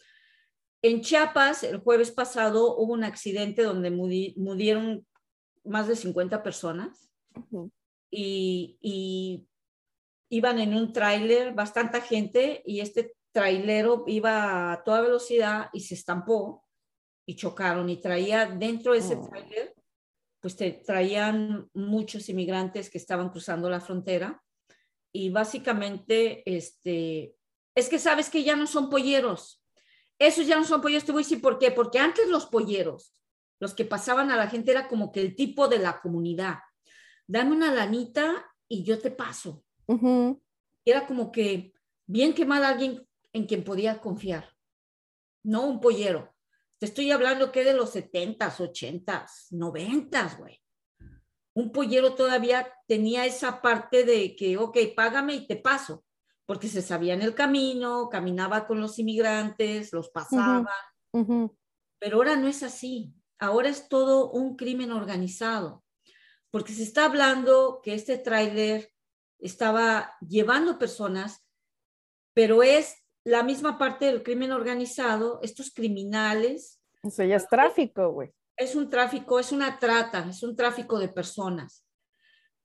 En 0.84 1.00
Chiapas, 1.00 1.64
el 1.64 1.78
jueves 1.78 2.10
pasado, 2.10 2.76
hubo 2.76 2.92
un 2.92 3.04
accidente 3.04 3.62
donde 3.62 3.90
muri- 3.90 4.34
murieron 4.36 5.06
más 5.64 5.88
de 5.88 5.96
50 5.96 6.42
personas 6.42 7.10
y, 8.10 8.76
y 8.82 9.48
iban 10.28 10.58
en 10.58 10.74
un 10.74 10.92
tráiler, 10.92 11.54
bastante 11.54 12.02
gente, 12.02 12.62
y 12.66 12.80
este 12.80 13.16
trailero 13.32 14.04
iba 14.06 14.72
a 14.74 14.84
toda 14.84 15.00
velocidad 15.00 15.70
y 15.72 15.80
se 15.80 15.94
estampó 15.94 16.66
y 17.26 17.34
chocaron 17.36 17.88
y 17.88 17.96
traía 17.96 18.44
dentro 18.44 18.92
de 18.92 18.98
ese 18.98 19.14
Oh. 19.16 19.26
tráiler, 19.26 19.74
pues 20.40 20.54
te 20.54 20.70
traían 20.70 21.70
muchos 21.72 22.28
inmigrantes 22.28 22.90
que 22.90 22.98
estaban 22.98 23.30
cruzando 23.30 23.70
la 23.70 23.80
frontera 23.80 24.42
y 25.14 25.30
básicamente, 25.30 26.42
este, 26.44 27.36
es 27.74 27.88
que 27.88 27.98
sabes 27.98 28.28
que 28.28 28.44
ya 28.44 28.54
no 28.54 28.66
son 28.66 28.90
polleros. 28.90 29.63
Esos 30.18 30.46
ya 30.46 30.56
no 30.56 30.64
son 30.64 30.80
polleros, 30.80 31.04
te 31.04 31.12
voy 31.12 31.22
a 31.22 31.24
decir 31.24 31.40
por 31.40 31.58
qué. 31.58 31.70
Porque 31.70 31.98
antes 31.98 32.28
los 32.28 32.46
polleros, 32.46 33.12
los 33.60 33.74
que 33.74 33.84
pasaban 33.84 34.30
a 34.30 34.36
la 34.36 34.48
gente, 34.48 34.70
era 34.70 34.88
como 34.88 35.12
que 35.12 35.20
el 35.20 35.34
tipo 35.34 35.68
de 35.68 35.78
la 35.78 36.00
comunidad. 36.00 36.58
Dame 37.26 37.52
una 37.52 37.72
lanita 37.72 38.46
y 38.68 38.84
yo 38.84 38.98
te 38.98 39.10
paso. 39.10 39.64
Y 39.88 40.90
era 40.90 41.06
como 41.06 41.32
que 41.32 41.72
bien 42.06 42.34
que 42.34 42.44
mal 42.44 42.64
alguien 42.64 43.06
en 43.32 43.46
quien 43.46 43.64
podía 43.64 44.00
confiar. 44.00 44.54
No 45.42 45.66
un 45.66 45.80
pollero. 45.80 46.34
Te 46.78 46.86
estoy 46.86 47.10
hablando 47.10 47.52
que 47.52 47.64
de 47.64 47.74
los 47.74 47.94
70s, 47.94 48.58
80s, 48.58 49.50
90s, 49.50 50.38
güey. 50.38 50.60
Un 51.54 51.70
pollero 51.70 52.14
todavía 52.14 52.72
tenía 52.86 53.26
esa 53.26 53.62
parte 53.62 54.04
de 54.04 54.34
que, 54.34 54.58
ok, 54.58 54.76
págame 54.96 55.34
y 55.34 55.46
te 55.46 55.56
paso, 55.56 56.04
porque 56.46 56.68
se 56.68 56.82
sabía 56.82 57.14
en 57.14 57.22
el 57.22 57.34
camino, 57.34 58.08
caminaba 58.10 58.66
con 58.66 58.80
los 58.80 58.98
inmigrantes, 58.98 59.92
los 59.92 60.10
pasaba, 60.10 60.68
Ujú. 61.12 61.56
pero 61.98 62.18
ahora 62.18 62.36
no 62.36 62.48
es 62.48 62.62
así. 62.62 63.14
Ahora 63.38 63.68
es 63.68 63.88
todo 63.88 64.30
un 64.30 64.56
crimen 64.56 64.92
organizado, 64.92 65.84
porque 66.50 66.72
se 66.72 66.82
está 66.82 67.06
hablando 67.06 67.80
que 67.82 67.94
este 67.94 68.16
tráiler 68.18 68.90
estaba 69.38 70.14
llevando 70.20 70.78
personas, 70.78 71.44
pero 72.32 72.62
es 72.62 72.96
la 73.24 73.42
misma 73.42 73.78
parte 73.78 74.04
del 74.06 74.22
crimen 74.22 74.52
organizado, 74.52 75.40
estos 75.42 75.72
criminales, 75.72 76.80
O 77.02 77.10
sea, 77.10 77.26
ya 77.26 77.36
es 77.36 77.48
tráfico, 77.48 78.10
güey. 78.10 78.30
es 78.56 78.74
un 78.76 78.88
tráfico, 78.90 79.40
es 79.40 79.50
una 79.50 79.78
trata, 79.78 80.26
es 80.28 80.42
un 80.42 80.54
tráfico 80.54 80.98
de 80.98 81.08
personas. 81.08 81.84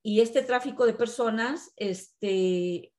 Y 0.04 0.22
este 0.22 0.42
tráfico 0.44 0.86
de 0.86 0.94
personas, 0.94 1.72
este, 1.76 2.94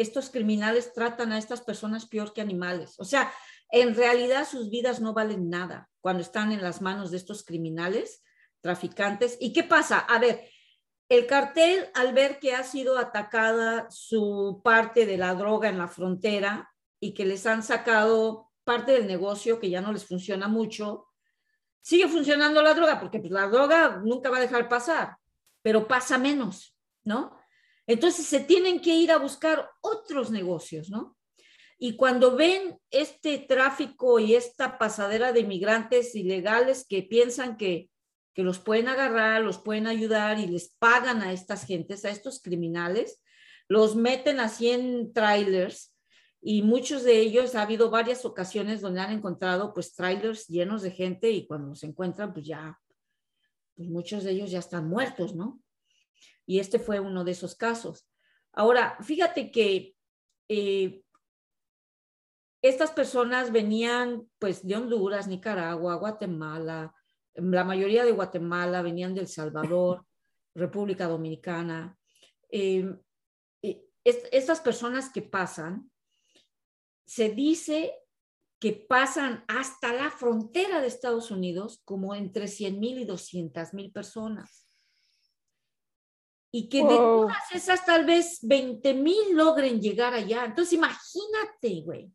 estos 0.00 0.30
criminales 0.30 0.92
tratan 0.92 1.32
a 1.32 1.38
estas 1.38 1.60
personas 1.60 2.06
peor 2.06 2.32
que 2.32 2.40
animales. 2.40 2.94
O 2.98 3.04
sea, 3.04 3.32
en 3.70 3.94
realidad 3.94 4.48
sus 4.48 4.70
vidas 4.70 5.00
no 5.00 5.12
valen 5.12 5.50
nada 5.50 5.88
cuando 6.00 6.22
están 6.22 6.52
en 6.52 6.62
las 6.62 6.80
manos 6.80 7.10
de 7.10 7.18
estos 7.18 7.44
criminales, 7.44 8.22
traficantes. 8.60 9.36
¿Y 9.40 9.52
qué 9.52 9.62
pasa? 9.62 9.98
A 9.98 10.18
ver, 10.18 10.48
el 11.08 11.26
cartel, 11.26 11.88
al 11.94 12.12
ver 12.12 12.38
que 12.38 12.54
ha 12.54 12.62
sido 12.62 12.98
atacada 12.98 13.90
su 13.90 14.60
parte 14.62 15.06
de 15.06 15.18
la 15.18 15.34
droga 15.34 15.68
en 15.68 15.78
la 15.78 15.88
frontera 15.88 16.70
y 17.00 17.14
que 17.14 17.24
les 17.24 17.46
han 17.46 17.62
sacado 17.62 18.50
parte 18.64 18.92
del 18.92 19.06
negocio 19.06 19.58
que 19.58 19.70
ya 19.70 19.80
no 19.80 19.92
les 19.92 20.06
funciona 20.06 20.46
mucho. 20.46 21.08
Sigue 21.80 22.08
funcionando 22.08 22.62
la 22.62 22.74
droga, 22.74 23.00
porque 23.00 23.18
pues, 23.18 23.32
la 23.32 23.48
droga 23.48 24.00
nunca 24.04 24.30
va 24.30 24.36
a 24.36 24.42
dejar 24.42 24.68
pasar, 24.68 25.16
pero 25.62 25.88
pasa 25.88 26.18
menos, 26.18 26.76
¿no? 27.04 27.39
Entonces 27.90 28.26
se 28.26 28.38
tienen 28.38 28.80
que 28.80 28.94
ir 28.94 29.10
a 29.10 29.18
buscar 29.18 29.68
otros 29.80 30.30
negocios, 30.30 30.90
¿no? 30.90 31.16
Y 31.76 31.96
cuando 31.96 32.36
ven 32.36 32.78
este 32.88 33.36
tráfico 33.38 34.20
y 34.20 34.36
esta 34.36 34.78
pasadera 34.78 35.32
de 35.32 35.40
inmigrantes 35.40 36.14
ilegales 36.14 36.86
que 36.88 37.02
piensan 37.02 37.56
que, 37.56 37.90
que 38.32 38.44
los 38.44 38.60
pueden 38.60 38.86
agarrar, 38.86 39.42
los 39.42 39.58
pueden 39.58 39.88
ayudar 39.88 40.38
y 40.38 40.46
les 40.46 40.68
pagan 40.78 41.20
a 41.20 41.32
estas 41.32 41.66
gentes, 41.66 42.04
a 42.04 42.10
estos 42.10 42.40
criminales, 42.40 43.20
los 43.66 43.96
meten 43.96 44.38
así 44.38 44.70
en 44.70 45.12
trailers 45.12 45.98
y 46.40 46.62
muchos 46.62 47.02
de 47.02 47.18
ellos 47.18 47.56
ha 47.56 47.62
habido 47.62 47.90
varias 47.90 48.24
ocasiones 48.24 48.82
donde 48.82 49.00
han 49.00 49.10
encontrado 49.10 49.74
pues 49.74 49.96
trailers 49.96 50.46
llenos 50.46 50.82
de 50.82 50.92
gente 50.92 51.28
y 51.32 51.44
cuando 51.44 51.74
se 51.74 51.86
encuentran 51.86 52.32
pues 52.32 52.46
ya, 52.46 52.78
pues 53.74 53.88
muchos 53.88 54.22
de 54.22 54.30
ellos 54.30 54.52
ya 54.52 54.60
están 54.60 54.88
muertos, 54.88 55.34
¿no? 55.34 55.60
Y 56.46 56.58
este 56.58 56.78
fue 56.78 57.00
uno 57.00 57.24
de 57.24 57.32
esos 57.32 57.54
casos. 57.54 58.08
Ahora, 58.52 58.96
fíjate 59.02 59.50
que 59.50 59.94
eh, 60.48 61.02
estas 62.62 62.90
personas 62.90 63.52
venían 63.52 64.28
pues 64.38 64.66
de 64.66 64.76
Honduras, 64.76 65.28
Nicaragua, 65.28 65.94
Guatemala, 65.94 66.94
la 67.34 67.64
mayoría 67.64 68.04
de 68.04 68.12
Guatemala 68.12 68.82
venían 68.82 69.14
del 69.14 69.28
Salvador, 69.28 70.04
República 70.54 71.06
Dominicana. 71.06 71.96
Eh, 72.50 72.92
estas 74.02 74.60
personas 74.60 75.10
que 75.10 75.22
pasan, 75.22 75.90
se 77.06 77.28
dice 77.30 77.94
que 78.58 78.72
pasan 78.72 79.44
hasta 79.48 79.92
la 79.92 80.10
frontera 80.10 80.80
de 80.80 80.86
Estados 80.86 81.30
Unidos 81.30 81.80
como 81.84 82.14
entre 82.14 82.46
100 82.46 82.78
mil 82.78 82.98
y 82.98 83.04
200 83.04 83.74
mil 83.74 83.92
personas. 83.92 84.69
Y 86.52 86.68
que 86.68 86.78
de 86.78 86.96
todas 86.96 87.52
esas 87.52 87.84
tal 87.84 88.04
vez 88.04 88.40
20 88.42 88.94
mil 88.94 89.34
logren 89.36 89.80
llegar 89.80 90.14
allá. 90.14 90.44
Entonces 90.44 90.72
imagínate, 90.72 91.82
güey 91.84 92.12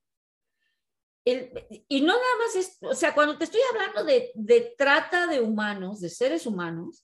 y 1.26 2.02
no 2.02 2.14
nada 2.14 2.36
más 2.40 2.56
es, 2.56 2.78
o 2.82 2.94
sea, 2.94 3.14
cuando 3.16 3.38
te 3.38 3.46
estoy 3.46 3.62
hablando 3.72 4.04
de, 4.04 4.32
de 4.36 4.76
trata 4.78 5.26
de 5.26 5.42
humanos, 5.42 6.00
de 6.00 6.10
seres 6.10 6.46
humanos, 6.46 7.04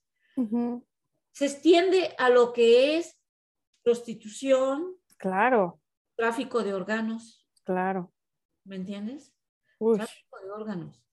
se 1.32 1.46
extiende 1.46 2.13
a 2.17 2.30
lo 2.30 2.54
que 2.54 2.98
es 2.98 3.20
prostitución. 3.84 4.96
Claro. 5.17 5.82
Tráfico 6.15 6.63
de 6.63 6.74
órganos. 6.74 7.48
Claro. 7.63 8.13
¿Me 8.63 8.76
entiendes? 8.76 9.34
Tráfico 9.80 10.39
de 10.39 10.52
órganos. 10.52 11.04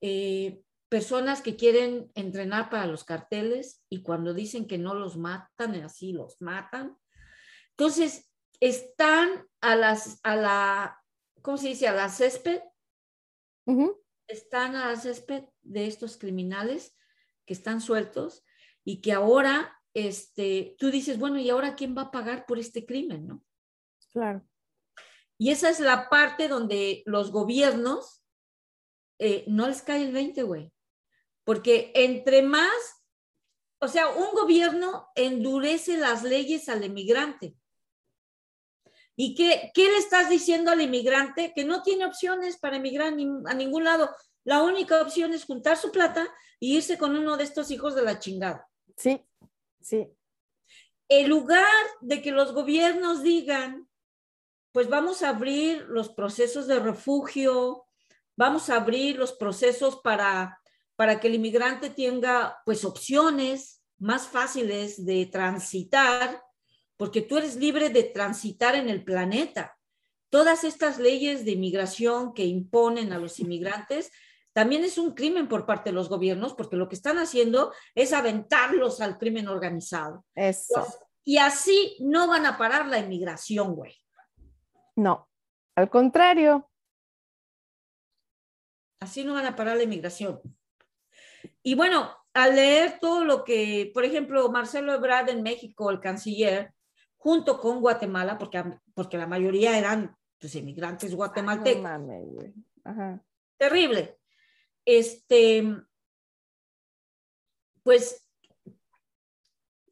Eh, 0.00 0.62
personas 0.88 1.42
que 1.42 1.56
quieren 1.56 2.10
entrenar 2.14 2.70
para 2.70 2.86
los 2.86 3.04
carteles 3.04 3.82
y 3.88 4.02
cuando 4.02 4.34
dicen 4.34 4.66
que 4.66 4.78
no 4.78 4.94
los 4.94 5.16
matan, 5.16 5.74
así 5.76 6.12
los 6.12 6.40
matan. 6.40 6.96
Entonces, 7.70 8.30
están 8.60 9.46
a, 9.60 9.76
las, 9.76 10.20
a 10.22 10.36
la 10.36 11.02
¿cómo 11.46 11.58
se 11.58 11.68
dice? 11.68 11.86
A 11.86 11.92
la 11.92 12.08
césped. 12.08 12.60
Están 14.26 14.74
a 14.74 14.90
la 14.90 14.96
césped 14.96 15.44
de 15.62 15.86
estos 15.86 16.16
criminales 16.16 16.96
que 17.46 17.54
están 17.54 17.80
sueltos 17.80 18.44
y 18.84 19.00
que 19.00 19.12
ahora, 19.12 19.80
este, 19.94 20.74
tú 20.78 20.90
dices, 20.90 21.20
bueno, 21.20 21.38
¿y 21.38 21.50
ahora 21.50 21.76
quién 21.76 21.96
va 21.96 22.02
a 22.02 22.10
pagar 22.10 22.46
por 22.46 22.58
este 22.58 22.84
crimen, 22.84 23.28
no? 23.28 23.44
Claro. 24.12 24.44
Y 25.38 25.50
esa 25.50 25.70
es 25.70 25.78
la 25.78 26.08
parte 26.08 26.48
donde 26.48 27.04
los 27.06 27.30
gobiernos 27.30 28.24
eh, 29.20 29.44
no 29.46 29.68
les 29.68 29.82
cae 29.82 30.02
el 30.02 30.12
20, 30.12 30.42
güey. 30.42 30.72
Porque 31.46 31.92
entre 31.94 32.42
más, 32.42 32.74
o 33.78 33.86
sea, 33.86 34.08
un 34.08 34.32
gobierno 34.32 35.08
endurece 35.14 35.96
las 35.96 36.24
leyes 36.24 36.68
al 36.68 36.82
emigrante. 36.82 37.54
¿Y 39.14 39.36
qué, 39.36 39.70
qué 39.72 39.88
le 39.92 39.98
estás 39.98 40.28
diciendo 40.28 40.72
al 40.72 40.80
inmigrante? 40.80 41.52
Que 41.54 41.64
no 41.64 41.84
tiene 41.84 42.04
opciones 42.04 42.58
para 42.58 42.78
emigrar 42.78 43.12
a 43.12 43.54
ningún 43.54 43.84
lado. 43.84 44.10
La 44.42 44.64
única 44.64 45.00
opción 45.00 45.32
es 45.34 45.44
juntar 45.44 45.76
su 45.76 45.92
plata 45.92 46.28
y 46.58 46.76
irse 46.76 46.98
con 46.98 47.16
uno 47.16 47.36
de 47.36 47.44
estos 47.44 47.70
hijos 47.70 47.94
de 47.94 48.02
la 48.02 48.18
chingada. 48.18 48.68
Sí, 48.96 49.24
sí. 49.80 50.08
En 51.08 51.28
lugar 51.28 51.72
de 52.00 52.22
que 52.22 52.32
los 52.32 52.54
gobiernos 52.54 53.22
digan, 53.22 53.88
pues 54.72 54.88
vamos 54.88 55.22
a 55.22 55.28
abrir 55.28 55.82
los 55.88 56.08
procesos 56.08 56.66
de 56.66 56.80
refugio, 56.80 57.86
vamos 58.36 58.68
a 58.68 58.76
abrir 58.76 59.16
los 59.16 59.32
procesos 59.32 60.00
para, 60.02 60.60
para 60.96 61.20
que 61.20 61.28
el 61.28 61.34
inmigrante 61.36 61.90
tenga 61.90 62.60
pues 62.64 62.84
opciones 62.84 63.82
más 63.98 64.26
fáciles 64.26 65.04
de 65.04 65.26
transitar 65.26 66.42
porque 66.96 67.22
tú 67.22 67.36
eres 67.36 67.56
libre 67.56 67.90
de 67.90 68.04
transitar 68.04 68.74
en 68.74 68.88
el 68.88 69.04
planeta. 69.04 69.78
Todas 70.30 70.64
estas 70.64 70.98
leyes 70.98 71.44
de 71.44 71.52
inmigración 71.52 72.34
que 72.34 72.44
imponen 72.44 73.12
a 73.12 73.18
los 73.18 73.38
inmigrantes 73.38 74.10
también 74.52 74.84
es 74.84 74.96
un 74.96 75.14
crimen 75.14 75.48
por 75.48 75.66
parte 75.66 75.90
de 75.90 75.94
los 75.94 76.08
gobiernos, 76.08 76.54
porque 76.54 76.76
lo 76.76 76.88
que 76.88 76.94
están 76.94 77.18
haciendo 77.18 77.74
es 77.94 78.14
aventarlos 78.14 79.02
al 79.02 79.18
crimen 79.18 79.48
organizado. 79.48 80.24
Eso. 80.34 80.86
Y 81.24 81.36
así 81.36 81.96
no 82.00 82.26
van 82.26 82.46
a 82.46 82.56
parar 82.56 82.86
la 82.86 82.98
inmigración, 82.98 83.74
güey. 83.74 83.94
No, 84.96 85.28
al 85.74 85.90
contrario. 85.90 86.70
Así 88.98 89.24
no 89.24 89.34
van 89.34 89.44
a 89.44 89.54
parar 89.54 89.76
la 89.76 89.82
inmigración. 89.82 90.40
Y 91.66 91.74
bueno, 91.74 92.16
al 92.32 92.54
leer 92.54 93.00
todo 93.00 93.24
lo 93.24 93.42
que, 93.42 93.90
por 93.92 94.04
ejemplo, 94.04 94.48
Marcelo 94.52 94.94
Ebrard 94.94 95.30
en 95.30 95.42
México, 95.42 95.90
el 95.90 95.98
canciller, 95.98 96.72
junto 97.16 97.58
con 97.58 97.80
Guatemala, 97.80 98.38
porque, 98.38 98.62
porque 98.94 99.18
la 99.18 99.26
mayoría 99.26 99.76
eran 99.76 100.16
pues, 100.38 100.54
inmigrantes 100.54 101.12
guatemaltecos. 101.12 101.82
Terrible. 103.56 104.16
Este, 104.84 105.76
pues 107.82 108.30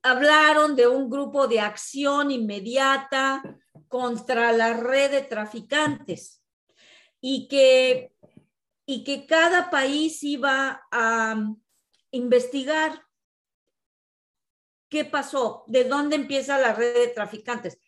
hablaron 0.04 0.76
de 0.76 0.86
un 0.86 1.10
grupo 1.10 1.48
de 1.48 1.58
acción 1.58 2.30
inmediata 2.30 3.42
contra 3.88 4.52
la 4.52 4.74
red 4.74 5.10
de 5.10 5.22
traficantes 5.22 6.40
y 7.20 7.48
que, 7.48 8.14
y 8.86 9.02
que 9.02 9.26
cada 9.26 9.70
país 9.70 10.22
iba 10.22 10.86
a 10.92 11.34
investigar 12.14 13.04
¿Qué 14.94 15.04
pasó? 15.04 15.64
¿De 15.66 15.82
dónde 15.82 16.14
empieza 16.14 16.56
la 16.56 16.72
red 16.72 16.94
de 16.94 17.08
traficantes? 17.08 17.80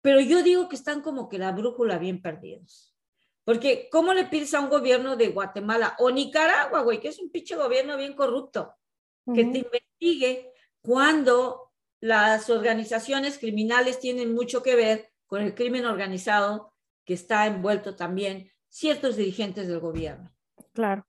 Pero 0.00 0.20
yo 0.20 0.42
digo 0.42 0.68
que 0.68 0.74
están 0.74 1.00
como 1.00 1.28
que 1.28 1.38
la 1.38 1.52
brújula 1.52 1.98
bien 1.98 2.20
perdidos. 2.20 2.96
Porque, 3.44 3.88
¿cómo 3.92 4.12
le 4.12 4.24
pides 4.24 4.52
a 4.54 4.60
un 4.60 4.68
gobierno 4.68 5.14
de 5.14 5.28
Guatemala 5.28 5.94
o 6.00 6.10
Nicaragua, 6.10 6.82
güey, 6.82 6.98
que 6.98 7.08
es 7.08 7.20
un 7.20 7.30
pinche 7.30 7.54
gobierno 7.54 7.96
bien 7.96 8.14
corrupto, 8.14 8.74
que 9.32 9.44
te 9.44 9.58
investigue 9.58 10.52
cuando 10.80 11.72
las 12.00 12.50
organizaciones 12.50 13.38
criminales 13.38 14.00
tienen 14.00 14.34
mucho 14.34 14.64
que 14.64 14.74
ver 14.74 15.12
con 15.28 15.42
el 15.42 15.54
crimen 15.54 15.86
organizado 15.86 16.74
que 17.04 17.14
está 17.14 17.46
envuelto 17.46 17.94
también 17.94 18.50
ciertos 18.68 19.14
dirigentes 19.14 19.68
del 19.68 19.78
gobierno? 19.78 20.34
Claro. 20.72 21.06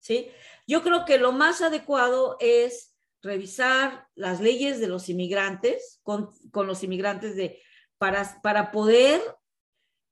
¿Sí? 0.00 0.30
Yo 0.66 0.82
creo 0.82 1.04
que 1.04 1.18
lo 1.18 1.32
más 1.32 1.60
adecuado 1.60 2.36
es 2.40 2.94
revisar 3.22 4.06
las 4.14 4.40
leyes 4.40 4.80
de 4.80 4.86
los 4.86 5.08
inmigrantes 5.08 6.00
con, 6.02 6.30
los 6.54 6.82
inmigrantes 6.84 7.36
de, 7.36 7.60
para, 7.98 8.40
para 8.42 8.70
poder 8.70 9.20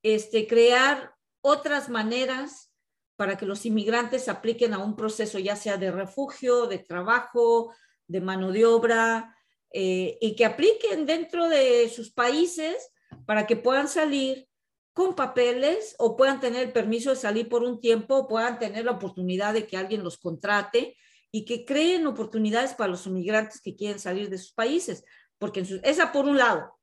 este, 0.03 0.47
crear 0.47 1.15
otras 1.41 1.89
maneras 1.89 2.73
para 3.17 3.39
que 3.39 3.47
los 3.47 3.65
inmigrantes 3.65 4.29
apliquen 4.29 4.75
a 4.75 4.79
un 4.79 4.95
proceso 4.95 5.39
ya 5.39 5.57
sea 5.57 5.77
de 5.79 5.91
refugio, 5.91 6.67
de 6.67 6.79
trabajo, 6.79 7.75
de 8.07 8.21
mano 8.21 8.53
de 8.53 8.67
obra, 8.67 9.35
eh, 9.73 10.19
y 10.21 10.37
que 10.37 10.45
apliquen 10.45 11.07
dentro 11.07 11.49
de 11.49 11.89
sus 11.89 12.13
países 12.13 12.91
para 13.25 13.47
que 13.47 13.57
puedan 13.57 13.89
salir 13.89 14.49
con 14.97 15.15
papeles 15.15 15.95
o 15.99 16.17
puedan 16.17 16.41
tener 16.41 16.63
el 16.63 16.73
permiso 16.73 17.11
de 17.11 17.17
salir 17.17 17.51
por 17.51 17.63
un 17.63 17.81
tiempo 17.83 18.17
o 18.17 18.27
puedan 18.27 18.59
tener 18.59 18.87
la 18.87 18.93
oportunidad 18.93 19.53
de 19.53 19.67
que 19.67 19.77
alguien 19.77 20.03
los 20.03 20.17
contrate 20.17 20.97
y 21.31 21.45
que 21.45 21.67
creen 21.67 22.07
oportunidades 22.07 22.73
para 22.73 22.93
los 22.93 23.07
inmigrantes 23.07 23.61
que 23.61 23.77
quieren 23.77 23.99
salir 23.99 24.31
de 24.31 24.39
sus 24.39 24.55
países, 24.55 25.05
porque 25.37 25.67
esa 25.83 26.13
por 26.13 26.25
un 26.25 26.39
lado. 26.39 26.79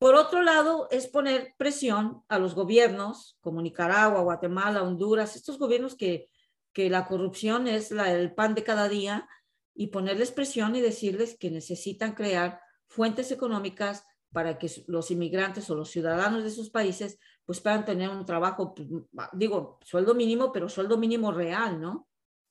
Por 0.00 0.16
otro 0.16 0.42
lado, 0.42 0.88
es 0.90 1.06
poner 1.06 1.54
presión 1.56 2.24
a 2.26 2.40
los 2.40 2.56
gobiernos 2.56 3.38
como 3.40 3.62
Nicaragua, 3.62 4.22
Guatemala, 4.22 4.82
Honduras, 4.82 5.36
estos 5.36 5.56
gobiernos 5.56 5.94
que, 5.94 6.28
que 6.72 6.90
la 6.90 7.06
corrupción 7.06 7.68
es 7.68 7.92
la, 7.92 8.12
el 8.12 8.34
pan 8.34 8.56
de 8.56 8.64
cada 8.64 8.88
día, 8.88 9.28
y 9.72 9.86
ponerles 9.86 10.32
presión 10.32 10.74
y 10.74 10.80
decirles 10.80 11.36
que 11.38 11.52
necesitan 11.52 12.16
crear 12.16 12.60
fuentes 12.88 13.30
económicas 13.30 14.04
para 14.32 14.58
que 14.58 14.68
los 14.88 15.12
inmigrantes 15.12 15.70
o 15.70 15.76
los 15.76 15.90
ciudadanos 15.90 16.42
de 16.42 16.48
esos 16.48 16.70
países 16.70 17.20
pues 17.44 17.60
puedan 17.60 17.84
tener 17.84 18.08
un 18.08 18.24
trabajo, 18.24 18.74
pues, 18.74 18.88
digo, 19.32 19.78
sueldo 19.82 20.14
mínimo, 20.14 20.52
pero 20.52 20.68
sueldo 20.68 20.96
mínimo 20.96 21.32
real, 21.32 21.80
¿no? 21.80 22.08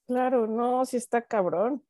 Claro, 0.08 0.48
no, 0.48 0.86
sí 0.86 0.98
está 0.98 1.22
cabrón. 1.26 1.84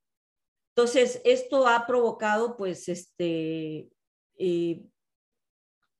Entonces, 0.75 1.21
esto 1.25 1.67
ha 1.67 1.85
provocado, 1.85 2.55
pues, 2.55 2.87
este, 2.87 3.91
eh, 4.37 4.85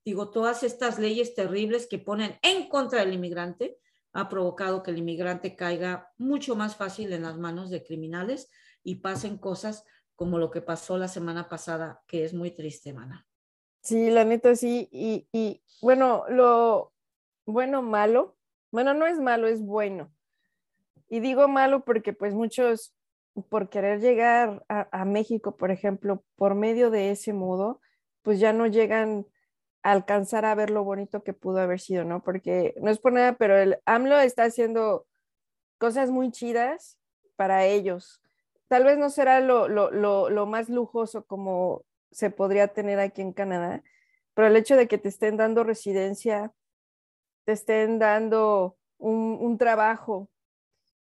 digo, 0.06 0.30
todas 0.30 0.64
estas 0.64 1.00
leyes 1.00 1.36
terribles 1.36 1.88
que 1.88 2.00
ponen 2.00 2.38
en 2.42 2.70
contra 2.70 3.00
del 3.00 3.14
inmigrante, 3.14 3.80
ha 4.14 4.30
provocado 4.30 4.84
que 4.84 4.92
el 4.92 4.98
inmigrante 4.98 5.56
caiga 5.56 6.12
mucho 6.18 6.56
más 6.56 6.76
fácil 6.76 7.14
en 7.14 7.24
las 7.24 7.38
manos 7.38 7.70
de 7.70 7.84
criminales 7.84 8.50
y 8.84 8.96
pasen 8.96 9.38
cosas 9.38 9.86
como 10.16 10.38
lo 10.38 10.52
que 10.52 10.62
pasó 10.62 10.98
la 10.98 11.08
semana 11.08 11.50
pasada, 11.50 12.04
que 12.08 12.24
es 12.26 12.34
muy 12.34 12.52
triste, 12.52 12.94
mana. 12.94 13.26
Sí, 13.82 14.10
la 14.10 14.24
neta 14.26 14.56
sí. 14.56 14.88
Y, 14.92 15.28
y 15.32 15.62
bueno, 15.82 16.26
lo 16.30 16.92
bueno, 17.46 17.82
malo, 17.82 18.38
bueno, 18.72 18.94
no 18.94 19.06
es 19.06 19.20
malo, 19.20 19.48
es 19.48 19.62
bueno. 19.62 20.12
Y 21.10 21.20
digo 21.20 21.48
malo 21.48 21.84
porque 21.84 22.14
pues 22.14 22.34
muchos, 22.34 22.96
por 23.50 23.70
querer 23.70 24.00
llegar 24.00 24.64
a, 24.70 25.06
México, 25.06 25.58
por 25.58 25.72
ejemplo, 25.72 26.24
por 26.36 26.56
medio 26.56 26.90
de 26.90 27.12
ese 27.12 27.34
modo, 27.34 27.82
pues 28.22 28.40
ya 28.40 28.54
no 28.54 28.68
llegan 28.68 29.28
a 29.84 29.92
alcanzar 29.92 30.46
a 30.46 30.56
ver 30.56 30.70
lo 30.70 30.84
bonito 30.84 31.24
que 31.24 31.34
pudo 31.34 31.60
haber 31.60 31.80
sido, 31.80 32.06
¿no? 32.06 32.24
Porque 32.24 32.76
no 32.82 32.90
es 32.92 33.00
por 33.00 33.14
nada, 33.14 33.34
pero 33.34 33.58
el 33.58 33.80
AMLO 33.86 34.20
está 34.20 34.44
haciendo 34.46 35.08
cosas 35.80 36.12
muy 36.12 36.32
chidas 36.32 36.98
para 37.36 37.66
ellos. 37.66 38.22
Tal 38.68 38.86
vez 38.86 38.98
no 38.98 39.10
será 39.10 39.42
lo, 39.42 39.68
lo, 39.68 39.92
lo, 39.92 40.30
lo 40.30 40.46
más 40.46 40.70
lujoso 40.70 41.26
como 41.26 41.84
se 42.12 42.30
podría 42.30 42.68
tener 42.70 43.00
aquí 43.00 43.22
en 43.22 43.34
Canadá, 43.34 43.84
pero 44.34 44.48
el 44.48 44.56
hecho 44.56 44.76
de 44.76 44.88
que 44.88 44.98
te 44.98 45.10
estén 45.10 45.38
dando 45.38 45.64
residencia, 45.64 46.54
te 47.46 47.54
estén 47.54 48.00
dando 48.00 48.78
un, 48.98 49.38
un 49.40 49.58
trabajo 49.58 50.30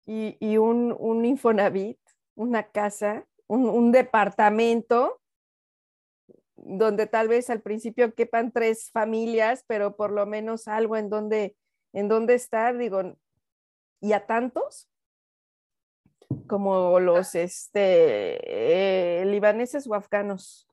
y, 0.06 0.36
y 0.40 0.56
un, 0.56 0.94
un, 0.98 1.24
Infonavit, 1.24 1.98
una 2.34 2.64
casa, 2.64 3.26
un, 3.46 3.68
un, 3.68 3.92
departamento, 3.92 5.20
donde 6.56 7.06
tal 7.06 7.28
vez 7.28 7.50
al 7.50 7.60
principio 7.60 8.14
quepan 8.14 8.52
tres 8.52 8.90
familias, 8.90 9.64
pero 9.66 9.96
por 9.96 10.10
lo 10.10 10.26
menos 10.26 10.68
algo 10.68 10.96
en 10.96 11.10
donde, 11.10 11.56
en 11.92 12.08
donde 12.08 12.34
estar, 12.34 12.76
digo, 12.76 13.16
y 14.00 14.12
a 14.12 14.26
tantos 14.26 14.88
como 16.46 16.98
los 17.00 17.34
este, 17.34 19.20
eh, 19.20 19.24
libaneses 19.26 19.86
o 19.86 19.94
afganos. 19.94 20.68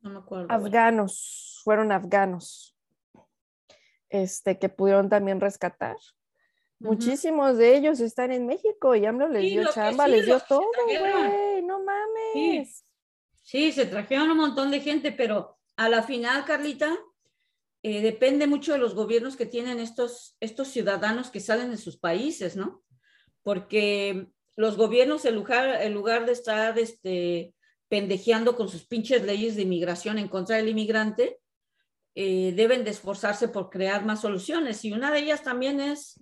No 0.00 0.10
me 0.10 0.18
acuerdo. 0.18 0.46
Afganos, 0.50 1.60
fueron 1.62 1.92
afganos, 1.92 2.76
este, 4.08 4.58
que 4.58 4.68
pudieron 4.68 5.08
también 5.08 5.40
rescatar. 5.40 5.96
Uh 5.96 6.84
-huh. 6.84 6.88
Muchísimos 6.88 7.58
de 7.58 7.76
ellos 7.76 8.00
están 8.00 8.32
en 8.32 8.46
México 8.46 8.94
y 8.94 9.04
AMLO 9.04 9.28
les 9.28 9.42
sí, 9.42 9.50
dio 9.50 9.70
chamba, 9.72 10.06
sí, 10.06 10.10
les 10.12 10.26
dio 10.26 10.40
todo, 10.40 10.66
güey, 10.86 11.62
no 11.62 11.82
mames. 11.82 12.84
Sí. 13.42 13.68
sí. 13.68 13.72
se 13.72 13.86
trajeron 13.86 14.30
un 14.30 14.38
montón 14.38 14.70
de 14.70 14.80
gente, 14.80 15.12
pero 15.12 15.58
a 15.76 15.88
la 15.88 16.02
final, 16.02 16.44
Carlita, 16.44 16.98
eh, 17.82 18.02
depende 18.02 18.46
mucho 18.46 18.72
de 18.72 18.78
los 18.78 18.94
gobiernos 18.94 19.36
que 19.36 19.46
tienen 19.46 19.80
estos, 19.80 20.36
estos 20.40 20.68
ciudadanos 20.68 21.30
que 21.30 21.40
salen 21.40 21.70
de 21.70 21.78
sus 21.78 21.96
países, 21.98 22.56
¿no? 22.56 22.82
Porque 23.42 24.28
los 24.56 24.76
gobiernos, 24.76 25.24
en 25.24 25.34
lugar, 25.34 25.80
en 25.80 25.94
lugar 25.94 26.26
de 26.26 26.32
estar 26.32 26.78
este, 26.78 27.54
pendejeando 27.90 28.54
con 28.54 28.68
sus 28.68 28.86
pinches 28.86 29.24
leyes 29.24 29.56
de 29.56 29.62
inmigración 29.62 30.16
en 30.16 30.28
contra 30.28 30.56
del 30.56 30.68
inmigrante, 30.68 31.40
eh, 32.14 32.52
deben 32.54 32.84
de 32.84 32.90
esforzarse 32.90 33.48
por 33.48 33.68
crear 33.68 34.04
más 34.04 34.20
soluciones. 34.20 34.84
Y 34.84 34.92
una 34.92 35.10
de 35.10 35.18
ellas 35.18 35.42
también 35.42 35.80
es 35.80 36.20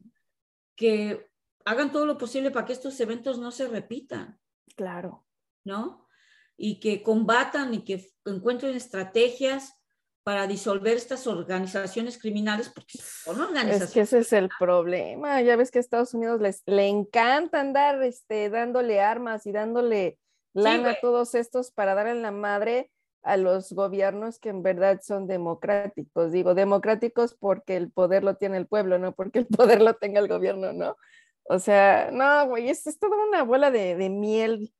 que 0.74 1.28
hagan 1.66 1.92
todo 1.92 2.06
lo 2.06 2.16
posible 2.16 2.50
para 2.50 2.64
que 2.64 2.72
estos 2.72 2.98
eventos 3.00 3.38
no 3.38 3.50
se 3.50 3.68
repitan. 3.68 4.40
Claro. 4.76 5.26
¿No? 5.62 6.08
Y 6.56 6.80
que 6.80 7.02
combatan 7.02 7.74
y 7.74 7.84
que 7.84 8.10
encuentren 8.24 8.74
estrategias 8.74 9.74
para 10.22 10.46
disolver 10.46 10.96
estas 10.96 11.26
organizaciones 11.26 12.16
criminales, 12.18 12.70
porque 12.70 12.98
son 12.98 13.40
organizaciones. 13.42 13.88
Es 13.88 13.94
que 13.94 14.00
ese 14.00 14.18
es 14.20 14.32
el 14.32 14.48
problema. 14.58 15.42
Ya 15.42 15.56
ves 15.56 15.70
que 15.70 15.78
a 15.78 15.80
Estados 15.80 16.14
Unidos 16.14 16.40
les 16.40 16.62
le 16.64 16.88
encanta 16.88 17.60
andar 17.60 18.02
este, 18.02 18.48
dándole 18.48 19.02
armas 19.02 19.46
y 19.46 19.52
dándole 19.52 20.18
lana 20.58 20.90
sí, 20.90 20.96
a 20.96 21.00
todos 21.00 21.34
estos 21.34 21.70
para 21.70 21.94
dar 21.94 22.06
en 22.06 22.22
la 22.22 22.30
madre 22.30 22.90
a 23.22 23.36
los 23.36 23.72
gobiernos 23.72 24.38
que 24.38 24.48
en 24.48 24.62
verdad 24.62 25.00
son 25.02 25.26
democráticos. 25.26 26.32
Digo, 26.32 26.54
democráticos 26.54 27.34
porque 27.34 27.76
el 27.76 27.90
poder 27.90 28.24
lo 28.24 28.36
tiene 28.36 28.56
el 28.56 28.66
pueblo, 28.66 28.98
no 28.98 29.12
porque 29.12 29.40
el 29.40 29.46
poder 29.78 29.82
lo 29.82 29.94
tenga 29.94 30.20
el 30.20 30.28
gobierno, 30.28 30.72
¿no? 30.72 30.96
O 31.44 31.58
sea, 31.58 32.10
no, 32.12 32.46
güey, 32.48 32.68
es, 32.68 32.86
es 32.86 32.98
toda 32.98 33.16
una 33.26 33.42
bola 33.42 33.70
de, 33.70 33.96
de 33.96 34.10
miel. 34.10 34.72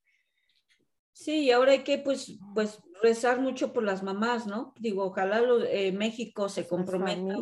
Sí, 1.13 1.45
y 1.45 1.51
ahora 1.51 1.73
hay 1.73 1.83
que, 1.83 1.99
pues, 1.99 2.39
pues, 2.55 2.81
rezar 3.03 3.41
mucho 3.41 3.73
por 3.73 3.83
las 3.83 4.03
mamás, 4.03 4.47
¿no? 4.47 4.75
Digo, 4.79 5.05
ojalá 5.05 5.43
eh, 5.69 5.93
México 5.93 6.49
se 6.49 6.67
comprometa 6.67 7.35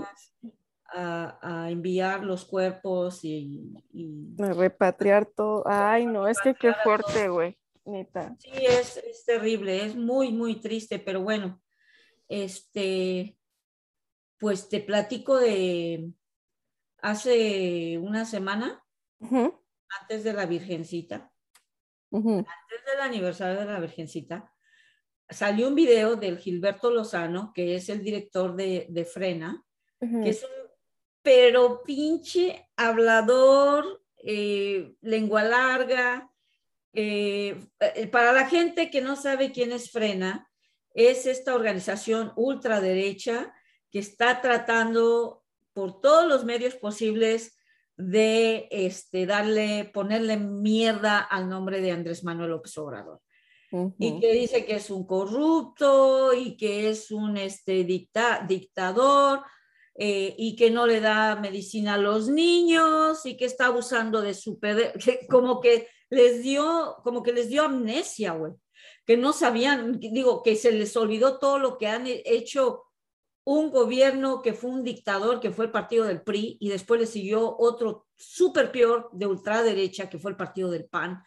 a, 0.92 1.38
a, 1.42 1.70
enviar 1.70 2.24
los 2.24 2.44
cuerpos 2.44 3.24
y, 3.24 3.74
y... 3.92 4.42
A 4.42 4.52
repatriar 4.52 5.26
todo. 5.26 5.64
Ay, 5.66 6.06
no, 6.06 6.28
es 6.28 6.38
que 6.40 6.54
qué 6.54 6.72
fuerte, 6.84 7.28
güey. 7.28 7.58
Neta. 7.86 8.36
Sí, 8.38 8.50
es, 8.52 8.96
es, 8.96 9.24
terrible, 9.24 9.84
es 9.84 9.94
muy, 9.96 10.32
muy 10.32 10.60
triste, 10.60 10.98
pero 10.98 11.22
bueno, 11.22 11.62
este, 12.28 13.36
pues 14.38 14.68
te 14.68 14.80
platico 14.80 15.38
de 15.38 16.10
hace 17.00 17.98
una 17.98 18.24
semana, 18.24 18.82
uh 19.20 19.28
-huh. 19.28 19.60
antes 20.00 20.24
de 20.24 20.32
la 20.32 20.46
Virgencita, 20.46 21.32
uh 22.10 22.20
-huh. 22.20 22.38
antes 22.38 22.84
del 22.86 23.00
aniversario 23.00 23.60
de 23.60 23.66
la 23.66 23.80
Virgencita, 23.80 24.52
salió 25.28 25.68
un 25.68 25.74
video 25.74 26.16
del 26.16 26.38
Gilberto 26.38 26.90
Lozano, 26.90 27.52
que 27.54 27.76
es 27.76 27.88
el 27.88 28.02
director 28.02 28.56
de, 28.56 28.86
de 28.90 29.04
Frena, 29.04 29.64
uh 30.00 30.06
-huh. 30.06 30.24
que 30.24 30.30
es 30.30 30.42
un, 30.42 30.50
pero 31.22 31.82
pinche 31.82 32.68
hablador, 32.76 34.02
eh, 34.18 34.94
lengua 35.00 35.42
larga, 35.42 36.30
eh, 36.96 38.08
para 38.10 38.32
la 38.32 38.48
gente 38.48 38.90
que 38.90 39.02
no 39.02 39.16
sabe 39.16 39.52
quién 39.52 39.70
es 39.70 39.90
Frena, 39.90 40.50
es 40.94 41.26
esta 41.26 41.54
organización 41.54 42.32
ultraderecha 42.36 43.52
que 43.90 43.98
está 43.98 44.40
tratando 44.40 45.44
por 45.74 46.00
todos 46.00 46.26
los 46.26 46.46
medios 46.46 46.74
posibles 46.74 47.54
de 47.98 48.66
este, 48.70 49.26
darle, 49.26 49.90
ponerle 49.92 50.38
mierda 50.38 51.18
al 51.18 51.50
nombre 51.50 51.82
de 51.82 51.92
Andrés 51.92 52.24
Manuel 52.24 52.50
López 52.50 52.76
Obrador. 52.78 53.20
Uh 53.72 53.88
-huh. 53.88 53.94
Y 53.98 54.20
que 54.20 54.32
dice 54.32 54.64
que 54.64 54.76
es 54.76 54.90
un 54.90 55.06
corrupto 55.06 56.32
y 56.32 56.56
que 56.56 56.88
es 56.88 57.10
un 57.10 57.36
este, 57.36 57.84
dicta, 57.84 58.42
dictador 58.48 59.42
eh, 59.94 60.34
y 60.38 60.56
que 60.56 60.70
no 60.70 60.86
le 60.86 61.00
da 61.00 61.36
medicina 61.36 61.94
a 61.94 61.98
los 61.98 62.28
niños 62.28 63.26
y 63.26 63.36
que 63.36 63.44
está 63.44 63.66
abusando 63.66 64.22
de 64.22 64.32
su 64.32 64.58
como 65.30 65.60
que 65.60 65.88
les 66.10 66.42
dio, 66.42 66.96
como 67.02 67.22
que 67.22 67.32
les 67.32 67.48
dio 67.48 67.64
amnesia, 67.64 68.32
güey, 68.32 68.52
que 69.04 69.16
no 69.16 69.32
sabían, 69.32 69.98
digo, 69.98 70.42
que 70.42 70.56
se 70.56 70.72
les 70.72 70.96
olvidó 70.96 71.38
todo 71.38 71.58
lo 71.58 71.78
que 71.78 71.86
han 71.86 72.04
hecho 72.06 72.84
un 73.44 73.70
gobierno 73.70 74.42
que 74.42 74.54
fue 74.54 74.70
un 74.70 74.82
dictador, 74.82 75.38
que 75.38 75.52
fue 75.52 75.66
el 75.66 75.70
partido 75.70 76.04
del 76.04 76.22
PRI, 76.22 76.58
y 76.60 76.68
después 76.68 77.00
le 77.00 77.06
siguió 77.06 77.56
otro 77.58 78.06
súper 78.16 78.72
peor 78.72 79.08
de 79.12 79.26
ultraderecha, 79.26 80.10
que 80.10 80.18
fue 80.18 80.32
el 80.32 80.36
partido 80.36 80.70
del 80.70 80.86
PAN, 80.86 81.22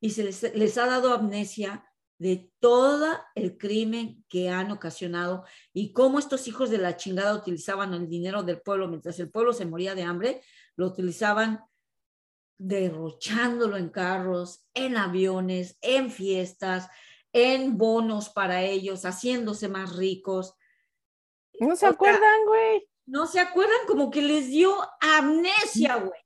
y 0.00 0.10
se 0.10 0.22
les, 0.22 0.54
les 0.54 0.78
ha 0.78 0.86
dado 0.86 1.12
amnesia 1.12 1.84
de 2.18 2.50
todo 2.60 3.18
el 3.34 3.58
crimen 3.58 4.24
que 4.28 4.48
han 4.48 4.70
ocasionado 4.70 5.44
y 5.72 5.92
cómo 5.92 6.18
estos 6.18 6.48
hijos 6.48 6.70
de 6.70 6.78
la 6.78 6.96
chingada 6.96 7.34
utilizaban 7.34 7.92
el 7.92 8.08
dinero 8.08 8.42
del 8.42 8.60
pueblo 8.60 8.88
mientras 8.88 9.18
el 9.20 9.30
pueblo 9.30 9.52
se 9.52 9.66
moría 9.66 9.94
de 9.94 10.02
hambre, 10.02 10.42
lo 10.76 10.86
utilizaban 10.86 11.60
derrochándolo 12.58 13.76
en 13.76 13.90
carros, 13.90 14.66
en 14.74 14.96
aviones, 14.96 15.78
en 15.80 16.10
fiestas, 16.10 16.88
en 17.32 17.76
bonos 17.76 18.28
para 18.30 18.62
ellos, 18.62 19.04
haciéndose 19.04 19.68
más 19.68 19.96
ricos. 19.96 20.54
No 21.60 21.76
se 21.76 21.86
o 21.86 21.90
acuerdan, 21.90 22.46
güey. 22.46 22.88
No 23.06 23.26
se 23.26 23.40
acuerdan, 23.40 23.86
como 23.86 24.10
que 24.10 24.22
les 24.22 24.48
dio 24.48 24.74
amnesia, 25.00 25.96
güey. 25.96 26.20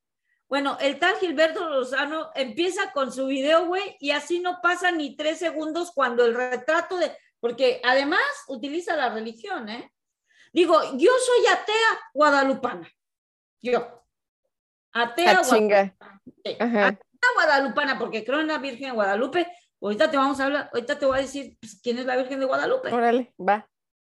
Bueno, 0.49 0.77
el 0.81 0.99
tal 0.99 1.15
Gilberto 1.17 1.69
Lozano 1.69 2.31
empieza 2.35 2.93
con 2.93 3.13
su 3.13 3.27
video, 3.27 3.67
güey, 3.67 3.97
y 4.01 4.11
así 4.11 4.41
no 4.41 4.59
pasa 4.61 4.91
ni 4.91 5.17
tres 5.17 5.39
segundos 5.39 5.93
cuando 5.95 6.25
el 6.25 6.35
retrato 6.35 6.97
de, 6.97 7.17
porque 7.39 7.81
además 7.85 8.21
utiliza 8.49 8.97
la 8.97 9.11
religión, 9.11 9.69
¿eh? 9.69 9.93
Digo, 10.53 10.81
yo 10.97 11.13
soy 11.25 11.47
atea 11.47 12.01
guadalupana. 12.13 12.91
Yo. 13.63 14.00
Atea 14.93 15.31
ah, 15.31 15.43
guadalupana. 15.43 15.97
Sí. 16.45 16.57
Atea 16.59 16.99
guadalupana, 17.35 17.99
porque 17.99 18.25
creo 18.25 18.41
en 18.41 18.49
la 18.49 18.59
Virgen 18.59 18.89
de 18.89 18.95
Guadalupe. 18.95 19.47
Ahorita 19.81 20.11
te 20.11 20.17
vamos 20.17 20.41
a 20.41 20.45
hablar, 20.45 20.71
ahorita 20.73 20.99
te 20.99 21.07
voy 21.07 21.19
a 21.19 21.23
decir 21.23 21.57
pues, 21.61 21.81
quién 21.83 21.99
es 21.99 22.07
la 22.07 22.17
Virgen 22.17 22.41
de 22.41 22.47
Guadalupe. 22.47 22.93
Órale, 22.93 23.35
va. 23.39 23.69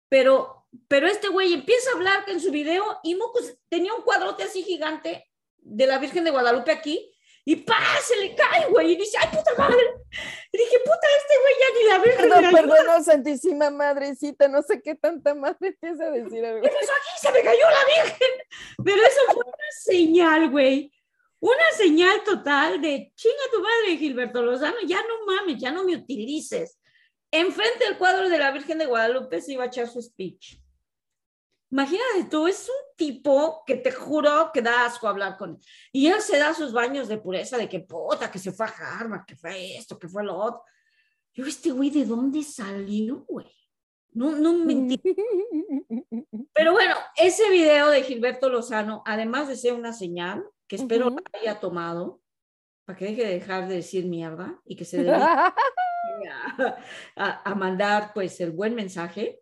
Pero 0.10 0.62
pero 0.88 1.08
este 1.08 1.28
güey 1.28 1.54
empieza 1.54 1.90
a 1.90 1.94
hablar 1.96 2.24
en 2.28 2.40
su 2.40 2.52
video 2.52 3.00
y 3.04 3.16
Mocos 3.16 3.58
tenía 3.70 3.94
un 3.94 4.04
cuadrote 4.04 4.44
así 4.44 4.64
gigante 4.64 5.28
de 5.58 5.86
la 5.86 5.98
Virgen 5.98 6.24
de 6.24 6.32
Guadalupe 6.32 6.72
aquí 6.72 7.11
y 7.44 7.56
¡pá! 7.56 7.76
se 8.04 8.16
le 8.18 8.36
cae, 8.36 8.68
güey, 8.70 8.94
y 8.94 8.96
dice, 8.98 9.18
¡ay, 9.20 9.30
puta 9.30 9.52
madre! 9.58 9.82
Y 10.52 10.58
dije, 10.58 10.78
puta, 10.80 11.08
este 11.18 11.34
güey 11.42 11.54
ya 11.60 11.68
ni 11.74 11.84
la 11.88 12.26
le 12.28 12.36
ayuda. 12.36 12.68
perdón, 12.68 13.04
Santísima 13.04 13.70
Madrecita, 13.70 14.48
no 14.48 14.62
sé 14.62 14.82
qué 14.82 14.96
tanta 14.96 15.34
madre 15.34 15.70
empieza 15.70 16.06
a 16.06 16.12
decir 16.12 16.46
algo. 16.46 16.62
¿Qué 16.62 16.70
pasó 16.70 16.92
aquí? 16.92 17.20
Se 17.20 17.32
me 17.32 17.42
cayó 17.42 17.64
la 17.70 18.04
Virgen. 18.04 18.28
Pero 18.84 19.02
eso 19.02 19.20
fue 19.34 19.44
una 19.46 19.72
señal, 19.80 20.50
güey. 20.50 20.94
Una 21.40 21.72
señal 21.76 22.24
total 22.24 22.80
de 22.80 23.12
chinga 23.16 23.44
tu 23.52 23.62
madre, 23.62 23.98
Gilberto 23.98 24.44
Lozano, 24.44 24.78
ya 24.86 25.02
no 25.02 25.26
mames, 25.26 25.60
ya 25.60 25.72
no 25.72 25.84
me 25.84 25.96
utilices. 25.96 26.80
Enfrente 27.32 27.86
del 27.86 27.98
cuadro 27.98 28.30
de 28.30 28.38
la 28.38 28.52
Virgen 28.52 28.78
de 28.78 28.86
Guadalupe 28.86 29.42
se 29.42 29.54
iba 29.54 29.64
a 29.64 29.68
echar 29.68 29.88
su 29.88 30.02
speech. 30.02 30.60
Imagínate 31.72 32.26
tú, 32.30 32.48
es 32.48 32.68
un 32.68 32.96
tipo 32.98 33.64
que 33.66 33.76
te 33.78 33.92
juro 33.92 34.52
que 34.54 34.62
da 34.62 34.86
asco 34.86 35.08
hablar 35.08 35.38
con 35.38 35.52
él. 35.52 35.58
Y 35.94 36.08
él 36.08 36.22
se 36.22 36.38
da 36.38 36.54
sus 36.54 36.74
baños 36.74 37.08
de 37.08 37.18
pureza 37.18 37.58
de 37.58 37.70
que 37.70 37.80
puta, 37.80 38.30
que 38.30 38.40
se 38.40 38.52
fue 38.52 38.66
a 38.66 38.70
Harvard, 39.00 39.26
que 39.26 39.36
fue 39.38 39.78
esto, 39.78 39.98
que 39.98 40.10
fue 40.10 40.24
lo 40.24 40.36
otro. 40.38 40.64
Yo, 41.34 41.46
este 41.46 41.72
güey, 41.72 41.90
¿de 41.90 42.06
dónde 42.06 42.44
salió, 42.44 43.26
güey? 43.28 43.48
No, 44.14 44.32
no 44.32 44.52
me. 44.66 45.00
Pero 46.54 46.74
bueno, 46.74 46.96
ese 47.16 47.50
video 47.50 47.90
de 47.90 48.04
Gilberto 48.04 48.50
Lozano, 48.50 49.02
además 49.06 49.48
de 49.48 49.56
ser 49.56 49.74
una 49.74 49.94
señal, 49.94 50.44
que 50.68 50.76
espero 50.76 51.08
Ujú. 51.08 51.16
la 51.34 51.40
haya 51.40 51.60
tomado, 51.62 52.22
para 52.86 52.98
que 53.00 53.06
deje 53.06 53.24
de 53.24 53.34
dejar 53.34 53.68
de 53.70 53.76
decir 53.76 54.06
mierda 54.06 54.60
y 54.66 54.76
que 54.76 54.84
se 54.86 54.98
dedique 55.04 55.22
a, 55.24 56.78
a- 57.16 57.42
a 57.52 57.56
mandar 57.56 58.12
pues 58.14 58.40
el 58.42 58.52
buen 58.52 58.76
mensaje. 58.76 59.42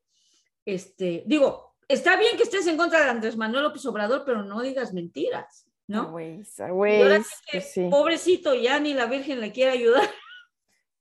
Este, 0.65 1.23
digo, 1.25 1.68
está 1.89 2.15
bien 2.15 2.37
que 2.37 2.43
estés 2.43 2.65
en 2.67 2.77
contra 2.77 3.03
de 3.03 3.09
Andrés 3.09 3.35
Manuel 3.35 3.63
López 3.63 3.85
Obrador, 3.85 4.23
pero 4.25 4.43
no 4.43 4.61
digas 4.61 4.93
mentiras, 4.93 5.67
¿no? 5.87 6.11
Güey, 6.11 6.43
Y 6.57 7.01
ahora 7.01 7.23
sí 7.23 7.35
que, 7.51 7.61
sí. 7.61 7.87
pobrecito, 7.89 8.53
ya 8.53 8.79
ni 8.79 8.93
la 8.93 9.07
Virgen 9.07 9.41
le 9.41 9.51
quiere 9.51 9.71
ayudar. 9.71 10.03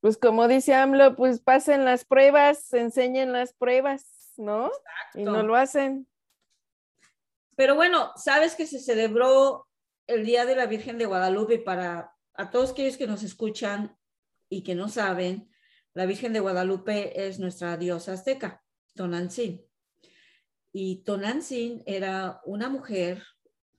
Pues 0.01 0.17
como 0.17 0.47
dice 0.47 0.75
AMLO, 0.75 1.17
pues 1.17 1.41
pasen 1.41 1.85
las 1.85 2.05
pruebas, 2.05 2.73
enseñen 2.73 3.33
las 3.33 3.53
pruebas, 3.53 4.33
¿no? 4.37 4.71
Y 5.13 5.25
no 5.25 5.43
lo 5.43 5.57
hacen. 5.57 6.07
Pero 7.57 7.75
bueno, 7.75 8.13
sabes 8.15 8.55
que 8.55 8.69
se 8.69 8.79
celebró 8.79 9.67
el 10.07 10.25
Día 10.25 10.47
de 10.47 10.55
la 10.55 10.67
Virgen 10.67 10.99
de 10.99 11.07
Guadalupe 11.07 11.59
para 11.59 12.15
a 12.35 12.51
todos 12.51 12.71
aquellos 12.71 12.97
que 12.97 13.09
nos 13.09 13.25
escuchan 13.25 13.99
y 14.49 14.63
que 14.63 14.77
no 14.77 14.89
saben, 14.89 15.51
la 15.95 16.07
Virgen 16.07 16.33
de 16.33 16.39
Guadalupe 16.39 17.27
es 17.27 17.41
nuestra 17.41 17.77
diosa 17.77 18.13
azteca, 18.13 18.63
Tonantzin. 18.95 19.68
Y 20.81 21.03
Tonantzin 21.03 21.83
era 21.87 22.41
una 22.45 22.69
mujer 22.69 23.25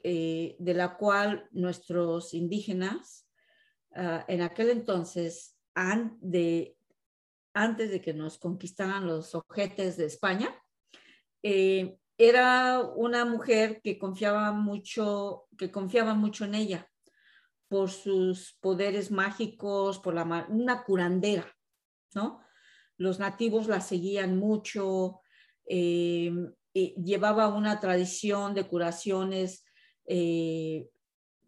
eh, 0.04 0.58
de 0.60 0.74
la 0.74 0.98
cual 0.98 1.48
nuestros 1.52 2.34
indígenas 2.34 3.26
ah, 3.96 4.26
en 4.28 4.42
aquel 4.42 4.70
entonces, 4.70 5.58
antes 5.74 6.20
de 7.90 8.02
que 8.02 8.14
nos 8.14 8.38
conquistaran 8.38 9.08
los 9.08 9.34
ojetes 9.34 9.96
de 9.96 10.08
España, 10.08 10.54
eh, 11.42 11.98
era 12.18 12.82
una 12.82 13.24
mujer 13.24 13.80
que 13.82 13.98
confiaba 13.98 14.52
mucho, 14.52 15.46
que 15.58 15.72
confiaba 15.72 16.16
mucho 16.16 16.44
en 16.44 16.56
ella 16.56 16.92
por 17.70 17.92
sus 17.92 18.58
poderes 18.60 19.10
mágicos, 19.10 20.00
por 20.00 20.16
la 20.16 20.48
una 20.50 20.84
curandera, 20.84 21.48
¿no? 22.14 22.42
Los 22.98 23.20
nativos 23.20 23.70
la 23.70 23.80
seguían 23.80 24.38
mucho, 24.38 25.22
eh, 25.66 26.34
y 26.74 26.96
llevaba 27.02 27.48
una 27.48 27.80
tradición 27.80 28.54
de 28.54 28.68
curaciones 28.68 29.66
eh, 30.06 30.90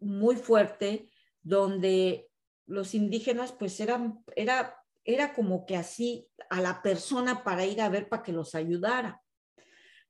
muy 0.00 0.36
fuerte, 0.36 1.10
donde 1.42 2.28
los 2.66 2.94
indígenas, 2.94 3.52
pues 3.52 3.78
era, 3.80 4.14
era 5.04 5.34
como 5.34 5.66
que 5.66 5.76
así 5.76 6.28
a 6.50 6.60
la 6.60 6.82
persona 6.82 7.44
para 7.44 7.64
ir 7.66 7.80
a 7.80 7.88
ver 7.88 8.08
para 8.08 8.22
que 8.22 8.32
los 8.32 8.54
ayudara. 8.54 9.22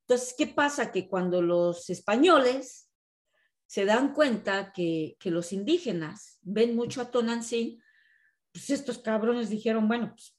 Entonces, 0.01 0.35
¿qué 0.37 0.47
pasa? 0.47 0.91
Que 0.91 1.09
cuando 1.09 1.41
los 1.41 1.89
españoles 1.91 2.91
se 3.67 3.85
dan 3.85 4.13
cuenta 4.13 4.73
que, 4.73 5.17
que 5.19 5.31
los 5.31 5.53
indígenas 5.53 6.39
ven 6.43 6.75
mucho 6.77 7.01
a 7.01 7.11
Tonantzin, 7.11 7.83
pues 8.53 8.69
estos 8.71 8.99
cabrones 8.99 9.49
dijeron, 9.49 9.89
bueno, 9.89 10.11
pues 10.11 10.37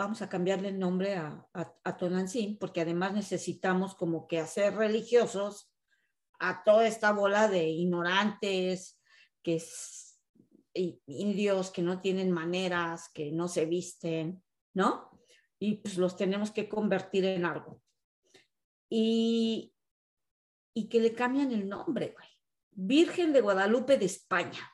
vamos 0.00 0.22
a 0.22 0.30
cambiarle 0.30 0.68
el 0.68 0.78
nombre 0.78 1.14
a, 1.16 1.46
a, 1.52 1.74
a 1.84 1.96
Tonantzin, 1.98 2.58
porque 2.58 2.80
además 2.80 3.12
necesitamos 3.12 3.94
como 3.94 4.26
que 4.26 4.40
hacer 4.40 4.74
religiosos 4.74 5.70
a 6.38 6.64
toda 6.64 6.86
esta 6.86 7.12
bola 7.12 7.48
de 7.48 7.68
ignorantes, 7.68 8.98
que 9.42 9.56
es 9.56 10.18
indios 10.72 11.70
que 11.70 11.82
no 11.82 12.00
tienen 12.00 12.30
maneras, 12.30 13.10
que 13.12 13.30
no 13.30 13.46
se 13.46 13.66
visten, 13.66 14.42
¿no? 14.72 15.10
Y 15.58 15.82
pues 15.82 15.98
los 15.98 16.16
tenemos 16.16 16.50
que 16.50 16.66
convertir 16.66 17.26
en 17.26 17.44
algo 17.44 17.82
y, 18.88 19.74
y 20.72 20.88
que 20.88 21.00
le 21.00 21.12
cambian 21.12 21.52
el 21.52 21.68
nombre, 21.68 22.14
güey. 22.16 22.28
Virgen 22.70 23.34
de 23.34 23.42
Guadalupe 23.42 23.98
de 23.98 24.06
España. 24.06 24.66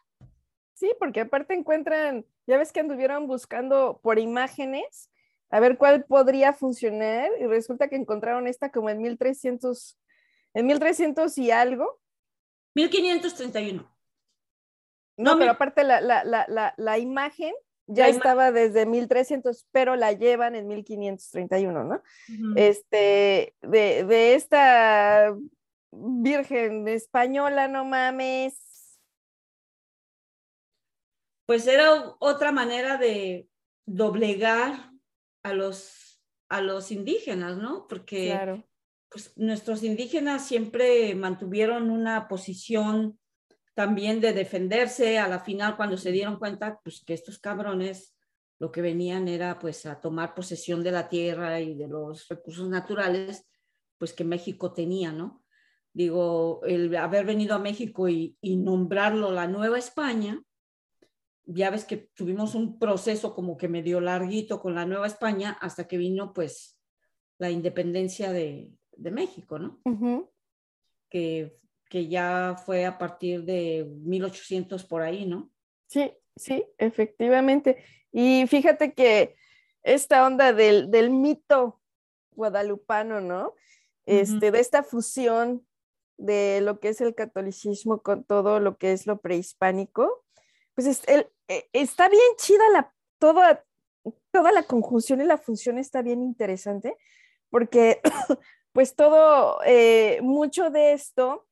Sí, 0.75 0.93
porque 1.01 1.23
aparte 1.23 1.55
encuentran, 1.55 2.25
ya 2.47 2.59
ves 2.59 2.71
que 2.71 2.79
anduvieron 2.79 3.27
buscando 3.27 3.99
por 4.05 4.21
imágenes 4.21 5.11
a 5.51 5.61
ver 5.61 5.79
cuál 5.79 6.05
podría 6.05 6.53
funcionar 6.53 7.31
y 7.41 7.47
resulta 7.47 7.89
que 7.89 7.97
encontraron 7.97 8.47
esta 8.47 8.71
como 8.71 8.91
en 8.91 8.99
1300, 8.99 9.99
en 10.55 10.67
1300 10.67 11.39
y 11.39 11.51
algo. 11.51 12.01
1531. 12.75 13.83
No, 15.19 15.33
No, 15.33 15.39
pero 15.39 15.53
aparte 15.53 15.85
la, 15.85 16.01
la, 16.01 16.25
la, 16.25 16.47
la, 16.49 16.75
la 16.77 16.99
imagen 16.99 17.55
ya 17.87 18.09
estaba 18.09 18.51
desde 18.51 18.85
1300, 18.85 19.67
pero 19.71 19.95
la 19.97 20.13
llevan 20.13 20.57
en 20.57 20.67
1531, 20.67 21.85
¿no? 21.85 21.95
Ujú. 21.95 22.55
Este, 22.57 23.55
de, 23.63 24.05
de 24.05 24.35
esta 24.35 25.35
virgen 25.93 26.89
española, 26.89 27.69
no 27.69 27.85
mames. 27.85 28.99
Pues 31.47 31.67
era 31.69 32.17
otra 32.19 32.51
manera 32.51 32.97
de 32.97 33.49
doblegar 33.87 34.91
a 35.47 35.55
los, 35.55 36.21
a 36.49 36.61
los 36.61 36.91
indígenas, 36.91 37.57
¿no? 37.57 37.87
Porque 37.89 38.27
Claro. 38.27 38.65
pues, 39.09 39.33
nuestros 39.37 39.83
indígenas 39.83 40.47
siempre 40.47 41.15
mantuvieron 41.15 41.91
una 41.91 42.29
posición 42.29 43.19
también 43.75 44.21
de 44.21 44.33
defenderse. 44.33 45.19
A 45.19 45.29
la 45.29 45.41
final, 45.41 45.77
cuando 45.77 45.97
se 45.97 46.11
dieron 46.13 46.39
cuenta, 46.39 46.81
pues 46.83 47.03
que 47.05 47.15
estos 47.15 47.39
cabrones 47.39 48.15
lo 48.59 48.73
que 48.73 48.81
venían 48.81 49.29
era 49.29 49.59
pues 49.59 49.85
a 49.85 50.01
tomar 50.01 50.35
posesión 50.35 50.83
de 50.83 50.91
la 50.91 51.09
tierra 51.09 51.61
y 51.61 51.75
de 51.75 51.89
los 51.89 52.27
recursos 52.29 52.69
naturales, 52.69 53.47
pues 53.99 54.13
que 54.15 54.25
México 54.25 54.73
tenía, 54.73 55.13
¿no? 55.13 55.45
Digo, 55.93 56.61
el 56.65 56.95
haber 56.97 57.27
venido 57.27 57.55
a 57.55 57.59
México 57.59 58.09
y, 58.09 58.37
y 58.41 58.57
nombrarlo 58.57 59.31
la 59.31 59.47
Nueva 59.47 59.79
España, 59.79 60.43
ya 61.47 61.71
ves 61.71 61.85
que 61.85 61.97
tuvimos 61.97 62.55
un 62.55 62.79
proceso 62.79 63.35
como 63.35 63.57
que 63.57 63.69
medio 63.69 64.01
larguito 64.01 64.61
con 64.61 64.75
la 64.75 64.85
Nueva 64.87 65.07
España 65.07 65.57
hasta 65.61 65.87
que 65.87 65.97
vino 65.97 66.33
pues 66.33 66.79
la 67.39 67.51
independencia 67.51 68.33
de, 68.33 68.73
de 68.97 69.11
México, 69.11 69.59
¿no? 69.59 69.81
Que, 71.09 71.57
que 71.89 72.09
ya 72.09 72.57
fue 72.65 72.85
a 72.85 72.99
partir 72.99 73.45
de 73.45 73.87
1800 74.03 74.85
por 74.85 75.03
ahí, 75.03 75.25
¿no? 75.27 75.51
Sí, 75.87 76.13
sí, 76.35 76.65
efectivamente. 76.79 77.85
Y 78.13 78.47
fíjate 78.49 78.93
que 78.95 79.37
esta 79.83 80.27
onda 80.27 80.53
del, 80.53 80.91
del 80.91 81.11
mito 81.11 81.81
guadalupano, 82.33 83.21
¿no? 83.21 83.55
Este, 84.05 84.51
de 84.51 84.61
esta 84.61 84.83
fusión 84.83 85.67
de 86.19 86.61
lo 86.63 86.81
que 86.81 86.89
es 86.89 87.01
el 87.01 87.15
catolicismo 87.15 88.03
con 88.03 88.25
todo 88.25 88.59
lo 88.61 88.79
que 88.79 88.93
es 88.93 89.07
lo 89.07 89.21
prehispánico, 89.21 90.25
pues 90.75 90.87
es- 90.87 91.07
el- 91.09 91.29
está 91.73 92.09
bien 92.09 92.23
chida 92.37 92.69
la, 92.73 92.93
toda, 93.19 93.65
toda 94.31 94.53
la 94.53 94.63
conjunción 94.65 95.21
y 95.21 95.25
la 95.25 95.39
función 95.39 95.79
está 95.79 96.03
bien 96.03 96.23
interesante, 96.23 96.97
porque 97.51 98.01
pues 98.73 98.95
todo, 98.95 99.61
eh, 99.65 100.19
mucho 100.23 100.71
de 100.71 100.93
esto 100.93 101.47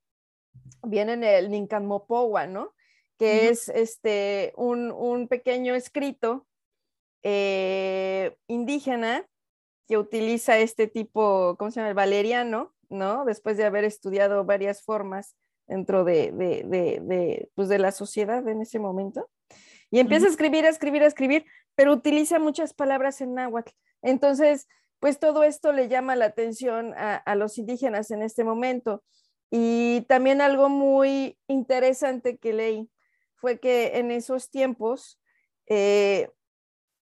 viene 0.83 1.15
en 1.15 1.25
el 1.25 1.51
Nincanmopowa, 1.51 2.47
¿no? 2.47 2.75
Que 3.19 3.49
es 3.49 3.69
este, 3.69 4.53
un, 4.57 4.91
un 4.91 5.29
pequeño 5.29 5.75
escrito 5.75 6.47
eh, 7.23 8.37
indígena 8.49 9.27
que 9.87 9.99
utiliza 9.99 10.59
este 10.59 10.89
tipo, 10.89 11.57
¿cómo 11.59 11.71
se 11.71 11.77
llama? 11.77 11.91
El 11.91 11.95
valeriano, 11.95 12.75
¿no? 12.89 13.25
Después 13.25 13.57
de 13.57 13.65
haber 13.65 13.85
estudiado 13.85 14.45
varias 14.45 14.83
formas 14.83 15.37
dentro 15.67 16.05
de, 16.05 16.33
de, 16.33 16.65
de, 16.65 17.01
de, 17.01 17.51
pues 17.55 17.69
de 17.69 17.79
la 17.79 17.93
sociedad 17.93 18.47
en 18.49 18.63
ese 18.63 18.79
momento. 18.79 19.29
Y 19.95 20.01
empieza 20.01 20.27
a 20.27 20.31
escribir, 20.31 20.67
a 20.67 20.71
escribir, 20.71 21.05
a 21.05 21.07
escribir, 21.07 21.47
pero 21.77 21.93
utiliza 21.93 22.41
muchas 22.41 22.75
palabras 22.75 23.21
en 23.21 23.33
náhuatl. 23.33 23.71
Entonces, 24.03 24.67
pues 24.99 25.21
todo 25.21 25.45
esto 25.45 25.71
le 25.71 25.87
llama 25.87 26.17
la 26.17 26.25
atención 26.25 26.95
a, 26.97 27.37
los 27.37 27.59
indígenas 27.59 28.11
en 28.11 28.25
este 28.25 28.43
momento. 28.43 29.05
Y 29.53 30.01
también 30.09 30.41
algo 30.41 30.69
muy 30.69 31.39
interesante 31.47 32.39
que 32.39 32.53
leí 32.53 32.91
fue 33.37 33.61
que 33.61 33.99
en 33.99 34.11
esos 34.11 34.51
tiempos, 34.51 35.21
eh, 35.69 36.29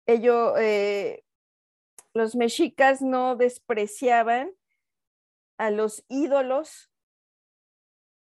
ellos, 0.04 0.52
eh, 0.58 1.24
los 2.12 2.36
mexicas 2.36 3.00
no 3.00 3.36
despreciaban 3.36 4.52
a 5.56 5.70
los 5.70 6.04
ídolos 6.08 6.92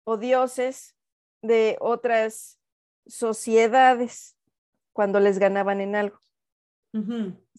o 0.04 0.18
dioses 0.18 0.96
de 1.44 1.78
otras 1.80 2.60
sociedades 3.06 4.37
cuando 4.98 5.20
les 5.20 5.38
ganaban 5.38 5.80
en 5.80 5.96
algo. 5.96 6.20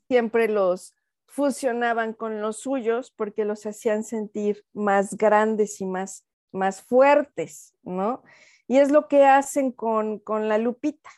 Siempre 0.08 0.48
los 0.48 0.96
fusionaban 1.28 2.12
con 2.12 2.40
los 2.40 2.58
suyos 2.58 3.12
porque 3.12 3.44
los 3.44 3.64
hacían 3.64 4.02
sentir 4.02 4.64
más 4.72 5.16
grandes 5.16 5.80
y 5.80 5.86
más, 5.86 6.26
más 6.50 6.82
fuertes, 6.82 7.76
¿no? 7.84 8.24
Y 8.66 8.78
es 8.78 8.90
lo 8.90 9.06
que 9.06 9.24
hacen 9.24 9.70
con, 9.70 10.20
la 10.26 10.58
Lupita, 10.58 11.10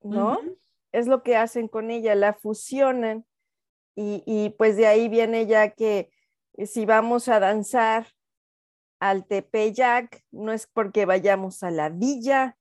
¿no? 0.00 0.38
Es 0.92 1.08
lo 1.08 1.24
que 1.24 1.36
hacen 1.36 1.66
con 1.66 1.90
ella, 1.90 2.14
la 2.14 2.34
fusionan 2.34 3.26
y, 3.96 4.22
y, 4.26 4.50
pues 4.50 4.76
de 4.76 4.86
ahí 4.86 5.08
viene 5.08 5.46
ya 5.46 5.70
que 5.70 6.12
si 6.66 6.86
vamos 6.86 7.26
a 7.26 7.40
danzar 7.40 8.06
al 9.00 9.26
Tepeyac, 9.26 10.24
no 10.30 10.52
es 10.52 10.68
porque 10.68 11.04
vayamos 11.04 11.64
a 11.64 11.72
la 11.72 11.88
villa, 11.88 12.56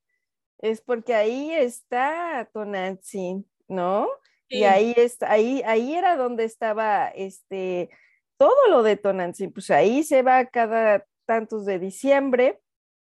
es 0.63 0.79
porque 0.79 1.13
ahí 1.13 1.51
está 1.51 2.49
Tonantzin, 2.53 3.45
¿no? 3.67 4.07
Y 4.47 4.63
ahí, 4.63 4.93
está, 4.95 5.29
ahí, 5.29 5.61
ahí 5.65 5.93
era 5.93 6.15
donde 6.15 6.45
estaba 6.45 7.09
este, 7.09 7.89
todo 8.37 8.69
lo 8.69 8.81
de 8.81 8.95
Tonantzin, 8.95 9.51
pues 9.51 9.69
ahí 9.71 10.03
se 10.03 10.21
va 10.21 10.45
cada 10.45 11.05
tantos 11.25 11.65
de 11.65 11.79
diciembre 11.79 12.61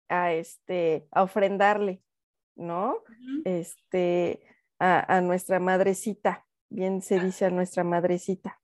a, 0.08 0.32
este, 0.32 1.06
a 1.10 1.22
ofrendarle, 1.22 2.02
¿no? 2.56 3.02
Este, 3.44 4.40
a, 4.78 5.20
nuestra 5.20 5.60
madrecita, 5.60 6.46
bien 6.70 7.02
se 7.02 7.20
dice 7.20 7.44
a 7.44 7.50
nuestra 7.50 7.84
madrecita. 7.84 8.58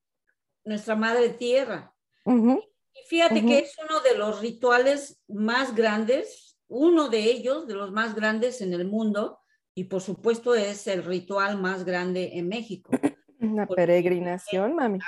Nuestra 0.63 0.95
madre 0.95 1.29
tierra. 1.29 1.93
Y 2.25 3.07
fíjate 3.07 3.45
que 3.45 3.59
es 3.59 3.75
uno 3.87 3.99
de 3.99 4.17
los 4.17 4.41
rituales 4.41 5.21
más 5.27 5.75
grandes, 5.75 6.46
uno 6.67 7.09
de 7.09 7.19
ellos, 7.19 7.67
de 7.67 7.73
los 7.73 7.91
más 7.91 8.15
grandes 8.15 8.61
en 8.61 8.73
el 8.73 8.85
mundo, 8.85 9.39
y 9.73 9.85
por 9.85 10.01
supuesto 10.01 10.55
es 10.55 10.87
el 10.87 11.03
ritual 11.03 11.57
más 11.59 11.85
grande 11.85 12.31
en 12.33 12.47
México. 12.47 12.89
Una 13.39 13.67
peregrinación, 13.67 14.75
mami. 14.75 14.99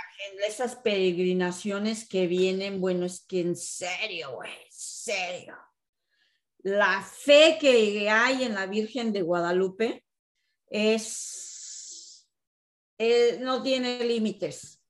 Esas 0.48 0.76
peregrinaciones 0.76 2.08
que 2.08 2.28
vienen, 2.28 2.80
bueno, 2.80 3.06
es 3.06 3.26
que 3.26 3.42
en 3.42 3.56
serio, 3.56 4.36
güey, 4.36 4.52
serio. 4.70 5.58
La 6.60 7.02
fe 7.02 7.58
que 7.60 8.10
hay 8.10 8.44
en 8.44 8.54
la 8.54 8.68
Virgen 8.68 9.12
de 9.12 9.24
Guadalupe 9.24 10.06
es, 10.68 12.30
eh, 13.00 13.40
no 13.42 13.64
tiene 13.64 14.04
límites. 14.06 14.84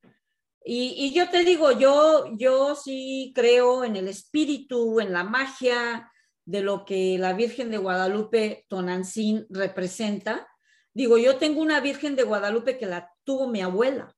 Y, 0.65 0.95
y, 0.97 1.13
yo 1.13 1.29
te 1.29 1.45
digo, 1.45 1.71
yo, 1.71 2.35
yo 2.37 2.75
sí 2.75 3.31
creo 3.33 3.85
en 3.85 3.95
el 3.95 4.09
espíritu, 4.09 4.99
en 4.99 5.13
la 5.13 5.23
magia, 5.23 6.11
de 6.49 6.61
lo 6.61 6.83
que 6.83 7.17
la 7.19 7.33
Virgen 7.33 7.69
de 7.69 7.77
Guadalupe 7.77 8.65
Tonancín 8.69 9.45
representa. 9.51 10.47
Digo, 10.95 11.19
yo 11.19 11.37
tengo 11.37 11.61
una 11.61 11.79
Virgen 11.79 12.15
de 12.15 12.23
Guadalupe 12.23 12.79
que 12.79 12.87
la 12.87 13.13
tuvo 13.23 13.47
mi 13.47 13.61
abuela. 13.61 14.15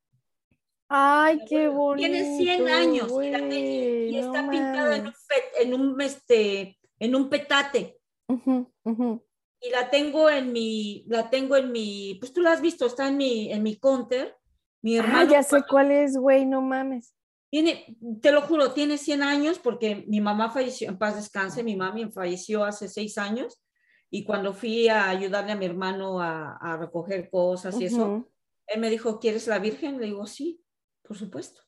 Ay, 0.88 1.42
qué 1.46 1.68
bonito. 1.68 2.10
Tiene 2.10 2.38
100 2.38 2.70
años 2.70 3.12
y, 3.22 4.18
está 4.18 4.50
pintada 4.50 5.14
en 5.60 5.74
un, 5.74 6.00
este, 6.00 6.80
en 7.00 7.16
un 7.16 7.30
petate. 7.30 8.00
Y 8.30 9.70
la 9.70 9.90
tengo 9.90 10.30
en 10.30 10.54
mi, 10.54 11.04
la 11.08 11.30
tengo 11.30 11.58
en 11.58 11.74
mi, 11.74 12.16
pues 12.18 12.32
tú 12.32 12.40
la 12.40 12.54
has 12.54 12.62
visto, 12.62 12.86
está 12.86 13.10
en 13.10 13.18
mi, 13.18 13.52
en 13.52 13.62
mi 13.62 13.78
counter. 13.78 14.38
Mi 14.82 14.98
ah, 14.98 15.02
hermano. 15.02 15.20
Ah, 15.20 15.34
ya 15.34 15.44
sé 15.44 15.64
cuál 15.70 15.92
es, 15.92 16.16
güey, 16.16 16.46
no 16.46 16.62
mames. 16.62 17.14
Tiene, 17.52 17.98
te 18.22 18.32
lo 18.32 18.42
juro, 18.44 18.72
tiene 18.72 18.98
100 18.98 19.24
años 19.24 19.60
porque 19.60 20.06
mi 20.08 20.22
mamá 20.22 20.50
falleció, 20.52 20.88
en 20.88 20.98
paz 20.98 21.18
descanse, 21.18 21.64
mi 21.64 21.76
mami 21.76 22.10
falleció 22.10 22.64
hace 22.64 22.88
seis 22.88 23.18
años 23.18 23.62
y 24.10 24.24
cuando 24.24 24.54
fui 24.54 24.88
a 24.88 25.10
ayudarle 25.10 25.52
a 25.52 25.58
mi 25.58 25.66
hermano 25.66 26.22
a, 26.22 26.78
recoger 26.80 27.30
cosas 27.30 27.78
y 27.78 27.86
eso, 27.86 28.26
él 28.68 28.80
me 28.80 28.90
dijo, 28.90 29.20
¿quieres 29.20 29.48
la 29.48 29.60
Virgen? 29.60 30.00
Le 30.00 30.06
digo, 30.06 30.26
sí, 30.28 30.64
por 31.02 31.18
supuesto. 31.18 31.62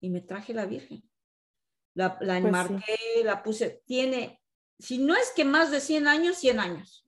Y 0.00 0.10
me 0.10 0.20
traje 0.20 0.52
la 0.52 0.66
Virgen. 0.66 1.02
La, 1.94 2.18
la 2.20 2.34
pues 2.34 2.44
enmarqué, 2.44 2.98
la 3.24 3.42
puse, 3.42 3.82
tiene, 3.86 4.42
si 4.78 4.98
no 4.98 5.16
es 5.16 5.32
que 5.34 5.46
más 5.46 5.70
de 5.70 5.80
100 5.80 6.08
años, 6.08 6.36
100 6.36 6.60
años. 6.60 7.06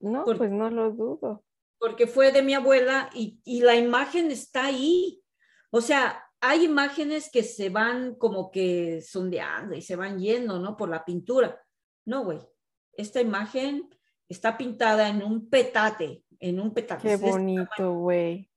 No, 0.00 0.24
pues 0.24 0.50
no 0.50 0.70
lo 0.70 0.92
dudo. 0.92 1.44
Porque 1.78 2.06
fue 2.06 2.32
de 2.32 2.40
mi 2.40 2.54
abuela 2.54 3.10
y, 3.12 3.38
y 3.44 3.60
la 3.60 3.76
imagen 3.76 4.30
está 4.30 4.64
ahí. 4.64 5.22
O 5.70 5.82
sea, 5.82 6.25
hay 6.40 6.64
imágenes 6.64 7.30
que 7.30 7.42
se 7.42 7.70
van 7.70 8.14
como 8.14 8.50
que 8.50 9.02
sondeando 9.02 9.74
y 9.74 9.82
se 9.82 9.96
van 9.96 10.18
yendo, 10.18 10.58
¿no? 10.58 10.76
Por 10.76 10.88
la 10.88 11.04
pintura. 11.04 11.60
No, 12.04 12.24
güey. 12.24 12.38
Esta 12.92 13.20
imagen 13.20 13.88
está 14.28 14.56
pintada 14.56 15.08
en 15.08 15.22
un 15.22 15.48
petate, 15.48 16.22
en 16.38 16.60
un 16.60 16.72
petate. 16.72 17.08
Qué 17.08 17.16
bonito, 17.16 17.94
güey. 17.94 18.50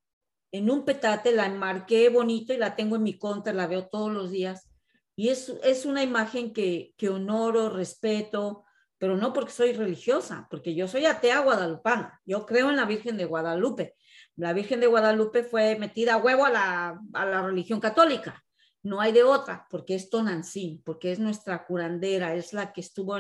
En 0.51 0.69
un 0.69 0.84
petate 0.84 1.32
la 1.32 1.45
enmarqué 1.45 2.09
bonito 2.09 2.53
y 2.53 2.57
la 2.57 2.75
tengo 2.75 2.95
en 2.95 3.03
mi 3.03 3.17
counter, 3.17 3.55
la 3.55 3.67
veo 3.67 3.88
todos 3.88 4.11
los 4.11 4.32
días. 4.32 4.69
Y 5.15 5.30
es, 5.30 5.49
es 5.63 5.86
una 5.86 6.01
imagen 6.01 6.53
que, 6.53 6.93
que 6.97 7.09
honoro, 7.09 7.69
respeto, 7.69 8.65
pero 8.97 9.15
no 9.15 9.34
porque 9.34 9.51
soy 9.51 9.73
religiosa, 9.73 10.47
porque 10.49 10.75
yo 10.75 10.88
soy 10.88 11.05
atea 11.05 11.39
guadalupana. 11.39 12.19
Yo 12.25 12.45
creo 12.45 12.69
en 12.69 12.77
la 12.77 12.86
Virgen 12.86 13.17
de 13.17 13.25
Guadalupe 13.25 13.95
la 14.40 14.54
Virgen 14.54 14.80
de 14.80 14.88
Guadalupe 14.88 15.44
fue 15.44 15.78
metida 15.78 16.14
a 16.14 16.18
huevo 16.18 16.46
a 16.46 16.50
la, 16.50 17.42
religión 17.42 17.82
católica. 17.82 18.42
No 18.82 19.02
hay 19.02 19.12
de 19.12 19.24
otra, 19.24 19.68
porque 19.70 19.96
es 19.96 20.10
Tonantzin, 20.10 20.82
porque 20.84 21.12
es 21.12 21.20
nuestra 21.20 21.66
curandera, 21.66 22.34
es 22.34 22.54
la 22.54 22.72
que 22.72 22.80
estuvo 22.80 23.18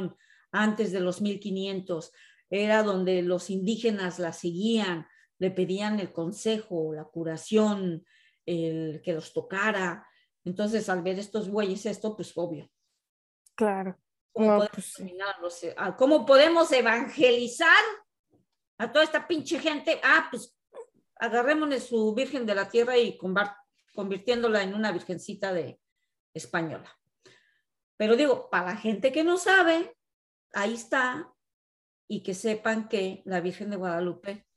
antes 0.53 0.93
de 0.93 1.01
los 1.01 1.19
1500, 1.19 2.13
era 2.49 2.83
donde 2.83 3.21
los 3.21 3.49
indígenas 3.49 4.17
la 4.17 4.31
seguían, 4.31 5.07
le 5.39 5.51
pedían 5.51 5.99
el 5.99 6.13
consejo, 6.13 6.93
la 6.93 7.03
curación, 7.03 8.05
el 8.45 9.01
que 9.03 9.11
los 9.11 9.33
tocara. 9.33 10.07
Entonces, 10.45 10.87
al 10.87 11.03
ver 11.03 11.19
estos 11.19 11.49
güeyes, 11.49 11.85
esto, 11.85 12.15
pues 12.15 12.31
obvio. 12.35 12.71
Claro. 13.55 13.97
¿Cómo, 14.31 14.55
podemos, 14.55 14.69
pues 15.41 15.75
¿Cómo 15.97 16.25
podemos 16.25 16.71
evangelizar 16.71 17.83
a 18.77 18.89
toda 18.89 19.03
esta 19.03 19.27
pinche 19.27 19.59
gente? 19.59 19.99
Ah, 20.01 20.29
pues 20.31 20.55
agarrémosle 21.19 21.79
su 21.79 22.13
Virgen 22.15 22.45
de 22.45 22.55
la 22.55 22.69
Tierra 22.69 22.97
y 22.97 23.17
convirtiéndola 23.93 24.63
en 24.63 24.73
una 24.73 24.91
virgencita 24.91 25.53
de 25.53 25.79
española. 26.33 26.97
Pero 27.97 28.15
digo, 28.15 28.49
para 28.49 28.67
la 28.67 28.77
gente 28.77 29.11
que 29.11 29.23
no 29.23 29.37
sabe, 29.37 29.95
ahí 30.53 30.73
está, 30.73 31.31
y 32.07 32.23
que 32.23 32.33
sepan 32.33 32.87
que 32.87 33.21
la 33.25 33.39
Virgen 33.39 33.69
de 33.69 33.75
Guadalupe 33.75 34.47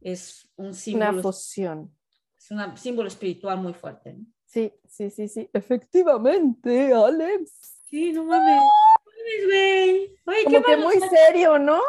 es 0.00 0.50
un 0.56 0.74
símbolo. 0.74 1.10
Una 1.12 1.22
fusión. 1.22 1.96
Es 2.36 2.50
un 2.50 2.76
símbolo 2.76 3.08
espiritual 3.08 3.58
muy 3.58 3.74
fuerte. 3.74 4.16
Sí, 4.44 4.72
sí, 4.88 5.10
sí, 5.10 5.28
sí. 5.28 5.48
Efectivamente, 5.52 6.92
Alex. 6.92 7.82
Sí, 7.84 8.12
no 8.12 8.24
mames. 8.24 8.62
Como 10.44 10.62
que 10.62 10.76
muy 10.76 10.98
serio, 11.00 11.58
¿no? 11.58 11.80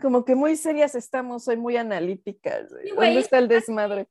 Como 0.00 0.24
que 0.24 0.34
muy 0.34 0.56
serias 0.56 0.94
estamos, 0.94 1.44
soy 1.44 1.56
muy 1.56 1.76
analíticas. 1.76 2.70
¿Dónde 2.70 3.20
está 3.20 3.38
el 3.38 3.48
desmadre? 3.48 4.08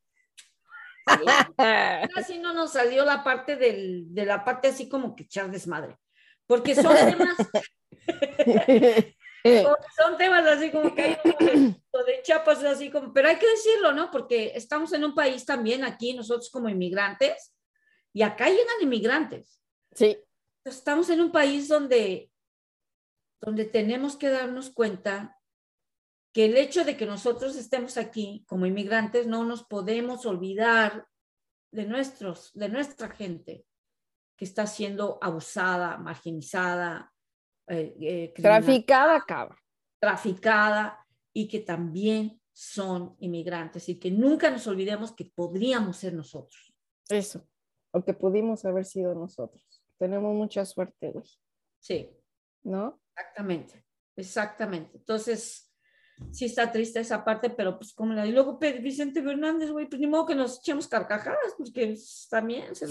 Así 2.15 2.37
no 2.39 2.53
nos 2.53 2.73
salió 2.73 3.05
la 3.05 3.23
parte 3.23 3.55
del, 3.55 4.13
de 4.13 4.25
la 4.25 4.43
parte 4.43 4.67
así 4.67 4.89
como 4.89 5.15
que 5.15 5.23
echar 5.23 5.49
desmadre, 5.49 5.97
porque 6.45 6.75
son 6.75 6.93
temas, 6.95 7.37
son, 9.95 10.17
temas 10.17 10.45
así 10.45 10.69
como 10.69 10.93
que 10.93 11.03
hay 11.03 11.17
de 11.23 12.21
chapas 12.23 12.63
así 12.63 12.91
como, 12.91 13.13
pero 13.13 13.29
hay 13.29 13.37
que 13.37 13.47
decirlo, 13.47 13.93
¿no? 13.93 14.11
Porque 14.11 14.51
estamos 14.55 14.91
en 14.93 15.05
un 15.05 15.15
país 15.15 15.45
también 15.45 15.83
aquí, 15.83 16.13
nosotros 16.13 16.49
como 16.49 16.69
inmigrantes, 16.69 17.53
y 18.13 18.21
acá 18.23 18.49
llegan 18.49 18.81
inmigrantes. 18.81 19.61
Sí. 19.93 20.17
Estamos 20.65 21.09
en 21.09 21.21
un 21.21 21.31
país 21.31 21.69
donde, 21.69 22.29
donde 23.39 23.63
tenemos 23.63 24.17
que 24.17 24.29
darnos 24.29 24.69
cuenta 24.71 25.36
que 26.37 26.45
el 26.45 26.55
hecho 26.55 26.85
de 26.85 26.95
que 26.95 27.07
nosotros 27.07 27.55
estemos 27.55 27.97
aquí 27.97 28.45
como 28.47 28.67
inmigrantes 28.67 29.25
no 29.25 29.43
nos 29.43 29.63
podemos 29.63 30.23
olvidar 30.27 31.07
de, 31.71 31.87
nuestros, 31.87 32.53
de 32.53 32.69
nuestra 32.69 33.09
gente 33.09 33.65
que 34.37 34.45
está 34.45 34.67
siendo 34.67 35.17
abusada, 35.19 35.97
marginizada, 35.97 37.11
eh, 37.65 37.97
eh, 37.99 38.33
traficada. 38.39 39.25
Traficada 39.99 41.07
y 41.33 41.47
que 41.47 41.61
también 41.61 42.39
son 42.51 43.15
inmigrantes 43.17 43.89
y 43.89 43.97
que 43.97 44.11
nunca 44.11 44.51
nos 44.51 44.67
olvidemos 44.67 45.13
que 45.13 45.25
podríamos 45.25 45.97
ser 45.97 46.13
nosotros. 46.13 46.71
Eso. 47.09 47.49
o 47.89 48.05
que 48.05 48.13
pudimos 48.13 48.63
haber 48.63 48.85
sido 48.85 49.15
nosotros. 49.15 49.83
Tenemos 49.97 50.35
mucha 50.35 50.63
suerte, 50.65 51.09
güey, 51.09 51.25
Sí, 51.79 52.15
¿no? 52.61 53.01
exactamente, 53.15 53.83
exactamente. 54.15 54.97
Entonces, 54.97 55.66
sí 56.31 56.45
está 56.45 56.71
triste 56.71 56.99
esa 56.99 57.23
parte, 57.23 57.49
pero 57.49 57.77
pues 57.77 57.93
como 57.93 58.13
la... 58.13 58.25
Y 58.25 58.31
luego 58.31 58.59
Vicente 58.81 59.21
Fernández, 59.21 59.71
güey, 59.71 59.87
pues 59.87 59.99
ni 59.99 60.07
modo 60.07 60.25
que 60.25 60.35
nos 60.35 60.59
echemos 60.59 60.87
carcajadas, 60.87 61.53
porque 61.57 61.87
pues, 61.87 62.27
también 62.29 62.75
se 62.75 62.87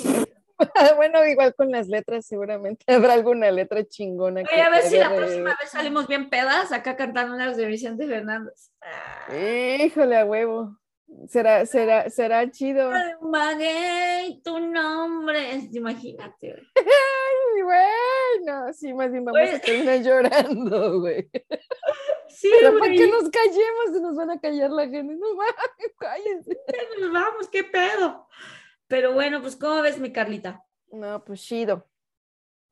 bueno, 0.96 1.26
igual 1.26 1.54
con 1.54 1.70
las 1.70 1.88
letras, 1.88 2.26
seguramente 2.26 2.84
habrá 2.92 3.14
alguna 3.14 3.50
letra 3.50 3.84
chingona. 3.84 4.42
Oye, 4.42 4.62
a 4.62 4.70
ver 4.70 4.82
si 4.82 4.96
la 4.96 5.08
pegue. 5.08 5.20
próxima 5.20 5.56
vez 5.60 5.70
salimos 5.70 6.06
bien 6.08 6.30
pedas 6.30 6.72
acá 6.72 6.96
cantando 6.96 7.34
unas 7.34 7.56
de 7.56 7.66
Vicente 7.66 8.06
Fernández. 8.06 8.70
Híjole, 9.30 10.16
a 10.16 10.24
huevo. 10.24 10.78
Será, 11.28 11.64
será, 11.66 12.10
será 12.10 12.50
chido. 12.50 12.90
Maguey, 13.20 14.40
tu 14.42 14.58
nombre. 14.58 15.68
Imagínate, 15.72 16.52
güey. 16.52 16.66
Ay, 16.76 17.62
bueno, 17.62 18.72
sí, 18.72 18.92
más 18.92 19.10
bien 19.10 19.24
vamos 19.24 19.40
a 19.40 19.44
Oye. 19.44 19.58
terminar 19.60 20.02
llorando, 20.02 21.00
güey. 21.00 21.30
Sí, 22.28 22.50
Pero 22.60 22.78
para 22.78 22.92
que 22.92 23.06
nos 23.08 23.30
callemos, 23.30 23.84
se 23.92 24.00
nos 24.00 24.16
van 24.16 24.30
a 24.30 24.40
callar 24.40 24.70
la 24.70 24.88
gente. 24.88 25.14
No 25.14 25.34
mames, 25.34 25.94
cállense. 25.98 26.58
nos 27.00 27.12
vamos, 27.12 27.48
qué 27.48 27.64
pedo. 27.64 28.28
Pero 28.88 29.12
bueno, 29.12 29.40
pues, 29.40 29.56
¿cómo 29.56 29.82
ves, 29.82 29.98
mi 29.98 30.12
Carlita? 30.12 30.64
No, 30.92 31.24
pues 31.24 31.42
chido. 31.42 31.88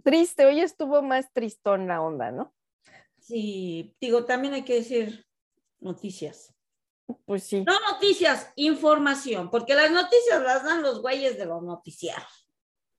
Triste, 0.02 0.44
hoy 0.46 0.60
estuvo 0.60 1.02
más 1.02 1.32
tristón 1.32 1.88
la 1.88 2.00
onda, 2.02 2.30
¿no? 2.30 2.54
Sí, 3.18 3.96
digo, 4.00 4.24
también 4.24 4.54
hay 4.54 4.64
que 4.64 4.74
decir 4.74 5.26
noticias. 5.80 6.54
Pues 7.26 7.44
sí. 7.44 7.64
No 7.66 7.78
noticias, 7.92 8.52
información, 8.56 9.50
porque 9.50 9.74
las 9.74 9.90
noticias 9.90 10.42
las 10.42 10.62
dan 10.64 10.82
los 10.82 11.00
güeyes 11.02 11.36
de 11.38 11.46
los 11.46 11.62
noticiarios. 11.62 12.48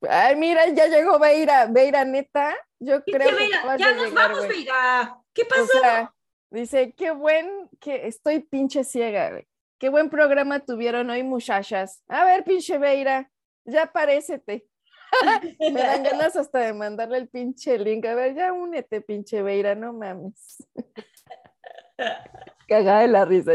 Ay, 0.07 0.35
mira, 0.35 0.67
ya 0.69 0.87
llegó 0.87 1.17
Beira, 1.17 1.67
Beira 1.67 2.05
neta. 2.05 2.55
Yo 2.79 3.03
¿Qué 3.03 3.13
creo 3.13 3.29
que 3.29 3.35
Veira? 3.35 3.77
Ya 3.77 3.93
nos 3.93 4.09
llegar, 4.09 4.29
vamos. 4.31 4.47
Veira. 4.47 5.17
¿Qué 5.33 5.43
O 5.43 5.47
pasó? 5.47 5.65
sea, 5.79 6.14
dice, 6.55 6.93
qué 6.93 7.11
buen, 7.11 7.69
que 7.79 8.07
estoy 8.07 8.39
pinche 8.39 8.83
ciega, 8.83 9.29
güey. 9.31 9.47
Qué 9.77 9.89
buen 9.89 10.09
programa 10.09 10.59
tuvieron 10.61 11.09
hoy, 11.09 11.21
muchachas. 11.23 12.01
A 12.07 12.23
ver, 12.25 12.43
pinche 12.43 12.77
Beira, 12.77 13.29
ya 13.65 13.83
aparécete. 13.83 14.65
Me 15.59 15.81
dan 15.81 16.03
ganas 16.03 16.35
hasta 16.35 16.59
de 16.59 16.73
mandarle 16.73 17.17
el 17.17 17.27
pinche 17.27 17.77
link. 17.77 18.05
A 18.05 18.15
ver, 18.15 18.35
ya 18.35 18.53
únete, 18.53 19.01
pinche 19.01 19.41
Beira, 19.41 19.75
no 19.75 19.93
mames. 19.93 20.65
Cagada 22.67 23.01
de 23.01 23.07
la 23.09 23.25
risa. 23.25 23.51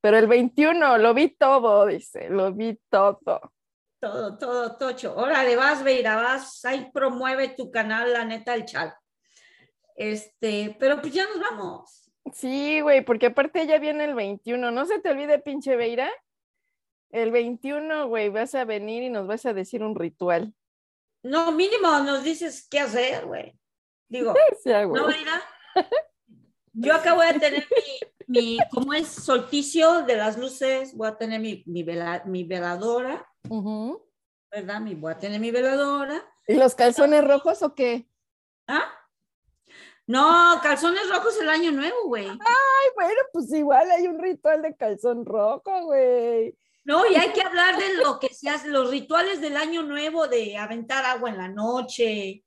Pero 0.00 0.18
el 0.18 0.26
21, 0.26 0.98
lo 0.98 1.14
vi 1.14 1.28
todo, 1.30 1.86
dice, 1.86 2.28
lo 2.28 2.52
vi 2.52 2.78
todo. 2.90 3.52
Todo, 3.98 4.38
todo, 4.38 4.76
tocho. 4.76 5.16
Órale, 5.16 5.56
vas, 5.56 5.82
Veira, 5.82 6.16
vas, 6.16 6.64
ahí 6.64 6.90
promueve 6.92 7.48
tu 7.48 7.70
canal, 7.70 8.12
la 8.12 8.24
neta, 8.24 8.54
el 8.54 8.66
chal. 8.66 8.94
Este, 9.96 10.76
pero 10.78 11.00
pues 11.00 11.12
ya 11.12 11.24
nos 11.24 11.40
vamos. 11.40 12.05
Sí, 12.32 12.80
güey, 12.80 13.04
porque 13.04 13.26
aparte 13.26 13.66
ya 13.66 13.78
viene 13.78 14.04
el 14.04 14.14
21. 14.14 14.70
No 14.70 14.84
se 14.86 14.98
te 15.00 15.10
olvide, 15.10 15.38
pinche 15.38 15.76
Beira. 15.76 16.10
El 17.10 17.30
21, 17.30 18.08
güey, 18.08 18.28
vas 18.30 18.54
a 18.54 18.64
venir 18.64 19.02
y 19.02 19.10
nos 19.10 19.26
vas 19.26 19.46
a 19.46 19.52
decir 19.54 19.82
un 19.82 19.94
ritual. 19.94 20.54
No, 21.22 21.52
mínimo 21.52 21.88
nos 22.00 22.22
dices 22.24 22.66
qué 22.68 22.80
hacer, 22.80 23.26
güey. 23.26 23.58
Digo, 24.08 24.34
Sí. 24.62 24.70
¿no, 24.70 25.06
Veira? 25.06 25.42
Yo 26.72 26.94
acá 26.94 27.14
voy 27.14 27.26
a 27.26 27.38
tener 27.38 27.66
mi, 28.28 28.40
mi, 28.40 28.58
como 28.70 28.92
es 28.92 29.06
solsticio 29.08 30.02
de 30.02 30.16
las 30.16 30.36
luces, 30.36 30.94
voy 30.94 31.08
a 31.08 31.16
tener 31.16 31.40
mi, 31.40 31.62
mi, 31.66 31.82
vela- 31.84 32.22
mi 32.26 32.44
veladora. 32.44 33.26
¿verdad? 34.50 34.80
Mi, 34.80 34.94
voy 34.94 35.12
a 35.12 35.18
tener 35.18 35.40
mi 35.40 35.50
veladora. 35.50 36.22
¿Y 36.46 36.54
los 36.54 36.74
calzones 36.74 37.24
rojos 37.26 37.62
o 37.62 37.74
qué? 37.74 38.08
¿Ah? 38.68 38.84
No, 40.06 40.60
calzones 40.62 41.08
rojos 41.10 41.40
el 41.40 41.48
año 41.48 41.72
nuevo, 41.72 41.96
güey. 42.06 42.28
Ay, 42.28 42.88
bueno, 42.94 43.20
pues 43.32 43.52
igual 43.52 43.90
hay 43.90 44.06
un 44.06 44.18
ritual 44.18 44.62
de 44.62 44.76
calzón 44.76 45.24
rojo, 45.24 45.84
güey. 45.84 46.56
No, 46.84 47.04
y 47.10 47.16
hay 47.16 47.30
que 47.32 47.42
hablar 47.42 47.76
de 47.76 47.94
lo 47.94 48.20
que 48.20 48.32
se 48.32 48.48
hace, 48.48 48.68
los 48.68 48.90
rituales 48.90 49.40
del 49.40 49.56
año 49.56 49.82
nuevo, 49.82 50.28
de 50.28 50.56
aventar 50.56 51.04
agua 51.04 51.30
en 51.30 51.38
la 51.38 51.48
noche, 51.48 52.44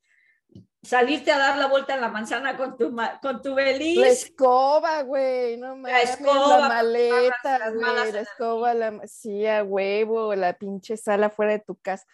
salirte 0.81 1.31
a 1.33 1.37
dar 1.37 1.57
la 1.57 1.67
vuelta 1.67 1.95
en 1.95 1.99
la 2.01 2.07
manzana 2.07 2.55
con 2.55 2.77
tu, 2.77 2.95
con 3.21 3.41
tu 3.41 3.49
La 3.49 3.55
beliz. 3.55 4.05
escoba, 4.05 5.01
güey, 5.03 5.57
no 5.57 5.75
mames, 5.75 6.11
escoba 6.11 6.57
la 6.59 6.67
maleta, 6.69 7.69
güey, 7.71 8.11
la 8.13 8.21
escoba, 8.21 8.73
la, 8.73 9.07
sí, 9.07 9.45
a 9.45 9.65
huevo, 9.65 10.33
la 10.35 10.53
pinche 10.53 10.95
sala 10.95 11.29
fuera 11.29 11.51
de 11.51 11.59
tu 11.59 11.75
casa. 11.75 12.05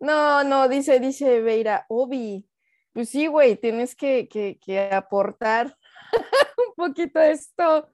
No, 0.00 0.42
no, 0.42 0.68
dice, 0.68 0.98
dice 0.98 1.40
Veira, 1.40 1.86
Obi, 1.88 2.47
pues 2.98 3.10
sí, 3.10 3.28
güey, 3.28 3.54
tienes 3.54 3.94
que, 3.94 4.26
que, 4.26 4.58
que 4.58 4.80
aportar 4.90 5.78
un 6.66 6.74
poquito 6.74 7.20
esto. 7.20 7.88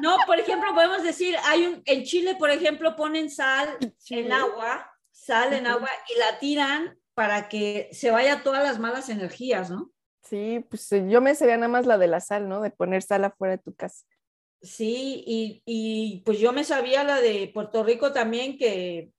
No, 0.00 0.16
por 0.26 0.38
ejemplo, 0.40 0.72
podemos 0.74 1.02
decir, 1.02 1.36
hay 1.44 1.66
un, 1.66 1.82
en 1.84 2.02
Chile, 2.04 2.34
por 2.38 2.48
ejemplo, 2.48 2.96
ponen 2.96 3.28
sal 3.28 3.76
en 4.08 4.32
agua, 4.32 4.90
sal 5.10 5.52
en 5.52 5.66
agua 5.66 5.90
y 6.08 6.18
la 6.18 6.38
tiran 6.38 6.98
para 7.12 7.50
que 7.50 7.90
se 7.92 8.10
vaya 8.10 8.42
todas 8.42 8.62
las 8.62 8.78
malas 8.78 9.10
energías, 9.10 9.68
¿no? 9.68 9.92
Sí, 10.22 10.64
pues 10.70 10.90
eh, 10.92 11.04
yo 11.06 11.20
me 11.20 11.34
sabía 11.34 11.58
nada 11.58 11.68
más 11.68 11.84
la 11.84 11.98
de 11.98 12.06
la 12.06 12.20
sal, 12.20 12.48
¿no? 12.48 12.62
De 12.62 12.70
poner 12.70 13.02
sal 13.02 13.24
afuera 13.24 13.58
de 13.58 13.62
tu 13.62 13.74
casa. 13.74 14.06
Sí, 14.62 15.22
y, 15.26 15.62
y 15.66 16.22
pues 16.24 16.38
yo 16.38 16.54
me 16.54 16.64
sabía 16.64 17.04
la 17.04 17.20
de 17.20 17.50
Puerto 17.52 17.84
Rico 17.84 18.14
también 18.14 18.56
que 18.56 19.12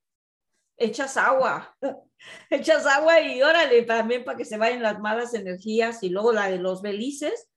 echas 0.80 1.18
agua, 1.18 1.76
echas 2.50 2.86
agua 2.86 3.20
y 3.20 3.42
órale, 3.42 3.84
también 3.84 4.24
para 4.24 4.38
que 4.38 4.46
se 4.46 4.58
vayan 4.58 4.82
las 4.82 5.00
malas 5.00 5.34
energías 5.34 6.02
y 6.04 6.10
luego 6.10 6.32
la 6.32 6.50
de 6.50 6.58
los 6.58 6.82
belices, 6.82 7.50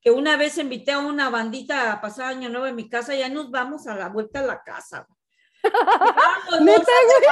que 0.00 0.10
una 0.10 0.36
vez 0.36 0.58
invité 0.58 0.92
a 0.92 0.98
una 0.98 1.30
bandita 1.30 1.90
a 1.92 2.00
pasar 2.00 2.26
año 2.26 2.48
nuevo 2.50 2.66
en 2.66 2.76
mi 2.76 2.88
casa, 2.90 3.14
ya 3.14 3.28
nos 3.28 3.50
vamos 3.50 3.86
a 3.86 3.94
la 3.94 4.08
vuelta 4.10 4.40
a 4.40 4.42
la 4.42 4.62
casa. 4.62 5.06
Vamos, 5.64 6.60
¿Neta, 6.60 6.76
bolsas, 6.76 7.20
de, 7.20 7.26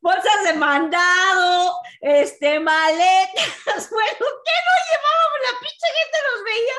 bolsas 0.00 0.44
de 0.44 0.54
mandado, 0.54 1.80
este, 2.00 2.60
maletas, 2.60 3.90
bueno, 3.90 4.18
¿qué 4.20 4.56
no 4.62 4.74
llevábamos? 4.86 5.40
La 5.42 5.58
pinche 5.58 5.86
gente 5.98 6.18
nos 6.30 6.44
veía 6.44 6.78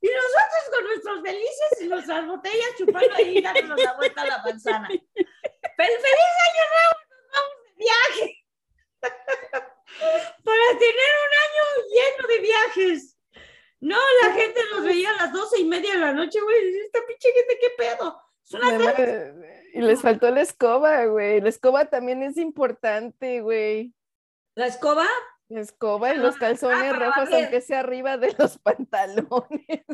y 0.00 0.08
nosotros 0.08 0.62
con 0.74 0.84
nuestros 0.84 1.22
felices 1.22 1.80
y 1.82 1.88
nuestras 1.88 2.26
botellas 2.26 2.70
chupando 2.78 3.14
ahí 3.14 3.42
dándonos 3.42 3.78
la 3.82 3.92
vuelta 3.92 4.22
a 4.22 4.26
la 4.26 4.42
manzana. 4.42 4.88
Fel- 4.88 5.04
feliz 5.76 6.34
año 6.48 6.64
nuevo, 6.72 6.94
viaje. 7.82 8.38
Para 9.00 10.78
tener 10.78 11.10
un 11.24 11.32
año 11.44 11.64
lleno 11.90 12.28
de 12.28 12.38
viajes. 12.40 13.18
No, 13.80 13.98
la 14.22 14.32
gente 14.32 14.60
nos 14.72 14.84
veía 14.84 15.10
a 15.10 15.24
las 15.24 15.32
doce 15.32 15.60
y 15.60 15.64
media 15.64 15.94
de 15.94 16.00
la 16.00 16.12
noche, 16.12 16.40
güey. 16.40 16.78
Esta 16.78 17.00
pinche 17.06 17.32
gente, 17.32 17.58
¿qué 17.60 17.70
pedo? 17.76 18.22
Y 19.74 19.80
les 19.80 20.00
faltó 20.02 20.30
la 20.30 20.42
escoba, 20.42 21.06
güey. 21.06 21.40
La 21.40 21.48
escoba 21.48 21.86
también 21.86 22.22
es 22.22 22.36
importante, 22.36 23.40
güey. 23.40 23.94
¿La 24.54 24.66
escoba? 24.66 25.06
La 25.48 25.60
escoba 25.60 26.14
y 26.14 26.18
los 26.18 26.36
calzones 26.36 26.92
para 26.92 27.06
rojos, 27.06 27.28
aunque 27.32 27.60
sea 27.60 27.80
arriba 27.80 28.16
de 28.18 28.34
los 28.38 28.58
pantalones. 28.62 29.84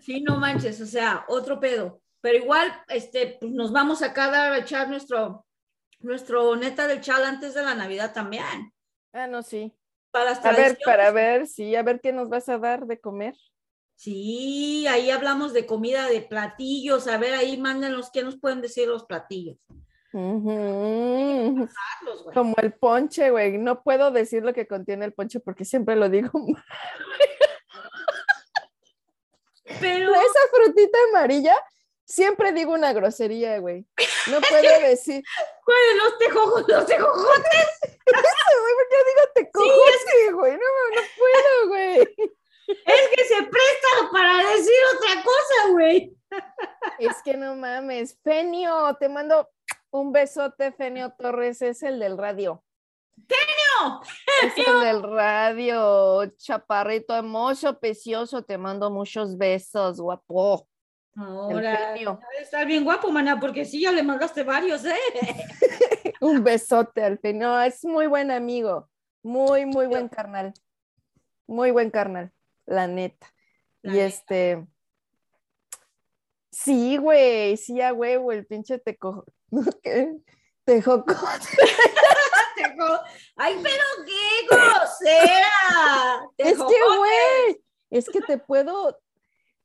Sí, 0.00 0.20
no 0.20 0.38
manches, 0.38 0.80
o 0.80 0.86
sea, 0.86 1.24
otro 1.28 1.58
pedo. 1.58 2.00
Pero 2.26 2.38
igual, 2.38 2.72
este, 2.88 3.36
pues 3.40 3.52
nos 3.52 3.70
vamos 3.70 4.02
a 4.02 4.12
cada 4.12 4.58
echar 4.58 4.88
nuestro, 4.88 5.46
nuestro 6.00 6.56
neta 6.56 6.88
del 6.88 7.00
chal 7.00 7.24
antes 7.24 7.54
de 7.54 7.62
la 7.62 7.76
Navidad 7.76 8.12
también. 8.12 8.72
Ah, 9.12 9.28
no, 9.28 9.44
sí. 9.44 9.72
Para 10.10 10.30
las 10.30 10.44
A 10.44 10.50
ver, 10.50 10.76
para 10.84 11.12
ver, 11.12 11.46
sí, 11.46 11.76
a 11.76 11.84
ver 11.84 12.00
qué 12.00 12.12
nos 12.12 12.28
vas 12.28 12.48
a 12.48 12.58
dar 12.58 12.86
de 12.86 12.98
comer. 12.98 13.36
Sí, 13.94 14.88
ahí 14.88 15.12
hablamos 15.12 15.52
de 15.52 15.66
comida, 15.66 16.08
de 16.08 16.20
platillos. 16.20 17.06
A 17.06 17.16
ver, 17.16 17.34
ahí 17.34 17.58
mándenos 17.58 18.10
qué 18.10 18.24
nos 18.24 18.40
pueden 18.40 18.60
decir 18.60 18.88
los 18.88 19.04
platillos. 19.04 19.58
Como 20.10 21.68
el 22.60 22.72
ponche, 22.72 23.30
güey. 23.30 23.56
No 23.56 23.84
puedo 23.84 24.10
decir 24.10 24.42
lo 24.42 24.52
que 24.52 24.66
contiene 24.66 25.04
el 25.04 25.12
ponche 25.12 25.38
porque 25.38 25.64
siempre 25.64 25.94
lo 25.94 26.08
digo. 26.08 26.32
mal. 26.40 26.64
Pero, 29.80 30.10
Esa 30.10 30.40
frutita 30.52 30.98
amarilla, 31.10 31.54
siempre 32.06 32.52
digo 32.52 32.72
una 32.72 32.92
grosería, 32.92 33.58
güey. 33.58 33.84
No 34.30 34.40
puedo 34.48 34.80
decir, 34.80 35.22
güey, 35.66 35.96
los 35.98 36.18
tejojos, 36.18 36.64
los 36.68 36.86
tejojotes. 36.86 37.68
güey, 38.06 38.74
¿por 38.74 38.88
qué 38.88 38.96
digo 39.06 39.32
te 39.34 39.50
cojote, 39.50 40.32
güey? 40.32 40.52
No, 40.52 40.58
no 40.58 41.02
puedo, 41.18 41.68
güey. 41.68 42.16
Es 42.68 43.08
que 43.14 43.24
se 43.24 43.42
presta 43.44 44.10
para 44.10 44.38
decir 44.38 44.74
otra 44.96 45.22
cosa, 45.22 45.70
güey. 45.70 46.16
Es 46.98 47.22
que 47.22 47.36
no 47.36 47.54
mames. 47.54 48.18
Fenio, 48.24 48.96
te 48.98 49.08
mando 49.08 49.48
un 49.92 50.10
besote, 50.10 50.72
Fenio 50.72 51.14
Torres, 51.16 51.62
es 51.62 51.84
el 51.84 52.00
del 52.00 52.18
radio. 52.18 52.64
No, 53.16 54.02
Es 54.42 54.66
el 54.66 54.80
del 54.80 55.02
radio, 55.04 56.26
chaparrito, 56.36 57.14
hermoso, 57.14 57.78
precioso, 57.78 58.42
te 58.42 58.58
mando 58.58 58.90
muchos 58.90 59.38
besos, 59.38 60.00
guapo. 60.00 60.66
Ahora, 61.16 61.94
estar 62.40 62.66
bien 62.66 62.84
guapo, 62.84 63.10
mana, 63.10 63.40
porque 63.40 63.64
sí, 63.64 63.80
ya 63.80 63.90
le 63.92 64.02
mandaste 64.02 64.42
varios, 64.42 64.84
¿eh? 64.84 64.94
Un 66.20 66.44
besote 66.44 67.02
al 67.02 67.18
fin. 67.18 67.38
No, 67.38 67.60
es 67.62 67.84
muy 67.84 68.06
buen 68.06 68.30
amigo. 68.30 68.88
Muy, 69.22 69.64
muy 69.64 69.86
buen 69.86 70.08
carnal. 70.08 70.52
Muy 71.46 71.70
buen 71.70 71.90
carnal, 71.90 72.32
la 72.66 72.86
neta. 72.86 73.26
La 73.82 73.92
y 73.92 73.96
neta. 73.96 74.06
este. 74.06 74.66
Sí, 76.50 76.96
güey, 76.96 77.56
sí, 77.56 77.80
a 77.80 77.92
huevo, 77.92 78.32
el 78.32 78.46
pinche 78.46 78.78
teco. 78.78 79.24
¿Qué? 79.82 80.16
Tejocote. 80.64 81.16
Tejo- 82.56 83.00
Ay, 83.36 83.58
pero 83.62 83.84
qué 84.04 84.46
grosera. 84.54 86.28
Es 86.38 86.56
que, 86.56 86.96
güey, 86.98 87.64
es 87.90 88.08
que 88.08 88.20
te 88.22 88.38
puedo, 88.38 88.98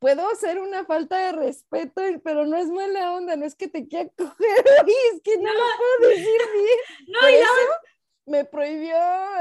puedo 0.02 0.28
hacer 0.30 0.60
una 0.60 0.84
falta 0.84 1.16
de 1.28 1.32
respeto, 1.32 2.02
pero 2.24 2.46
no 2.48 2.58
es 2.58 2.68
mala 2.70 3.14
onda, 3.14 3.36
no 3.36 3.46
es 3.46 3.56
que 3.56 3.68
te 3.68 3.88
quiera 3.88 4.10
coger, 4.18 4.66
es 5.14 5.22
que 5.24 5.38
no, 5.38 5.54
lo 5.54 5.60
puedo 5.78 6.10
decir 6.10 6.42
bien. 6.54 6.80
No, 7.08 7.20
Por 7.22 7.30
y 7.30 8.32
me 8.32 8.46
prohibió, 8.46 8.96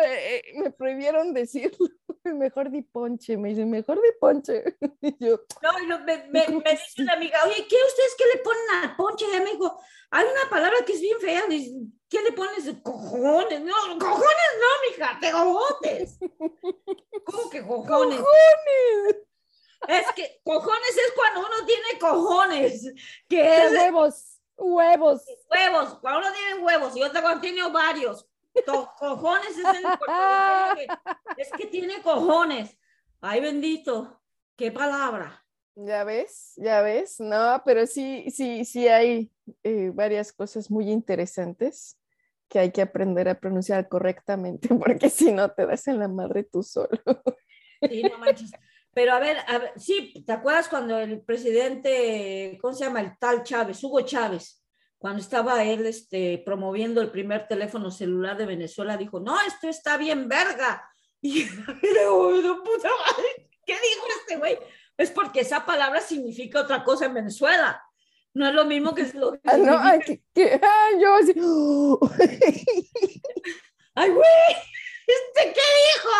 eh, 0.05 0.37
eh, 0.37 0.43
me 0.57 0.71
prohibieron 0.71 1.33
decirlo. 1.33 1.89
Mejor 2.25 2.71
di 2.71 2.83
ponche, 2.83 3.37
me 3.39 3.51
dice, 3.51 3.65
mejor 3.65 4.01
di 4.03 4.11
ponche. 4.21 4.77
Y 5.01 5.25
yo, 5.25 5.41
no, 5.63 5.79
y 5.83 5.87
lo- 5.87 6.01
me, 6.01 6.19
dice 6.29 7.03
una 7.03 7.15
amiga, 7.15 7.39
oye, 7.47 7.67
¿qué 7.69 7.77
ustedes 7.77 8.15
qué 8.19 8.25
le 8.35 8.43
ponen 8.43 8.71
al 8.83 8.97
ponche? 8.97 9.25
Y 9.25 9.41
me 9.41 9.53
dijo, 9.53 9.81
hay 10.11 10.27
una 10.27 10.51
palabra 10.51 10.79
que 10.85 10.93
es 10.93 11.01
bien 11.01 11.19
fea, 11.21 11.43
dice, 11.49 11.75
¿qué 12.09 12.21
le 12.23 12.33
pones? 12.33 12.71
Cojones. 12.83 13.63
No, 13.63 13.75
cojones 13.99 14.53
no, 14.61 14.91
mija, 14.91 15.19
tejocotes. 15.21 16.19
¿Cómo 17.25 17.49
que 17.51 17.67
cojones? 17.67 18.21
Es 19.89 20.07
que 20.15 20.41
cojones 20.45 20.91
es 20.91 21.13
cuando 21.15 21.41
uno 21.41 21.67
tiene 21.67 21.99
cojones, 21.99 22.83
que 23.29 23.37
"¿Qué 23.37 23.65
es 23.67 23.73
huevos, 23.73 24.41
huevos. 24.57 25.25
huevos, 25.51 25.99
cuando 26.01 26.21
uno 26.21 26.29
tiene 26.33 26.63
huevos 26.63 26.97
y 26.97 27.03
otra 27.03 27.23
cuando 27.23 27.41
tiene 27.41 27.63
ovarios. 27.63 28.27
To- 28.67 28.91
cojones 28.99 29.57
es 29.57 29.65
el 29.65 29.85
que- 30.77 30.89
es 31.37 31.51
que 31.53 31.67
tiene 31.67 32.03
cojones. 32.03 32.77
Ay, 33.21 33.41
bendito. 33.41 34.21
Qué 34.57 34.71
palabra. 34.73 35.45
Ya 35.77 36.05
ves, 36.05 36.53
ya 36.57 36.83
ves, 36.83 37.21
no, 37.21 37.63
pero 37.65 37.87
sí, 37.87 38.27
sí, 38.31 38.65
sí 38.65 38.89
hay 38.89 39.31
eh, 39.63 39.91
varias 39.95 40.33
cosas 40.33 40.71
muy 40.71 40.91
interesantes 40.91 41.97
que 42.49 42.59
hay 42.59 42.73
que 42.73 42.83
aprender 42.83 43.29
a 43.29 43.39
pronunciar 43.39 43.89
correctamente, 43.89 44.69
porque 44.99 45.09
si 45.09 45.33
no 45.33 45.51
te 45.53 45.65
das 45.67 45.87
en 45.89 46.01
la 46.01 46.09
madre 46.09 46.43
tú 46.45 46.63
solo. 46.63 46.91
Sí, 47.89 48.03
no 48.03 48.19
manches. 48.19 48.51
Pero 48.93 49.13
a 49.15 49.21
ver, 49.21 49.37
a 49.47 49.59
ver, 49.59 49.73
sí, 49.77 50.13
¿te 50.27 50.33
acuerdas 50.33 50.69
cuando 50.69 50.99
el 50.99 51.21
presidente, 51.23 52.59
¿cómo 52.61 52.75
se 52.75 52.85
llama? 52.85 53.01
El 53.01 53.17
tal 53.19 53.43
Chávez, 53.45 53.83
Hugo 53.85 54.01
Chávez, 54.03 54.65
cuando 54.99 55.21
estaba 55.23 55.63
él 55.65 55.87
este, 55.87 56.43
promoviendo 56.45 57.01
el 57.01 57.11
primer 57.11 57.47
teléfono 57.47 57.91
celular 57.91 58.37
de 58.37 58.47
Venezuela, 58.47 58.97
dijo, 58.97 59.21
no, 59.21 59.41
esto 59.47 59.69
está 59.69 59.97
bien 59.97 60.29
verga. 60.29 60.87
Y 61.23 61.45
yo, 61.45 61.53
"No, 62.43 62.63
puta 62.65 62.89
madre, 62.89 63.51
¿qué 63.67 63.75
dijo 63.75 64.07
este 64.21 64.37
güey? 64.39 64.59
Es 64.97 65.11
porque 65.11 65.41
esa 65.41 65.67
palabra 65.67 66.01
significa 66.01 66.63
otra 66.63 66.83
cosa 66.83 67.05
en 67.07 67.13
Venezuela. 67.15 67.83
No 68.33 68.49
es 68.49 68.55
lo 68.55 68.65
mismo 68.65 68.95
que 68.95 69.03
es 69.03 69.15
lo 69.15 69.33
que 69.33 69.41
Ah, 69.45 69.59
no, 69.59 69.79
ay, 69.79 69.99
que- 70.01 70.23
que- 70.35 70.59
ah, 70.63 70.89
yo 70.99 71.15
así, 71.17 71.35
¡Ay, 73.95 74.11
güey! 74.11 74.57
¿Este 75.07 75.53
qué 75.53 75.61
dijo? 75.93 76.11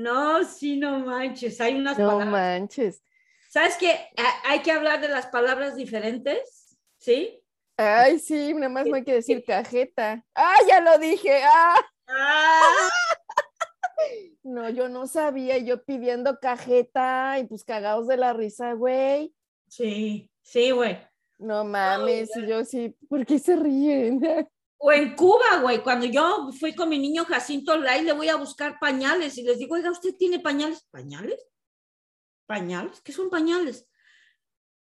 No, 0.00 0.44
sí, 0.44 0.76
no 0.78 0.98
manches. 1.00 1.60
Hay 1.60 1.74
unas 1.74 1.98
no 1.98 2.06
palabras. 2.06 2.30
manches. 2.30 3.02
¿Sabes 3.50 3.76
qué? 3.76 3.90
Ha- 4.16 4.50
Hay 4.50 4.60
que 4.62 4.72
hablar 4.72 5.00
de 5.00 5.08
las 5.08 5.26
palabras 5.26 5.76
diferentes, 5.76 6.78
¿sí? 6.96 7.42
Ay, 7.76 8.18
sí, 8.18 8.54
nada 8.54 8.68
más 8.68 8.86
no 8.86 8.94
hay 8.96 9.04
que 9.04 9.14
decir 9.14 9.44
cajeta. 9.46 10.24
Ah, 10.34 10.54
ya 10.68 10.80
lo 10.80 10.96
dije. 10.98 11.42
Ah, 11.44 11.76
Ah, 12.12 12.88
no, 14.42 14.68
yo 14.70 14.88
no 14.88 15.06
sabía, 15.06 15.58
yo 15.58 15.84
pidiendo 15.84 16.38
cajeta 16.40 17.38
y 17.38 17.44
pues 17.44 17.62
cagados 17.64 18.08
de 18.08 18.16
la 18.16 18.32
risa, 18.32 18.72
güey. 18.72 19.34
sí, 19.68 20.30
sí, 20.42 20.70
güey. 20.70 20.98
No 21.38 21.64
mames, 21.64 22.30
y 22.36 22.46
yo 22.46 22.64
sí, 22.64 22.96
¿por 23.08 23.24
qué 23.24 23.38
se 23.38 23.56
ríen? 23.56 24.20
O 24.82 24.90
en 24.92 25.14
Cuba, 25.14 25.58
güey, 25.60 25.82
cuando 25.82 26.06
yo 26.06 26.50
fui 26.58 26.74
con 26.74 26.88
mi 26.88 26.98
niño 26.98 27.26
Jacinto 27.26 27.76
Lai, 27.76 28.02
le 28.02 28.14
voy 28.14 28.30
a 28.30 28.36
buscar 28.36 28.78
pañales 28.80 29.36
y 29.36 29.42
les 29.42 29.58
digo, 29.58 29.74
oiga, 29.74 29.90
¿usted 29.90 30.14
tiene 30.16 30.40
pañales? 30.40 30.86
¿Pañales? 30.90 31.38
¿Pañales? 32.46 33.00
¿Qué 33.02 33.12
son 33.12 33.28
pañales? 33.28 33.86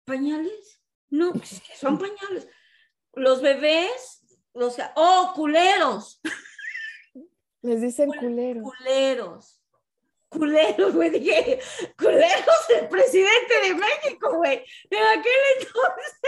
¿Pañales? 0.05 0.82
No, 1.09 1.32
pues, 1.32 1.62
¿qué 1.66 1.74
son 1.74 1.99
pañales? 1.99 2.47
Los 3.14 3.41
bebés, 3.41 4.20
los... 4.53 4.76
¡Oh, 4.95 5.32
culeros! 5.34 6.20
Les 7.62 7.80
dicen 7.80 8.11
Cul- 8.11 8.18
culero. 8.20 8.62
Culeros. 8.62 9.62
Culeros, 10.28 10.95
güey. 10.95 11.09
Dije, 11.11 11.61
culeros 11.97 12.70
el 12.78 12.89
presidente 12.91 13.61
de 13.64 13.74
México, 13.74 14.36
güey. 14.36 14.62
En 14.91 15.18
aquel 15.18 15.41
entonces. 15.61 16.20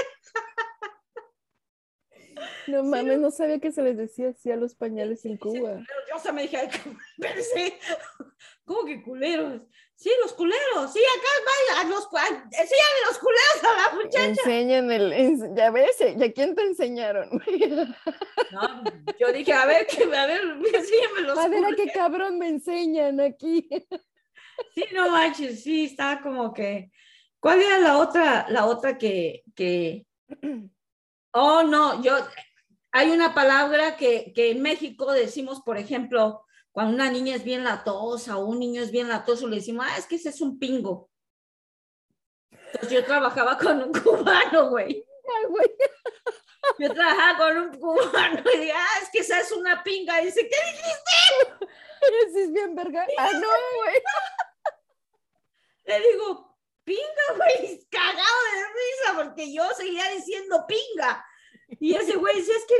No 2.66 2.82
mames, 2.84 3.18
no 3.18 3.30
sabía 3.30 3.58
que 3.58 3.72
se 3.72 3.82
les 3.82 3.96
decía 3.96 4.28
así 4.30 4.50
a 4.50 4.56
los 4.56 4.74
pañales 4.74 5.24
en 5.24 5.36
Cuba. 5.36 5.78
Yo 6.10 6.18
se 6.18 6.32
me 6.32 6.42
dije, 6.42 6.56
ay, 6.58 6.68
espérense. 7.18 7.78
¿Cómo 8.64 8.84
que 8.84 9.02
culeros? 9.02 9.62
Sí, 9.96 10.10
los 10.22 10.32
culeros. 10.32 10.92
Sí, 10.92 11.00
acá 11.00 11.76
vaya, 11.76 11.88
los, 11.90 12.08
ay, 12.12 12.36
enséñale 12.46 13.00
los 13.08 13.18
culeros 13.18 13.64
a 13.64 13.76
la 13.76 14.02
muchacha. 14.02 14.26
Enseñan 14.28 14.90
el, 14.90 15.54
ya 15.56 15.70
ves, 15.70 15.98
¿ya 16.16 16.32
quién 16.32 16.54
te 16.54 16.62
enseñaron? 16.62 17.28
No, 18.52 18.82
yo 19.16 19.32
dije, 19.32 19.52
a 19.52 19.64
ver, 19.64 19.86
que, 19.86 20.02
a 20.02 20.26
ver, 20.26 20.40
enséñame 20.40 21.20
los 21.20 21.38
A 21.38 21.46
ver 21.48 21.58
a 21.58 21.68
culeros. 21.68 21.76
qué 21.76 21.92
cabrón 21.92 22.38
me 22.38 22.48
enseñan 22.48 23.20
aquí. 23.20 23.68
Sí, 24.74 24.84
no 24.92 25.08
manches, 25.08 25.62
sí, 25.62 25.84
está 25.84 26.20
como 26.20 26.52
que. 26.52 26.90
¿Cuál 27.38 27.62
era 27.62 27.78
la 27.78 27.98
otra, 27.98 28.46
la 28.48 28.66
otra 28.66 28.98
que, 28.98 29.44
que... 29.54 30.04
Oh, 31.32 31.62
no, 31.62 32.02
yo, 32.02 32.16
hay 32.92 33.10
una 33.10 33.34
palabra 33.34 33.96
que, 33.96 34.32
que 34.34 34.50
en 34.50 34.62
México 34.62 35.12
decimos, 35.12 35.60
por 35.62 35.78
ejemplo, 35.78 36.44
cuando 36.72 36.94
una 36.94 37.10
niña 37.10 37.36
es 37.36 37.44
bien 37.44 37.64
latosa 37.64 38.36
o 38.36 38.44
un 38.44 38.58
niño 38.58 38.82
es 38.82 38.90
bien 38.90 39.08
latoso, 39.08 39.46
le 39.46 39.56
decimos, 39.56 39.86
ah, 39.88 39.98
es 39.98 40.06
que 40.06 40.16
ese 40.16 40.30
es 40.30 40.40
un 40.40 40.58
pingo. 40.58 41.10
Entonces 42.50 42.90
yo 42.90 43.04
trabajaba 43.04 43.58
con 43.58 43.82
un 43.82 43.92
cubano, 44.02 44.70
güey. 44.70 45.04
Yo 46.78 46.92
trabajaba 46.92 47.38
con 47.38 47.58
un 47.58 47.74
cubano 47.78 48.42
y 48.54 48.58
dije, 48.58 48.72
ah, 48.72 48.98
es 49.02 49.10
que 49.10 49.18
esa 49.20 49.40
es 49.40 49.52
una 49.52 49.82
pinga. 49.82 50.20
Y 50.20 50.26
dice, 50.26 50.48
¿qué 50.48 50.56
dijiste? 50.72 51.66
ese 52.28 52.44
es 52.44 52.52
bien 52.52 52.74
verga. 52.74 53.06
Ah, 53.18 53.30
no, 53.32 53.48
güey. 53.76 54.02
Le 55.84 56.00
digo, 56.12 56.49
pinga, 56.84 57.26
güey, 57.36 57.86
cagado 57.90 58.38
de 58.54 58.64
risa, 58.64 59.14
porque 59.24 59.52
yo 59.52 59.68
seguía 59.76 60.08
diciendo 60.10 60.64
pinga. 60.66 61.24
Y 61.78 61.94
ese 61.94 62.16
güey 62.16 62.36
decía, 62.36 62.56
es 62.56 62.64
que 62.66 62.74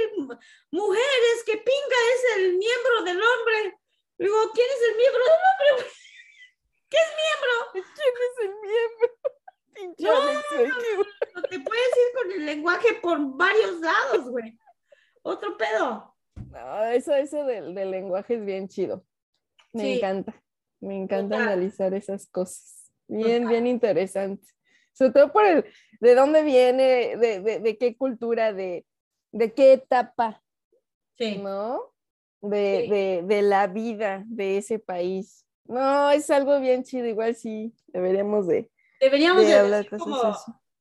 mujeres, 0.73 1.45
que 1.47 1.57
pinga 1.59 1.97
es 2.15 2.37
el 2.39 2.57
miembro 2.59 3.03
del 3.05 3.17
hombre. 3.23 3.79
Digo, 4.19 4.37
¿quién 4.53 4.67
es 4.69 4.89
el 4.91 4.97
miembro 4.97 5.23
del 5.23 5.33
hombre? 5.33 5.83
güey? 5.83 5.93
¿Qué 6.91 6.97
es 6.97 7.13
miembro? 7.17 7.87
¿Quién 7.95 8.15
es 8.15 8.45
el 8.45 8.49
miembro? 8.61 9.11
No, 9.81 9.87
qué- 9.97 10.69
No 11.35 11.43
te 11.43 11.59
puedes 11.61 11.87
ir 11.97 12.19
con 12.21 12.33
el 12.33 12.45
lenguaje 12.45 12.95
por 13.01 13.19
varios 13.37 13.81
lados, 13.81 14.29
güey. 14.29 14.59
Otro 15.23 15.57
pedo. 15.57 16.15
No, 16.51 16.85
eso, 16.87 17.15
eso 17.15 17.45
del, 17.47 17.75
del 17.75 17.91
lenguaje 17.91 18.35
es 18.35 18.45
bien 18.45 18.69
chido. 18.69 19.07
Me 19.73 19.83
Sí. 19.85 19.93
encanta. 19.97 20.43
Me 20.81 20.97
encanta 20.97 21.37
Total. 21.37 21.53
analizar 21.53 21.95
esas 21.95 22.27
cosas. 22.29 22.80
Bien, 23.11 23.49
bien 23.49 23.67
interesante. 23.67 24.47
Sobre 24.93 25.13
todo 25.13 25.33
por 25.33 25.45
el 25.45 25.65
de 26.01 26.15
dónde 26.15 26.43
viene, 26.43 27.17
de, 27.17 27.41
de, 27.41 27.61
de 27.61 27.79
qué 27.79 27.97
cultura, 27.97 28.53
de, 28.53 28.85
de 29.33 29.53
qué 29.53 29.73
etapa, 29.75 30.43
Sí. 31.19 31.39
¿no? 31.39 31.93
De, 32.41 32.83
Sí. 32.85 32.91
de, 32.91 33.23
de 33.27 33.43
la 33.43 33.67
vida 33.67 34.23
de 34.27 34.57
ese 34.59 34.79
país. 34.79 35.45
No, 35.67 36.11
es 36.11 36.31
algo 36.31 36.59
bien 36.61 36.83
chido. 36.85 37.07
Igual 37.07 37.35
sí, 37.37 37.75
deberíamos 37.89 38.47
de, 38.47 38.71
Deberíamos 39.01 39.45
de 39.47 39.55
hablar 39.55 39.85
decir 39.85 39.99
como, 39.99 40.21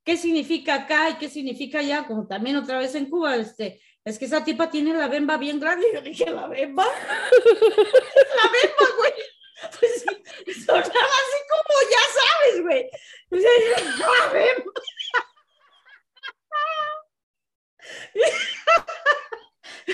qué 0.03 0.17
significa 0.17 0.75
acá 0.75 1.09
y 1.09 1.15
qué 1.15 1.30
significa 1.30 1.80
allá, 1.80 2.05
como 2.07 2.27
también 2.27 2.55
otra 2.55 2.77
vez 2.80 2.95
en 2.95 3.09
Cuba, 3.09 3.36
este, 3.36 3.82
es 4.05 4.17
que 4.17 4.25
esa 4.25 4.43
tipa 4.43 4.69
tiene 4.69 4.93
la 4.93 5.07
bemba 5.07 5.38
bien 5.38 5.59
grande. 5.59 5.88
Y 5.89 5.93
yo 5.95 6.01
dije, 6.01 6.30
¿la 6.32 6.47
bemba? 6.47 6.86
la 7.45 8.43
bemba, 8.51 8.95
güey. 8.97 9.13
pues 9.80 9.91
sí, 10.01 10.53
sonaba 10.66 10.84
así 10.84 11.39
como 11.49 11.74
ya 11.89 12.03
sabes, 12.20 12.62
güey. 12.62 12.89
O 13.32 13.38
sea, 13.38 13.51
ya 13.70 13.80
sabemos. 13.97 14.74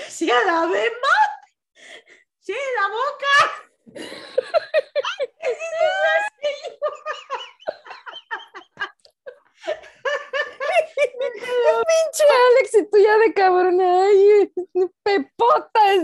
Cierra, 0.08 0.66
ven, 0.72 0.94
¡Sí, 2.40 2.54
la 2.54 2.88
boca! 2.90 3.36
Pinche 11.88 12.26
Alex, 12.30 12.76
y 12.76 12.90
tú 12.90 12.98
ya 12.98 13.18
de 13.18 13.34
cabrón, 13.34 13.82
ay, 13.82 14.52
pepotas. 15.04 16.04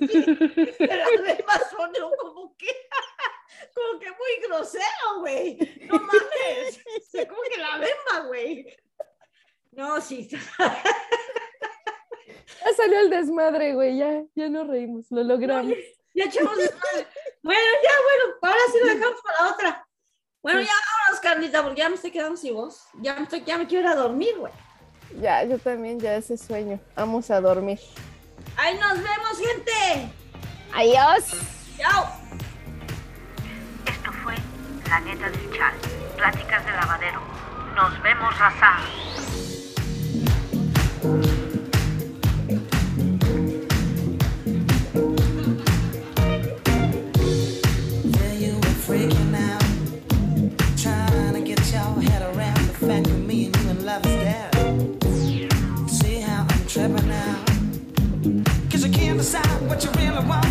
Las 0.00 1.22
bembas 1.22 1.70
son 1.70 1.92
como 2.18 2.56
que, 2.56 2.68
como 3.74 3.98
que 3.98 4.10
muy 4.10 4.48
grosero, 4.48 5.20
güey. 5.20 5.58
No 5.86 5.98
mames. 5.98 6.80
Se 7.10 7.26
como 7.26 7.42
que 7.42 7.58
la 7.58 7.78
bemba, 7.78 8.26
güey. 8.28 8.76
No, 9.72 10.00
sí. 10.00 10.28
Ya 12.64 12.72
salió 12.76 13.00
el 13.00 13.10
desmadre, 13.10 13.74
güey, 13.74 13.98
ya, 13.98 14.22
ya 14.34 14.48
nos 14.48 14.66
reímos, 14.68 15.06
lo 15.10 15.22
logramos. 15.22 15.74
Ya 16.14 16.24
echamos 16.24 16.56
desmadre. 16.56 17.06
Bueno, 17.42 17.60
ya, 17.82 17.90
bueno, 18.02 18.38
ahora 18.40 18.60
sí 18.72 18.78
lo 18.80 18.86
dejamos 18.86 19.20
para 19.20 19.42
la 19.42 19.52
otra. 19.52 19.88
Bueno, 20.42 20.60
ya 20.60 20.72
vámonos, 20.72 21.20
Carlita, 21.20 21.62
porque 21.62 21.80
ya 21.80 21.88
me 21.88 21.96
estoy 21.96 22.10
quedando 22.10 22.36
sin 22.36 22.54
voz. 22.54 22.84
Ya 23.00 23.14
me, 23.16 23.24
estoy, 23.24 23.42
ya 23.44 23.58
me 23.58 23.66
quiero 23.66 23.88
ir 23.88 23.92
a 23.92 23.94
dormir, 23.96 24.34
güey. 24.38 24.52
Ya, 25.20 25.44
yo 25.44 25.58
también, 25.58 25.98
ya 25.98 26.16
ese 26.16 26.36
sueño. 26.36 26.78
Vamos 26.96 27.30
a 27.30 27.40
dormir. 27.40 27.78
Ahí 28.56 28.78
nos 28.78 28.94
vemos, 28.94 29.38
gente. 29.38 30.12
Adiós. 30.72 31.24
Chao. 31.76 32.06
Esto 33.86 34.12
fue 34.22 34.34
Planeta 34.84 35.28
del 35.30 35.52
Chal, 35.56 35.74
Pláticas 36.16 36.64
de 36.64 36.72
Lavadero. 36.72 37.20
Nos 37.74 38.02
vemos, 38.02 38.38
raza. 38.38 38.78
decide 59.24 59.66
what 59.66 59.82
you 59.82 59.90
really 59.92 60.22
want. 60.26 60.43